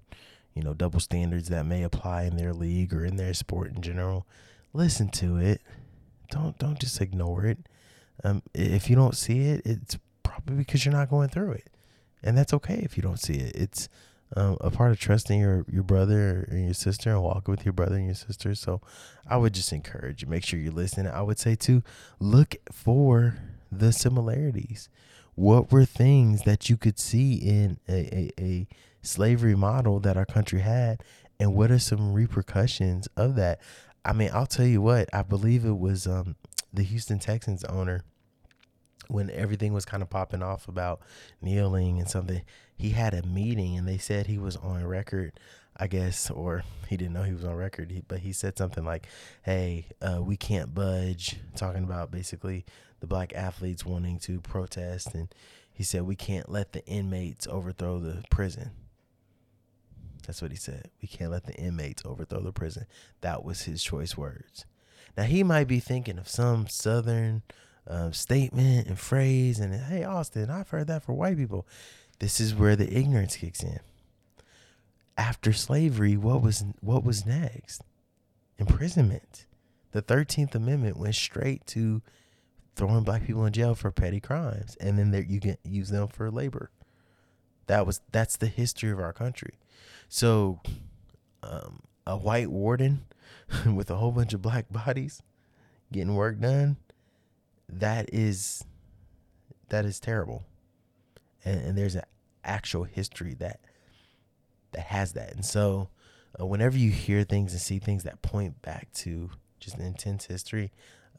you 0.55 0.63
know 0.63 0.73
double 0.73 0.99
standards 0.99 1.49
that 1.49 1.65
may 1.65 1.83
apply 1.83 2.23
in 2.23 2.37
their 2.37 2.53
league 2.53 2.93
or 2.93 3.05
in 3.05 3.17
their 3.17 3.33
sport 3.33 3.71
in 3.71 3.81
general, 3.81 4.25
listen 4.73 5.09
to 5.09 5.37
it. 5.37 5.61
Don't 6.31 6.57
don't 6.57 6.79
just 6.79 6.99
ignore 7.01 7.45
it. 7.45 7.59
Um, 8.23 8.41
if 8.53 8.89
you 8.89 8.95
don't 8.95 9.15
see 9.15 9.41
it, 9.41 9.61
it's 9.65 9.97
probably 10.23 10.55
because 10.55 10.85
you're 10.85 10.93
not 10.93 11.09
going 11.09 11.29
through 11.29 11.51
it, 11.53 11.69
and 12.23 12.37
that's 12.37 12.53
okay 12.53 12.79
if 12.83 12.97
you 12.97 13.03
don't 13.03 13.19
see 13.19 13.35
it. 13.35 13.55
It's 13.55 13.89
um, 14.36 14.57
a 14.61 14.71
part 14.71 14.91
of 14.91 14.99
trusting 14.99 15.39
your 15.39 15.65
your 15.71 15.84
brother 15.84 16.47
and 16.49 16.65
your 16.65 16.73
sister 16.73 17.11
and 17.11 17.23
walking 17.23 17.51
with 17.51 17.65
your 17.65 17.73
brother 17.73 17.95
and 17.95 18.05
your 18.05 18.15
sister. 18.15 18.55
So, 18.55 18.82
I 19.27 19.38
would 19.38 19.53
just 19.53 19.71
encourage 19.73 20.21
you. 20.21 20.27
Make 20.27 20.43
sure 20.45 20.59
you're 20.59 20.71
listening. 20.71 21.11
I 21.11 21.21
would 21.21 21.39
say 21.39 21.55
to 21.55 21.84
look 22.19 22.55
for 22.71 23.38
the 23.71 23.91
similarities. 23.91 24.89
What 25.36 25.71
were 25.71 25.86
things 25.86 26.43
that 26.43 26.69
you 26.69 26.75
could 26.75 26.99
see 26.99 27.36
in 27.36 27.79
a, 27.88 28.32
a, 28.38 28.43
a 28.43 28.67
slavery 29.01 29.55
model 29.55 29.99
that 30.01 30.17
our 30.17 30.25
country 30.25 30.59
had, 30.59 31.03
and 31.39 31.55
what 31.55 31.71
are 31.71 31.79
some 31.79 32.13
repercussions 32.13 33.07
of 33.15 33.36
that? 33.36 33.59
I 34.03 34.13
mean, 34.13 34.29
I'll 34.34 34.47
tell 34.47 34.65
you 34.65 34.82
what. 34.82 35.09
I 35.13 35.21
believe 35.21 35.63
it 35.63 35.77
was 35.77 36.05
um, 36.05 36.36
the 36.73 36.84
Houston 36.84 37.19
Texans 37.19 37.63
owner 37.65 38.03
when 39.12 39.30
everything 39.30 39.74
was 39.74 39.86
kind 39.86 40.01
of 40.01 40.09
popping 40.09 40.41
off 40.41 40.68
about 40.68 41.01
kneeling 41.41 41.99
and 41.99 42.09
something, 42.09 42.41
he 42.78 42.91
had 42.91 43.14
a 43.14 43.24
meeting 43.24 43.78
and 43.78 43.88
they 43.88 43.97
said 43.97 44.28
he 44.28 44.38
was 44.38 44.55
on 44.57 44.86
record, 44.86 45.39
I 45.76 45.88
guess, 45.88 46.32
or 46.32 46.64
he 46.88 46.97
didn't 46.97 47.14
know 47.14 47.24
he 47.24 47.34
was 47.34 47.43
on 47.43 47.55
record, 47.55 48.03
but 48.07 48.20
he 48.20 48.32
said 48.34 48.57
something 48.57 48.86
like, 48.86 49.07
"Hey, 49.43 49.88
uh, 50.01 50.22
we 50.22 50.38
can't 50.38 50.74
budge," 50.74 51.38
talking 51.55 51.84
about 51.84 52.12
basically 52.12 52.66
the 53.01 53.07
black 53.07 53.34
athletes 53.34 53.86
wanting 53.86 54.20
to 54.20 54.39
protest, 54.39 55.14
and 55.14 55.34
he 55.74 55.84
said 55.84 56.03
we 56.03 56.16
can't 56.16 56.49
let 56.49 56.72
the 56.72 56.86
inmates 56.86 57.47
overthrow 57.47 57.99
the 57.99 58.24
prison. 58.30 58.72
That's 60.26 60.41
what 60.41 60.51
he 60.51 60.57
said. 60.57 60.89
We 61.01 61.07
can't 61.07 61.32
let 61.32 61.45
the 61.45 61.55
inmates 61.55 62.03
overthrow 62.05 62.41
the 62.41 62.53
prison. 62.53 62.86
That 63.22 63.43
was 63.43 63.64
his 63.64 63.84
choice 63.84 64.16
words. 64.16 64.66
Now 65.18 65.24
he 65.24 65.43
might 65.43 65.68
be 65.68 65.80
thinking 65.80 66.18
of 66.18 66.30
some 66.30 66.68
southern 66.68 67.43
um, 67.88 68.13
statement 68.13 68.88
and 68.88 68.99
phrase, 68.99 69.59
and 69.59 69.73
hey, 69.73 70.03
Austin, 70.03 70.49
I've 70.49 70.69
heard 70.69 70.88
that 70.88 71.03
for 71.03 71.13
white 71.13 71.38
people. 71.38 71.67
This 72.19 72.39
is 72.39 72.53
where 72.53 72.75
the 72.75 72.95
ignorance 72.95 73.36
kicks 73.36 73.63
in. 73.63 73.79
After 75.17 75.53
slavery, 75.53 76.15
what 76.17 76.41
was 76.41 76.63
what 76.79 77.03
was 77.03 77.25
next? 77.25 77.84
Imprisonment. 78.57 79.45
The 79.91 80.01
Thirteenth 80.01 80.55
Amendment 80.55 80.97
went 80.97 81.15
straight 81.15 81.65
to 81.67 82.01
throwing 82.75 83.03
black 83.03 83.25
people 83.25 83.45
in 83.45 83.53
jail 83.53 83.75
for 83.75 83.91
petty 83.91 84.19
crimes, 84.19 84.77
and 84.79 84.97
then 84.97 85.25
you 85.27 85.39
can 85.39 85.57
use 85.63 85.89
them 85.89 86.07
for 86.07 86.32
labor. 86.32 86.71
That 87.67 87.86
was 87.86 88.01
that's 88.11 88.38
the 88.38 88.47
history 88.47 88.91
of 88.91 88.99
our 88.99 89.13
country. 89.13 89.55
So, 90.07 90.59
um, 91.43 91.82
a 92.05 92.17
white 92.17 92.49
warden 92.49 93.05
with 93.65 93.89
a 93.89 93.95
whole 93.95 94.11
bunch 94.11 94.34
of 94.34 94.41
black 94.41 94.71
bodies 94.71 95.21
getting 95.91 96.15
work 96.15 96.39
done, 96.39 96.77
that 97.72 98.09
is 98.13 98.63
that 99.69 99.86
is 99.86 99.99
terrible. 99.99 100.43
And, 101.43 101.59
and 101.61 101.78
there's 101.78 101.95
an 101.95 102.03
actual 102.43 102.84
history 102.84 103.34
that 103.36 103.61
that 104.74 104.86
has 104.88 105.13
that. 105.13 105.34
And 105.34 105.45
so, 105.45 105.89
uh, 106.39 106.45
whenever 106.45 106.78
you 106.78 106.91
hear 106.91 107.24
things 107.24 107.51
and 107.53 107.61
see 107.61 107.80
things 107.80 108.03
that 108.03 108.22
point 108.22 108.61
back 108.61 108.91
to 108.93 109.30
just 109.59 109.78
intense 109.78 110.26
history, 110.26 110.72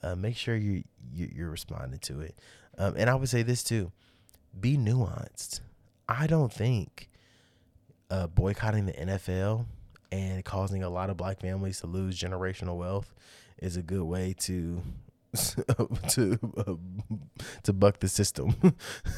uh, 0.02 0.14
make 0.14 0.36
sure 0.36 0.56
you, 0.56 0.84
you 1.12 1.30
you're 1.34 1.50
responding 1.50 1.98
to 2.00 2.20
it. 2.20 2.38
Um, 2.78 2.94
and 2.96 3.10
I 3.10 3.14
would 3.14 3.28
say 3.28 3.42
this 3.42 3.62
too: 3.62 3.92
be 4.58 4.76
nuanced. 4.76 5.60
I 6.08 6.26
don't 6.26 6.52
think 6.52 7.08
uh, 8.10 8.26
boycotting 8.26 8.86
the 8.86 8.92
NFL 8.92 9.66
and 10.10 10.44
causing 10.44 10.82
a 10.82 10.90
lot 10.90 11.08
of 11.08 11.16
black 11.16 11.40
families 11.40 11.80
to 11.80 11.86
lose 11.86 12.20
generational 12.20 12.76
wealth 12.76 13.14
is 13.58 13.76
a 13.76 13.82
good 13.82 14.02
way 14.02 14.34
to 14.40 14.82
to 16.08 16.38
uh, 16.56 16.74
to 17.62 17.72
buck 17.72 18.00
the 18.00 18.08
system. 18.08 18.54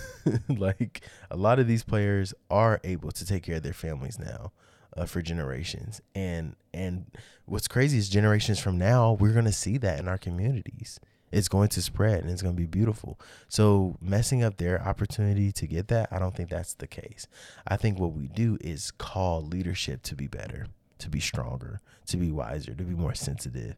like 0.48 1.02
a 1.30 1.36
lot 1.36 1.58
of 1.58 1.66
these 1.66 1.82
players 1.82 2.32
are 2.50 2.80
able 2.84 3.10
to 3.10 3.26
take 3.26 3.42
care 3.42 3.56
of 3.56 3.62
their 3.62 3.72
families 3.72 4.18
now 4.18 4.52
uh, 4.96 5.06
for 5.06 5.22
generations, 5.22 6.00
and 6.14 6.54
and 6.72 7.06
what's 7.46 7.66
crazy 7.66 7.98
is 7.98 8.08
generations 8.08 8.60
from 8.60 8.78
now 8.78 9.12
we're 9.12 9.32
gonna 9.32 9.52
see 9.52 9.76
that 9.78 9.98
in 9.98 10.08
our 10.08 10.18
communities. 10.18 11.00
It's 11.32 11.48
going 11.48 11.70
to 11.70 11.82
spread 11.82 12.20
and 12.20 12.30
it's 12.30 12.42
going 12.42 12.54
to 12.54 12.60
be 12.60 12.66
beautiful. 12.66 13.18
So 13.48 13.96
messing 14.00 14.44
up 14.44 14.58
their 14.58 14.80
opportunity 14.80 15.50
to 15.50 15.66
get 15.66 15.88
that, 15.88 16.08
I 16.12 16.20
don't 16.20 16.32
think 16.32 16.48
that's 16.48 16.74
the 16.74 16.86
case. 16.86 17.26
I 17.66 17.76
think 17.76 17.98
what 17.98 18.12
we 18.12 18.28
do 18.28 18.56
is 18.60 18.92
call 18.92 19.42
leadership 19.42 20.02
to 20.02 20.14
be 20.14 20.28
better 20.28 20.68
to 21.04 21.10
be 21.10 21.20
stronger, 21.20 21.80
to 22.06 22.16
be 22.16 22.30
wiser, 22.30 22.74
to 22.74 22.82
be 22.82 22.94
more 22.94 23.14
sensitive. 23.14 23.76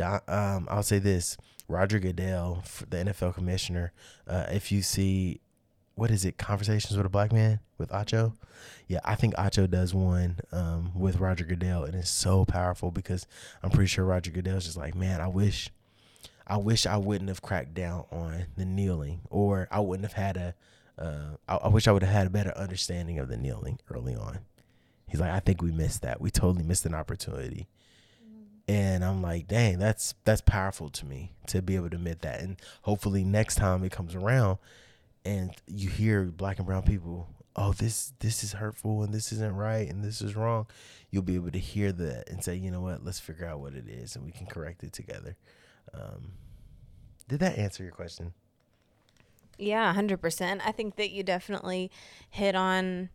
Um, 0.00 0.66
I'll 0.70 0.82
say 0.82 0.98
this: 0.98 1.36
Roger 1.72 1.98
Goodell, 1.98 2.62
the 2.88 2.98
NFL 2.98 3.34
commissioner. 3.34 3.92
Uh, 4.28 4.44
if 4.50 4.70
you 4.70 4.82
see, 4.82 5.40
what 5.94 6.10
is 6.10 6.24
it? 6.24 6.36
Conversations 6.36 6.96
with 6.96 7.06
a 7.06 7.08
Black 7.08 7.32
Man 7.32 7.60
with 7.78 7.90
Acho. 7.90 8.34
Yeah, 8.88 9.00
I 9.04 9.14
think 9.14 9.34
Acho 9.34 9.68
does 9.68 9.94
one 9.94 10.38
um, 10.52 10.92
with 10.94 11.18
Roger 11.18 11.44
Goodell, 11.44 11.84
and 11.84 11.94
it's 11.94 12.10
so 12.10 12.44
powerful 12.44 12.90
because 12.90 13.26
I'm 13.62 13.70
pretty 13.70 13.88
sure 13.88 14.04
Roger 14.04 14.30
Goodell's 14.30 14.66
just 14.66 14.76
like, 14.76 14.94
man, 14.94 15.20
I 15.20 15.28
wish, 15.28 15.70
I 16.46 16.58
wish 16.58 16.84
I 16.86 16.98
wouldn't 16.98 17.28
have 17.28 17.40
cracked 17.42 17.72
down 17.74 18.04
on 18.12 18.46
the 18.56 18.66
kneeling, 18.66 19.22
or 19.30 19.66
I 19.70 19.80
wouldn't 19.80 20.04
have 20.04 20.22
had 20.22 20.36
a. 20.36 20.54
Uh, 20.98 21.36
I, 21.48 21.56
I 21.56 21.68
wish 21.68 21.88
I 21.88 21.92
would 21.92 22.02
have 22.02 22.12
had 22.12 22.26
a 22.26 22.30
better 22.30 22.52
understanding 22.56 23.18
of 23.18 23.28
the 23.28 23.38
kneeling 23.38 23.80
early 23.90 24.14
on. 24.14 24.40
He's 25.08 25.20
like, 25.20 25.30
I 25.30 25.40
think 25.40 25.62
we 25.62 25.72
missed 25.72 26.02
that. 26.02 26.20
We 26.20 26.30
totally 26.30 26.64
missed 26.64 26.84
an 26.84 26.94
opportunity. 26.94 27.66
And 28.68 29.04
I'm 29.04 29.22
like, 29.22 29.48
dang, 29.48 29.78
that's 29.78 30.14
that's 30.24 30.40
powerful 30.40 30.88
to 30.90 31.06
me 31.06 31.32
to 31.48 31.60
be 31.60 31.76
able 31.76 31.90
to 31.90 31.96
admit 31.96 32.20
that. 32.22 32.40
And 32.40 32.56
hopefully 32.82 33.24
next 33.24 33.56
time 33.56 33.82
it 33.84 33.92
comes 33.92 34.14
around 34.14 34.58
and 35.24 35.50
you 35.66 35.88
hear 35.88 36.24
black 36.24 36.58
and 36.58 36.66
brown 36.66 36.82
people, 36.82 37.28
oh, 37.56 37.72
this 37.72 38.12
this 38.20 38.44
is 38.44 38.52
hurtful 38.52 39.02
and 39.02 39.12
this 39.12 39.32
isn't 39.32 39.56
right 39.56 39.88
and 39.88 40.04
this 40.04 40.22
is 40.22 40.36
wrong, 40.36 40.66
you'll 41.10 41.22
be 41.22 41.34
able 41.34 41.50
to 41.50 41.58
hear 41.58 41.92
that 41.92 42.28
and 42.28 42.42
say, 42.42 42.54
you 42.54 42.70
know 42.70 42.80
what, 42.80 43.04
let's 43.04 43.18
figure 43.18 43.46
out 43.46 43.60
what 43.60 43.74
it 43.74 43.88
is 43.88 44.14
and 44.14 44.24
we 44.24 44.32
can 44.32 44.46
correct 44.46 44.82
it 44.84 44.92
together. 44.92 45.36
Um, 45.92 46.32
did 47.28 47.40
that 47.40 47.58
answer 47.58 47.82
your 47.82 47.92
question? 47.92 48.32
Yeah, 49.58 49.94
100%. 49.94 50.60
I 50.64 50.72
think 50.72 50.96
that 50.96 51.10
you 51.10 51.22
definitely 51.22 51.90
hit 52.30 52.54
on 52.54 53.10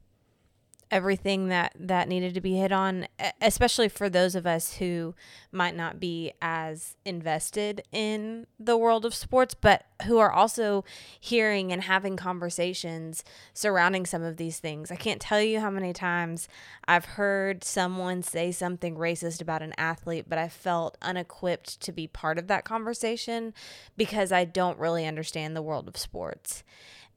everything 0.90 1.50
that 1.50 1.74
that 1.78 2.08
needed 2.08 2.34
to 2.34 2.42
be 2.42 2.56
hit 2.56 2.72
on 2.72 3.08
especially 3.42 3.90
for 3.90 4.10
those 4.10 4.36
of 4.36 4.48
us 4.48 4.76
who 4.76 5.14
might 5.52 5.76
not 5.76 6.00
be 6.00 6.32
as 6.42 6.96
invested 7.06 7.82
in 7.92 8.48
the 8.60 8.78
world 8.78 9.06
of 9.06 9.14
sports 9.14 9.54
but 9.54 9.86
who 10.06 10.18
are 10.18 10.32
also 10.32 10.86
hearing 11.20 11.72
and 11.72 11.84
having 11.84 12.16
conversations 12.16 13.24
surrounding 13.54 14.06
some 14.06 14.22
of 14.22 14.38
these 14.38 14.60
things. 14.60 14.92
I 14.92 14.96
can't 14.96 15.20
tell 15.20 15.42
you 15.42 15.60
how 15.60 15.70
many 15.70 15.94
times 15.94 16.48
i've 16.88 17.06
heard 17.06 17.64
someone 17.64 18.24
say 18.24 18.52
something 18.52 18.96
racist 18.96 19.42
about 19.42 19.62
an 19.62 19.74
athlete 19.78 20.26
but 20.28 20.38
i 20.38 20.48
felt 20.48 20.98
unequipped 21.02 21.80
to 21.82 21.92
be 21.92 22.08
part 22.08 22.38
of 22.38 22.48
that 22.48 22.66
conversation 22.66 23.54
because 23.96 24.32
i 24.32 24.46
don't 24.46 24.80
really 24.80 25.06
understand 25.06 25.56
the 25.56 25.62
world 25.62 25.88
of 25.88 25.98
sports 25.98 26.64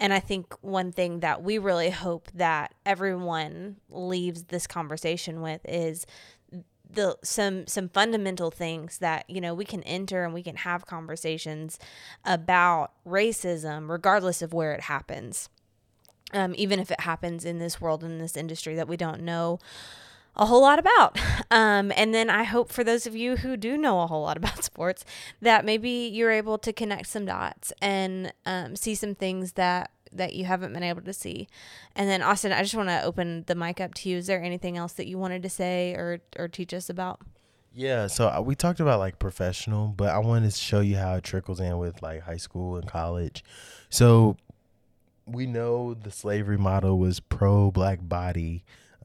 and 0.01 0.15
I 0.15 0.19
think 0.19 0.55
one 0.63 0.93
thing 0.93 1.21
that 1.21 1.43
we 1.43 1.59
really 1.59 1.91
hope 1.91 2.29
that 2.35 2.75
everyone 2.87 3.77
leaves 3.91 4.45
this 4.45 4.67
conversation 4.67 5.43
with 5.43 5.61
is 5.69 6.07
the 6.93 7.17
some 7.23 7.67
some 7.67 7.89
fundamental 7.89 8.51
things 8.51 8.99
that 8.99 9.29
you 9.29 9.41
know 9.41 9.55
we 9.55 9.65
can 9.65 9.83
enter 9.85 10.25
and 10.25 10.35
we 10.35 10.43
can 10.43 10.57
have 10.57 10.87
conversations 10.87 11.79
about 12.25 12.93
racism 13.07 13.89
regardless 13.89 14.43
of 14.43 14.55
where 14.55 14.73
it 14.73 14.83
happens. 14.83 15.51
Um, 16.33 16.55
even 16.57 16.79
if 16.79 16.91
it 16.91 17.01
happens 17.01 17.45
in 17.45 17.59
this 17.59 17.81
world 17.81 18.03
in 18.03 18.19
this 18.19 18.37
industry 18.37 18.77
that 18.77 18.89
we 18.89 18.97
don't 18.97 19.21
know 19.21 19.59
a 20.37 20.47
whole 20.47 20.63
lot 20.63 20.79
about. 20.79 21.19
Um, 21.53 21.91
and 21.97 22.15
then 22.15 22.31
I 22.31 22.45
hope 22.45 22.71
for 22.71 22.85
those 22.85 23.09
of 23.09 23.17
you 23.17 23.39
who 23.39 23.57
do 23.57 23.77
know 23.77 24.03
a 24.03 24.07
whole 24.07 24.23
lot 24.23 24.37
about 24.37 24.63
sports 24.63 25.05
that 25.43 25.65
maybe 25.65 25.91
you're 25.91 26.31
able 26.31 26.59
to 26.59 26.73
connect 26.73 27.09
some 27.09 27.25
dots 27.25 27.73
and 27.83 28.33
um, 28.47 28.77
see 28.77 28.95
some 28.95 29.17
things 29.17 29.55
that 29.55 29.91
that 30.13 30.35
you 30.35 30.45
haven't 30.45 30.73
been 30.73 30.85
able 30.85 31.03
to 31.03 31.13
see. 31.13 31.49
And 31.97 32.09
then 32.09 32.23
Austin, 32.23 32.53
I 32.53 32.63
just 32.63 32.77
want 32.77 32.89
to 32.89 33.03
open 33.03 33.43
the 33.49 33.57
mic 33.57 33.81
up 33.81 33.95
to 33.95 34.09
you. 34.09 34.19
Is 34.19 34.29
there 34.29 34.41
anything 34.41 34.77
else 34.77 34.93
that 34.93 35.09
you 35.09 35.19
wanted 35.19 35.43
to 35.43 35.49
say 35.49 35.93
or 35.95 36.21
or 36.39 36.47
teach 36.47 36.73
us 36.73 36.89
about? 36.89 37.21
Yeah, 37.73 38.09
so 38.09 38.29
uh, 38.29 38.41
we 38.41 38.55
talked 38.55 38.81
about 38.81 38.99
like 38.99 39.19
professional, 39.19 39.89
but 39.89 40.11
I 40.11 40.19
wanted 40.19 40.51
to 40.51 40.57
show 40.57 40.81
you 40.81 40.97
how 40.97 41.15
it 41.17 41.25
trickles 41.25 41.61
in 41.61 41.79
with 41.79 42.03
like 42.03 42.23
high 42.23 42.37
school 42.37 42.77
and 42.77 42.87
college. 42.87 43.45
So 43.89 44.37
we 45.27 45.47
know 45.47 45.95
the 45.95 46.11
slavery 46.11 46.59
model 46.59 46.99
was 46.99 47.21
pro 47.21 47.71
black 47.71 48.01
body, 48.03 48.65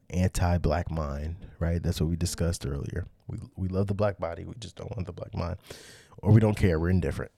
anti 0.09 0.57
black 0.57 0.91
mind, 0.91 1.35
right? 1.59 1.81
That's 1.81 1.99
what 1.99 2.09
we 2.09 2.15
discussed 2.15 2.65
earlier. 2.65 3.05
We 3.27 3.39
we 3.55 3.67
love 3.67 3.87
the 3.87 3.93
black 3.93 4.19
body, 4.19 4.45
we 4.45 4.53
just 4.59 4.75
don't 4.75 4.91
want 4.95 5.07
the 5.07 5.13
black 5.13 5.35
mind, 5.35 5.57
or 6.19 6.31
we 6.31 6.39
don't 6.39 6.57
care. 6.57 6.79
We're 6.79 6.89
indifferent. 6.89 7.31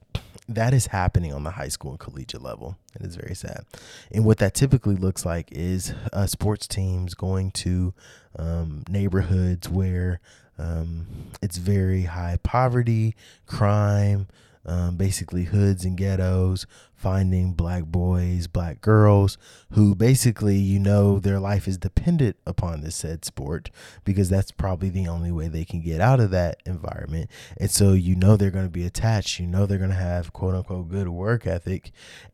That 0.49 0.73
is 0.73 0.87
happening 0.87 1.33
on 1.33 1.43
the 1.43 1.51
high 1.51 1.67
school 1.67 1.91
and 1.91 1.99
collegiate 1.99 2.41
level, 2.41 2.77
and 2.95 3.05
it's 3.05 3.15
very 3.15 3.35
sad. 3.35 3.65
And 4.11 4.23
what 4.23 4.37
that 4.37 4.53
typically 4.53 4.95
looks 4.95 5.25
like 5.25 5.51
is 5.51 5.93
uh, 6.13 6.25
sports 6.25 6.67
teams 6.67 7.13
going 7.13 7.51
to 7.51 7.93
um, 8.37 8.83
neighborhoods 8.89 9.67
where 9.67 10.21
um, 10.57 11.05
it's 11.41 11.57
very 11.57 12.03
high 12.03 12.37
poverty, 12.43 13.15
crime, 13.45 14.27
um, 14.65 14.95
basically 14.95 15.43
hoods 15.43 15.85
and 15.85 15.97
ghettos, 15.97 16.65
finding 16.97 17.53
black 17.53 17.85
boys, 17.85 18.47
black 18.47 18.81
girls 18.81 19.37
who 19.73 19.93
basically, 19.93 20.57
you 20.57 20.79
know, 20.79 21.19
their 21.19 21.39
life 21.39 21.67
is 21.67 21.77
dependent 21.77 22.35
upon 22.45 22.81
this 22.81 22.95
said 22.95 23.23
sport 23.23 23.69
because 24.03 24.29
that's 24.29 24.51
probably 24.51 24.89
the 24.89 25.07
only 25.07 25.31
way 25.31 25.47
they 25.47 25.63
can 25.63 25.79
get 25.79 26.01
out 26.01 26.19
of 26.19 26.31
that 26.31 26.61
environment. 26.65 27.29
And 27.57 27.69
so, 27.69 27.93
you 27.93 28.15
know, 28.15 28.35
they're 28.35 28.51
going 28.51 28.65
to 28.65 28.71
be 28.71 28.85
attached, 28.85 29.39
you 29.39 29.45
know, 29.45 29.65
they're 29.65 29.77
going 29.77 29.91
to 29.91 29.95
have 29.95 30.33
quote 30.33 30.55
unquote 30.55 30.89
good 30.89 31.09
work 31.09 31.45
ethic, 31.45 31.91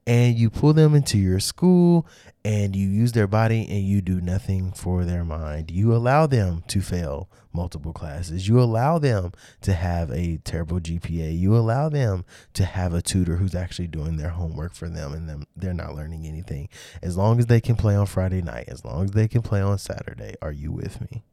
and 0.07 0.37
you 0.37 0.49
pull 0.49 0.73
them 0.73 0.95
into 0.95 1.17
your 1.17 1.41
school 1.41 2.07
and 2.45 2.75
you 2.75 2.87
use 2.87 3.11
their 3.11 3.27
body 3.27 3.67
and 3.69 3.83
you 3.83 4.01
do 4.01 4.21
nothing 4.21 4.71
for 4.71 5.03
their 5.05 5.23
mind. 5.25 5.71
You 5.71 5.93
allow 5.93 6.25
them 6.27 6.63
to 6.67 6.81
fail 6.81 7.29
multiple 7.53 7.93
classes. 7.93 8.47
You 8.47 8.59
allow 8.59 8.97
them 8.97 9.31
to 9.61 9.73
have 9.73 10.11
a 10.11 10.37
terrible 10.37 10.79
GPA. 10.79 11.37
You 11.37 11.55
allow 11.55 11.89
them 11.89 12.25
to 12.53 12.65
have 12.65 12.93
a 12.93 13.01
tutor 13.01 13.37
who's 13.37 13.55
actually 13.55 13.87
doing 13.87 14.17
their 14.17 14.29
homework 14.29 14.52
for 14.73 14.89
them 14.89 15.13
and 15.13 15.29
them 15.29 15.45
they're 15.55 15.73
not 15.73 15.95
learning 15.95 16.25
anything. 16.25 16.69
As 17.01 17.17
long 17.17 17.39
as 17.39 17.47
they 17.47 17.61
can 17.61 17.75
play 17.75 17.95
on 17.95 18.05
Friday 18.05 18.41
night, 18.41 18.65
as 18.67 18.85
long 18.85 19.05
as 19.05 19.11
they 19.11 19.27
can 19.27 19.41
play 19.41 19.61
on 19.61 19.77
Saturday, 19.77 20.35
are 20.41 20.51
you 20.51 20.71
with 20.71 21.01
me? 21.01 21.23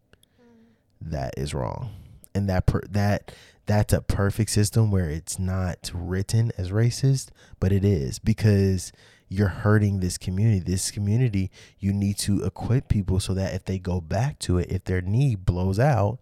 That 1.01 1.35
is 1.37 1.55
wrong. 1.55 1.91
And 2.35 2.49
that 2.49 2.66
per, 2.66 2.83
that 2.91 3.33
that's 3.66 3.93
a 3.93 4.01
perfect 4.01 4.51
system 4.51 4.91
where 4.91 5.09
it's 5.09 5.39
not 5.39 5.91
written 5.95 6.53
as 6.59 6.71
racist, 6.71 7.29
but 7.59 7.73
it 7.73 7.85
is 7.85 8.18
because 8.18 8.93
you're 9.29 9.49
hurting 9.49 10.01
this 10.01 10.18
community. 10.18 10.59
This 10.59 10.91
community, 10.91 11.51
you 11.79 11.93
need 11.93 12.18
to 12.18 12.45
equip 12.45 12.89
people 12.89 13.21
so 13.21 13.33
that 13.35 13.55
if 13.55 13.64
they 13.64 13.79
go 13.79 14.01
back 14.01 14.39
to 14.41 14.59
it, 14.59 14.71
if 14.71 14.85
their 14.85 15.01
knee 15.01 15.37
blows 15.37 15.79
out, 15.79 16.18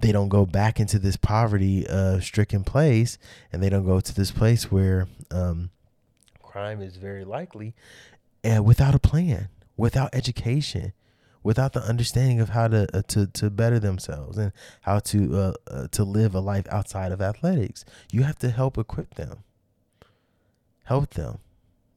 they 0.00 0.10
don't 0.10 0.28
go 0.28 0.44
back 0.44 0.80
into 0.80 0.98
this 0.98 1.16
poverty 1.16 1.86
uh, 1.86 2.18
stricken 2.20 2.64
place 2.64 3.18
and 3.52 3.62
they 3.62 3.70
don't 3.70 3.86
go 3.86 4.00
to 4.00 4.14
this 4.14 4.32
place 4.32 4.70
where 4.70 5.06
um, 5.30 5.70
crime 6.54 6.80
is 6.80 6.94
very 6.94 7.24
likely 7.24 7.74
and 8.44 8.64
without 8.64 8.94
a 8.94 8.98
plan, 9.00 9.48
without 9.76 10.14
education, 10.14 10.92
without 11.42 11.72
the 11.72 11.80
understanding 11.80 12.38
of 12.38 12.50
how 12.50 12.68
to 12.68 12.86
uh, 12.96 13.02
to 13.08 13.26
to 13.26 13.50
better 13.50 13.80
themselves 13.80 14.38
and 14.38 14.52
how 14.82 15.00
to 15.00 15.36
uh, 15.36 15.52
uh, 15.68 15.88
to 15.88 16.04
live 16.04 16.32
a 16.32 16.38
life 16.38 16.66
outside 16.70 17.10
of 17.10 17.20
athletics. 17.20 17.84
You 18.12 18.22
have 18.22 18.38
to 18.38 18.50
help 18.50 18.78
equip 18.78 19.14
them. 19.14 19.42
Help 20.84 21.14
them. 21.14 21.38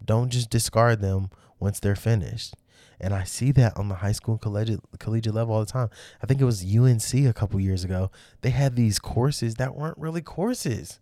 Don't 0.04 0.30
just 0.32 0.50
discard 0.50 1.02
them 1.02 1.30
once 1.60 1.80
they're 1.80 1.96
finished. 1.96 2.56
And 3.00 3.14
I 3.14 3.26
see 3.26 3.52
that 3.52 3.78
on 3.78 3.90
the 3.90 3.96
high 3.96 4.12
school 4.12 4.36
and 4.36 4.42
collegiate, 4.42 4.80
collegiate 4.98 5.36
level 5.36 5.54
all 5.54 5.60
the 5.60 5.72
time. 5.72 5.92
I 6.24 6.26
think 6.26 6.42
it 6.42 6.46
was 6.46 6.66
UNC 6.66 7.14
a 7.14 7.34
couple 7.34 7.60
years 7.60 7.84
ago. 7.84 8.10
They 8.42 8.50
had 8.50 8.76
these 8.76 8.98
courses 8.98 9.56
that 9.56 9.76
weren't 9.76 10.00
really 10.00 10.22
courses. 10.22 11.00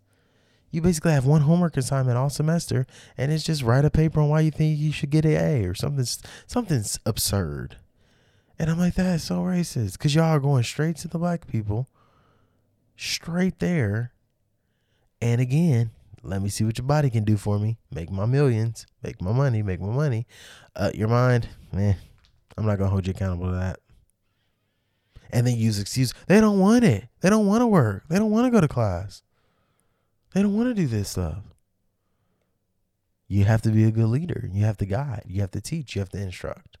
You 0.70 0.82
basically 0.82 1.12
have 1.12 1.26
one 1.26 1.42
homework 1.42 1.76
assignment 1.76 2.18
all 2.18 2.30
semester, 2.30 2.86
and 3.16 3.32
it's 3.32 3.44
just 3.44 3.62
write 3.62 3.84
a 3.84 3.90
paper 3.90 4.20
on 4.20 4.28
why 4.28 4.40
you 4.40 4.50
think 4.50 4.78
you 4.78 4.92
should 4.92 5.10
get 5.10 5.24
an 5.24 5.32
A 5.32 5.64
or 5.64 5.74
something. 5.74 6.04
Something's 6.46 6.98
absurd. 7.06 7.76
And 8.58 8.70
I'm 8.70 8.78
like, 8.78 8.94
that's 8.94 9.24
so 9.24 9.40
racist 9.40 9.92
because 9.92 10.14
y'all 10.14 10.24
are 10.24 10.40
going 10.40 10.64
straight 10.64 10.96
to 10.98 11.08
the 11.08 11.18
black 11.18 11.46
people, 11.46 11.88
straight 12.96 13.58
there. 13.58 14.12
And 15.20 15.40
again, 15.40 15.90
let 16.22 16.42
me 16.42 16.48
see 16.48 16.64
what 16.64 16.78
your 16.78 16.86
body 16.86 17.10
can 17.10 17.24
do 17.24 17.36
for 17.36 17.58
me. 17.58 17.78
Make 17.90 18.10
my 18.10 18.26
millions, 18.26 18.86
make 19.02 19.20
my 19.20 19.32
money, 19.32 19.62
make 19.62 19.80
my 19.80 19.92
money. 19.92 20.26
Uh, 20.74 20.90
your 20.94 21.08
mind, 21.08 21.48
man, 21.72 21.96
I'm 22.56 22.66
not 22.66 22.78
gonna 22.78 22.90
hold 22.90 23.06
you 23.06 23.12
accountable 23.12 23.46
to 23.46 23.56
that. 23.56 23.78
And 25.30 25.46
then 25.46 25.56
use 25.56 25.78
excuse. 25.78 26.14
They 26.26 26.40
don't 26.40 26.58
want 26.58 26.84
it. 26.84 27.08
They 27.20 27.30
don't 27.30 27.46
want 27.46 27.60
to 27.60 27.66
work. 27.66 28.04
They 28.08 28.18
don't 28.18 28.30
want 28.30 28.46
to 28.46 28.50
go 28.50 28.60
to 28.60 28.68
class. 28.68 29.22
They 30.36 30.42
don't 30.42 30.54
want 30.54 30.68
to 30.68 30.74
do 30.74 30.86
this 30.86 31.08
stuff. 31.08 31.38
You 33.26 33.46
have 33.46 33.62
to 33.62 33.70
be 33.70 33.84
a 33.84 33.90
good 33.90 34.08
leader. 34.08 34.50
You 34.52 34.66
have 34.66 34.76
to 34.76 34.84
guide. 34.84 35.22
You 35.26 35.40
have 35.40 35.52
to 35.52 35.62
teach. 35.62 35.96
You 35.96 36.00
have 36.00 36.10
to 36.10 36.20
instruct. 36.20 36.76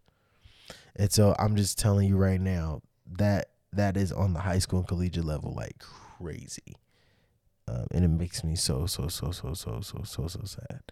And 0.94 1.10
so 1.10 1.34
I'm 1.38 1.56
just 1.56 1.78
telling 1.78 2.06
you 2.06 2.18
right 2.18 2.38
now 2.38 2.82
that 3.12 3.52
that 3.72 3.96
is 3.96 4.12
on 4.12 4.34
the 4.34 4.40
high 4.40 4.58
school 4.58 4.80
and 4.80 4.88
collegiate 4.88 5.24
level 5.24 5.54
like 5.56 5.78
crazy. 5.78 6.76
Um, 7.66 7.86
and 7.92 8.04
it 8.04 8.08
makes 8.08 8.44
me 8.44 8.56
so, 8.56 8.84
so, 8.84 9.08
so, 9.08 9.30
so, 9.30 9.54
so, 9.54 9.80
so, 9.80 10.02
so, 10.04 10.26
so 10.26 10.40
sad 10.44 10.82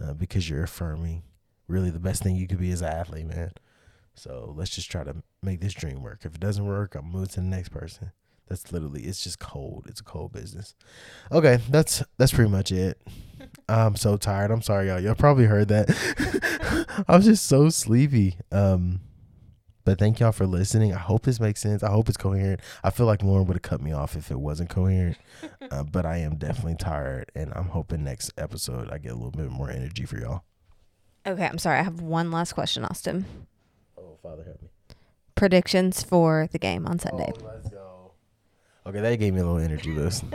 uh, 0.00 0.12
because 0.12 0.48
you're 0.48 0.62
affirming 0.62 1.24
really 1.66 1.90
the 1.90 1.98
best 1.98 2.22
thing 2.22 2.36
you 2.36 2.46
could 2.46 2.60
be 2.60 2.70
as 2.70 2.82
an 2.82 2.92
athlete, 2.92 3.26
man. 3.26 3.50
So 4.14 4.54
let's 4.56 4.70
just 4.70 4.92
try 4.92 5.02
to 5.02 5.24
make 5.42 5.60
this 5.60 5.74
dream 5.74 6.04
work. 6.04 6.20
If 6.22 6.36
it 6.36 6.40
doesn't 6.40 6.64
work, 6.64 6.94
I'll 6.94 7.02
move 7.02 7.30
to 7.30 7.40
the 7.40 7.46
next 7.46 7.70
person. 7.70 8.12
That's 8.50 8.72
literally 8.72 9.02
it's 9.02 9.22
just 9.22 9.38
cold. 9.38 9.86
It's 9.88 10.00
a 10.00 10.04
cold 10.04 10.32
business. 10.32 10.74
Okay, 11.30 11.60
that's 11.70 12.02
that's 12.18 12.32
pretty 12.32 12.50
much 12.50 12.72
it. 12.72 13.00
I'm 13.68 13.94
so 13.94 14.16
tired. 14.16 14.50
I'm 14.50 14.60
sorry, 14.60 14.88
y'all. 14.88 14.98
Y'all 14.98 15.14
probably 15.14 15.44
heard 15.44 15.68
that. 15.68 17.04
I 17.08 17.16
was 17.16 17.24
just 17.24 17.46
so 17.46 17.68
sleepy. 17.68 18.36
Um, 18.50 19.00
but 19.84 20.00
thank 20.00 20.18
y'all 20.18 20.32
for 20.32 20.46
listening. 20.46 20.92
I 20.92 20.98
hope 20.98 21.22
this 21.22 21.38
makes 21.38 21.60
sense. 21.60 21.84
I 21.84 21.90
hope 21.90 22.08
it's 22.08 22.18
coherent. 22.18 22.60
I 22.82 22.90
feel 22.90 23.06
like 23.06 23.22
Lauren 23.22 23.46
would 23.46 23.54
have 23.54 23.62
cut 23.62 23.80
me 23.80 23.92
off 23.92 24.16
if 24.16 24.32
it 24.32 24.38
wasn't 24.40 24.68
coherent. 24.68 25.16
uh, 25.70 25.84
but 25.84 26.04
I 26.04 26.18
am 26.18 26.36
definitely 26.36 26.76
tired, 26.76 27.30
and 27.36 27.52
I'm 27.54 27.68
hoping 27.68 28.02
next 28.02 28.32
episode 28.36 28.90
I 28.90 28.98
get 28.98 29.12
a 29.12 29.14
little 29.14 29.30
bit 29.30 29.48
more 29.48 29.70
energy 29.70 30.04
for 30.04 30.18
y'all. 30.18 30.42
Okay, 31.24 31.46
I'm 31.46 31.58
sorry. 31.58 31.78
I 31.78 31.82
have 31.82 32.00
one 32.00 32.32
last 32.32 32.54
question, 32.54 32.84
Austin. 32.84 33.24
Oh, 33.96 34.18
Father 34.20 34.42
help 34.42 34.60
me. 34.60 34.68
Predictions 35.36 36.02
for 36.02 36.48
the 36.50 36.58
game 36.58 36.86
on 36.86 36.98
Sunday. 36.98 37.32
Oh, 37.32 37.46
let's 37.46 37.68
go. 37.68 37.79
Okay, 38.86 39.00
that 39.00 39.18
gave 39.18 39.34
me 39.34 39.40
a 39.40 39.44
little 39.44 39.58
energy 39.58 39.92
boost. 39.92 40.24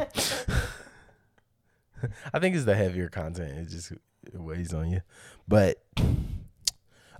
I 2.34 2.39
think 2.39 2.56
it's 2.56 2.66
the 2.66 2.76
heavier 2.76 3.10
content. 3.10 3.58
It 3.58 3.70
just 3.70 3.91
it 3.91 4.02
weighs 4.36 4.74
on 4.74 4.91
you. 4.91 5.02
But 5.48 5.84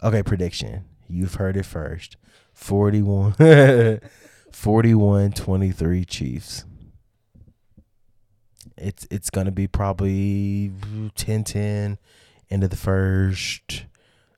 okay, 0.04 0.24
prediction. 0.24 0.86
You've 1.08 1.36
heard 1.36 1.58
it 1.58 1.66
first. 1.66 2.18
41 2.54 3.36
41 4.52 5.32
23 5.32 6.06
Chiefs. 6.06 6.66
It's 8.78 9.08
it's 9.10 9.30
going 9.30 9.46
to 9.46 9.52
be 9.52 9.68
probably 9.68 10.72
10-10 11.16 11.98
end 12.50 12.64
of 12.64 12.70
the 12.70 12.76
first 12.76 13.86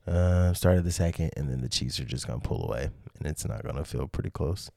uh, 0.08 0.54
start 0.54 0.78
of 0.78 0.86
the 0.86 0.92
second 0.92 1.32
and 1.36 1.50
then 1.50 1.62
the 1.62 1.70
Chiefs 1.70 2.00
are 2.00 2.06
just 2.06 2.28
going 2.28 2.40
to 2.40 2.48
pull 2.48 2.64
away 2.64 2.90
and 3.18 3.28
it's 3.28 3.46
not 3.46 3.64
gonna 3.64 3.84
feel 3.84 4.08
pretty 4.08 4.30
close. 4.30 4.70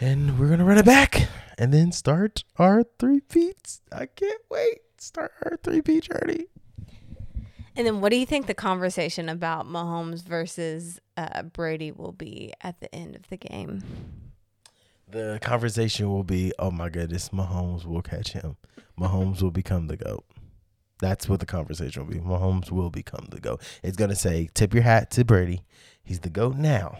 And 0.00 0.38
we're 0.38 0.48
gonna 0.48 0.64
run 0.64 0.78
it 0.78 0.84
back 0.84 1.28
and 1.58 1.72
then 1.72 1.92
start 1.92 2.44
our 2.56 2.84
three 2.98 3.22
beats. 3.32 3.80
I 3.90 4.06
can't 4.06 4.42
wait. 4.50 4.80
Start 4.98 5.32
our 5.44 5.58
three-peat 5.62 6.04
journey. 6.04 6.46
And 7.76 7.86
then, 7.86 8.00
what 8.00 8.10
do 8.10 8.16
you 8.16 8.24
think 8.24 8.46
the 8.46 8.54
conversation 8.54 9.28
about 9.28 9.66
Mahomes 9.66 10.22
versus 10.22 10.98
uh, 11.16 11.42
Brady 11.42 11.92
will 11.92 12.12
be 12.12 12.54
at 12.62 12.80
the 12.80 12.94
end 12.94 13.14
of 13.14 13.28
the 13.28 13.36
game? 13.36 13.82
The 15.08 15.38
conversation 15.42 16.08
will 16.10 16.24
be, 16.24 16.52
"Oh 16.58 16.70
my 16.70 16.88
goodness, 16.88 17.28
Mahomes 17.28 17.84
will 17.84 18.02
catch 18.02 18.32
him. 18.32 18.56
Mahomes 18.98 19.42
will 19.42 19.50
become 19.50 19.86
the 19.88 19.96
goat." 19.96 20.24
That's 20.98 21.28
what 21.28 21.40
the 21.40 21.46
conversation 21.46 22.06
will 22.06 22.14
be. 22.14 22.20
Mahomes 22.20 22.70
will 22.70 22.90
become 22.90 23.26
the 23.30 23.40
GOAT. 23.40 23.60
It's 23.82 23.96
going 23.96 24.10
to 24.10 24.16
say, 24.16 24.48
tip 24.54 24.72
your 24.72 24.82
hat 24.82 25.10
to 25.12 25.24
Brady. 25.24 25.60
He's 26.02 26.20
the 26.20 26.30
GOAT 26.30 26.56
now. 26.56 26.98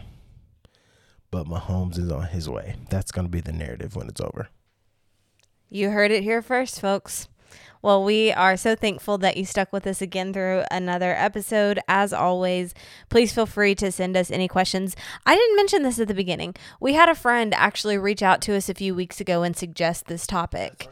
But 1.29 1.47
Mahomes 1.47 1.97
is 1.97 2.11
on 2.11 2.27
his 2.27 2.49
way. 2.49 2.75
That's 2.89 3.11
going 3.11 3.25
to 3.25 3.31
be 3.31 3.41
the 3.41 3.51
narrative 3.51 3.95
when 3.95 4.07
it's 4.07 4.21
over. 4.21 4.49
You 5.69 5.89
heard 5.89 6.11
it 6.11 6.23
here 6.23 6.41
first, 6.41 6.79
folks. 6.79 7.27
Well, 7.81 8.03
we 8.03 8.31
are 8.31 8.57
so 8.57 8.75
thankful 8.75 9.17
that 9.19 9.37
you 9.37 9.45
stuck 9.45 9.71
with 9.71 9.85
us 9.85 10.01
again 10.01 10.33
through 10.33 10.63
another 10.71 11.13
episode. 11.15 11.79
As 11.87 12.11
always, 12.11 12.73
please 13.09 13.33
feel 13.33 13.45
free 13.45 13.75
to 13.75 13.91
send 13.91 14.17
us 14.17 14.31
any 14.31 14.47
questions. 14.47 14.95
I 15.25 15.35
didn't 15.35 15.55
mention 15.55 15.83
this 15.83 15.99
at 15.99 16.07
the 16.07 16.13
beginning. 16.13 16.55
We 16.79 16.93
had 16.93 17.09
a 17.09 17.15
friend 17.15 17.53
actually 17.53 17.97
reach 17.97 18.23
out 18.23 18.41
to 18.43 18.55
us 18.55 18.69
a 18.69 18.73
few 18.73 18.95
weeks 18.95 19.21
ago 19.21 19.43
and 19.43 19.55
suggest 19.55 20.07
this 20.07 20.25
topic. 20.25 20.87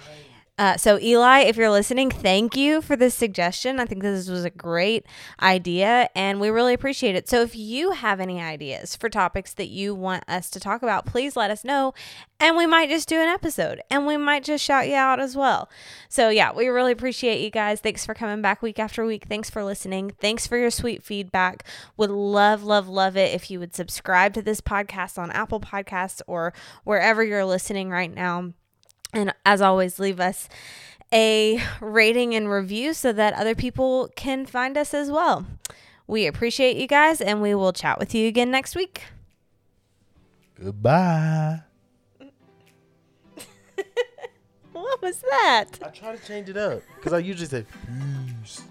Uh, 0.58 0.78
so, 0.78 0.98
Eli, 1.02 1.42
if 1.42 1.58
you're 1.58 1.70
listening, 1.70 2.10
thank 2.10 2.56
you 2.56 2.82
for 2.82 2.96
this 2.96 3.14
suggestion. 3.14 3.78
I 3.78 3.86
think 3.86 4.02
this 4.02 4.30
was 4.30 4.46
a 4.46 4.50
great 4.50 5.06
idea 5.42 6.08
and 6.16 6.40
we 6.40 6.50
really 6.50 6.74
appreciate 6.74 7.14
it. 7.14 7.28
So, 7.28 7.42
if 7.42 7.58
you 7.58 7.92
have 7.92 8.22
any 8.22 8.42
ideas 8.42 8.96
for 8.96 9.10
topics 9.10 9.54
that 9.56 9.68
you 9.68 9.94
want 9.94 10.24
us 10.30 10.50
to 10.52 10.62
talk 10.62 10.82
about, 10.82 11.06
please 11.06 11.36
let 11.36 11.52
us 11.52 11.66
know 11.66 11.94
and 12.40 12.56
we 12.56 12.66
might 12.66 12.88
just 12.88 13.10
do 13.10 13.20
an 13.20 13.28
episode 13.28 13.82
and 13.90 14.08
we 14.08 14.16
might 14.16 14.46
just 14.46 14.64
shout 14.64 14.88
you 14.88 14.96
out 14.96 15.20
as 15.20 15.36
well. 15.36 15.70
So, 16.08 16.30
yeah, 16.30 16.54
we 16.54 16.70
really 16.70 16.94
appreciate 16.94 17.42
you 17.42 17.50
guys. 17.50 17.82
Thanks 17.82 18.06
for 18.06 18.14
coming 18.14 18.42
back 18.42 18.62
week 18.62 18.80
after 18.80 19.06
week. 19.06 19.26
Thanks 19.28 19.50
for 19.50 19.62
listening. 19.62 20.14
Thanks 20.22 20.48
for 20.48 20.58
your 20.58 20.72
sweet 20.72 21.04
feedback. 21.04 21.66
Would 21.98 22.12
love, 22.12 22.64
love, 22.64 22.88
love 22.88 23.18
it 23.18 23.34
if 23.34 23.52
you 23.52 23.60
would 23.60 23.76
subscribe 23.76 24.34
to 24.36 24.42
this 24.42 24.62
podcast 24.62 25.18
on 25.18 25.32
Apple 25.32 25.60
Podcasts 25.60 26.22
or 26.28 26.54
wherever 26.86 27.22
you're 27.22 27.44
listening 27.44 27.90
right 27.90 28.14
now. 28.14 28.54
And 29.14 29.34
as 29.46 29.62
always, 29.62 30.00
leave 30.00 30.20
us 30.20 30.50
a 31.14 31.62
rating 31.80 32.36
and 32.36 32.50
review 32.50 32.94
so 32.94 33.14
that 33.14 33.34
other 33.34 33.56
people 33.56 34.10
can 34.16 34.46
find 34.46 34.78
us 34.78 34.94
as 34.94 35.10
well. 35.10 35.46
We 36.08 36.28
appreciate 36.28 36.78
you 36.78 36.88
guys, 36.88 37.22
and 37.22 37.42
we 37.42 37.56
will 37.56 37.74
chat 37.74 37.98
with 38.00 38.14
you 38.14 38.28
again 38.28 38.52
next 38.52 38.76
week. 38.76 39.04
Goodbye. 40.62 41.62
what 44.72 45.02
was 45.02 45.22
that? 45.22 45.66
I 45.84 45.90
try 45.90 46.16
to 46.16 46.26
change 46.26 46.50
it 46.50 46.58
up 46.58 46.82
because 46.96 47.14
I 47.14 47.20
usually 47.20 47.48
say 47.48 47.66
peace. 47.88 48.62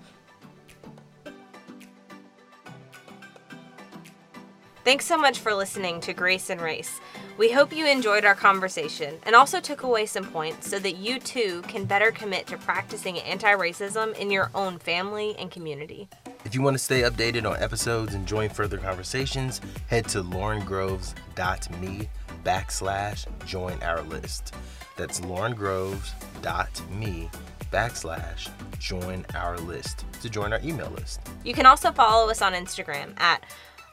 Thanks 4.85 5.07
so 5.07 5.17
much 5.17 5.39
for 5.39 5.55
listening 5.55 6.03
to 6.03 6.13
Grace 6.13 6.51
and 6.51 6.61
Race. 6.61 7.01
We 7.39 7.51
hope 7.51 7.73
you 7.73 7.87
enjoyed 7.87 8.27
our 8.27 8.35
conversation 8.35 9.19
and 9.23 9.35
also 9.35 9.59
took 9.59 9.83
away 9.83 10.05
some 10.05 10.27
points 10.27 10.69
so 10.69 10.79
that 10.79 10.99
you 10.99 11.19
too 11.19 11.63
can 11.69 11.87
better 11.87 12.11
commit 12.11 12.47
to 12.49 12.59
practicing 12.59 13.19
anti 13.21 13.55
racism 13.55 14.15
in 14.19 14.31
your 14.31 14.51
own 14.55 14.79
family 14.79 15.35
and 15.39 15.51
community. 15.51 16.07
If 16.45 16.55
you 16.55 16.61
want 16.61 16.75
to 16.75 16.85
stay 16.85 17.01
updated 17.01 17.51
on 17.51 17.57
episodes 17.63 18.13
and 18.13 18.27
join 18.27 18.51
further 18.51 18.77
conversations, 18.77 19.63
head 19.89 20.07
to 20.09 20.23
laurengroves.me 20.23 22.09
backslash 22.45 23.47
join 23.47 23.83
our 23.83 24.03
list. 24.03 24.55
That's 24.99 25.21
laurengroves.me 25.21 27.31
backslash 27.73 28.51
join 28.79 29.25
our 29.35 29.57
list 29.57 30.05
to 30.21 30.29
join 30.29 30.53
our 30.53 30.61
email 30.63 30.91
list. 30.91 31.21
You 31.43 31.55
can 31.55 31.65
also 31.65 31.91
follow 31.91 32.29
us 32.29 32.43
on 32.43 32.53
Instagram 32.53 33.19
at 33.19 33.43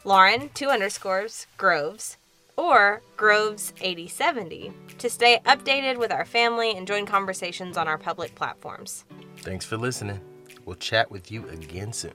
Lauren 0.03 0.49
two 0.55 0.69
underscores 0.69 1.45
Groves 1.57 2.17
or 2.57 3.03
Groves 3.17 3.71
8070 3.81 4.73
to 4.97 5.09
stay 5.09 5.39
updated 5.45 5.97
with 5.97 6.11
our 6.11 6.25
family 6.25 6.75
and 6.75 6.87
join 6.87 7.05
conversations 7.05 7.77
on 7.77 7.87
our 7.87 7.99
public 7.99 8.33
platforms. 8.33 9.05
Thanks 9.37 9.63
for 9.63 9.77
listening. 9.77 10.19
We'll 10.65 10.75
chat 10.75 11.11
with 11.11 11.31
you 11.31 11.47
again 11.49 11.93
soon. 11.93 12.13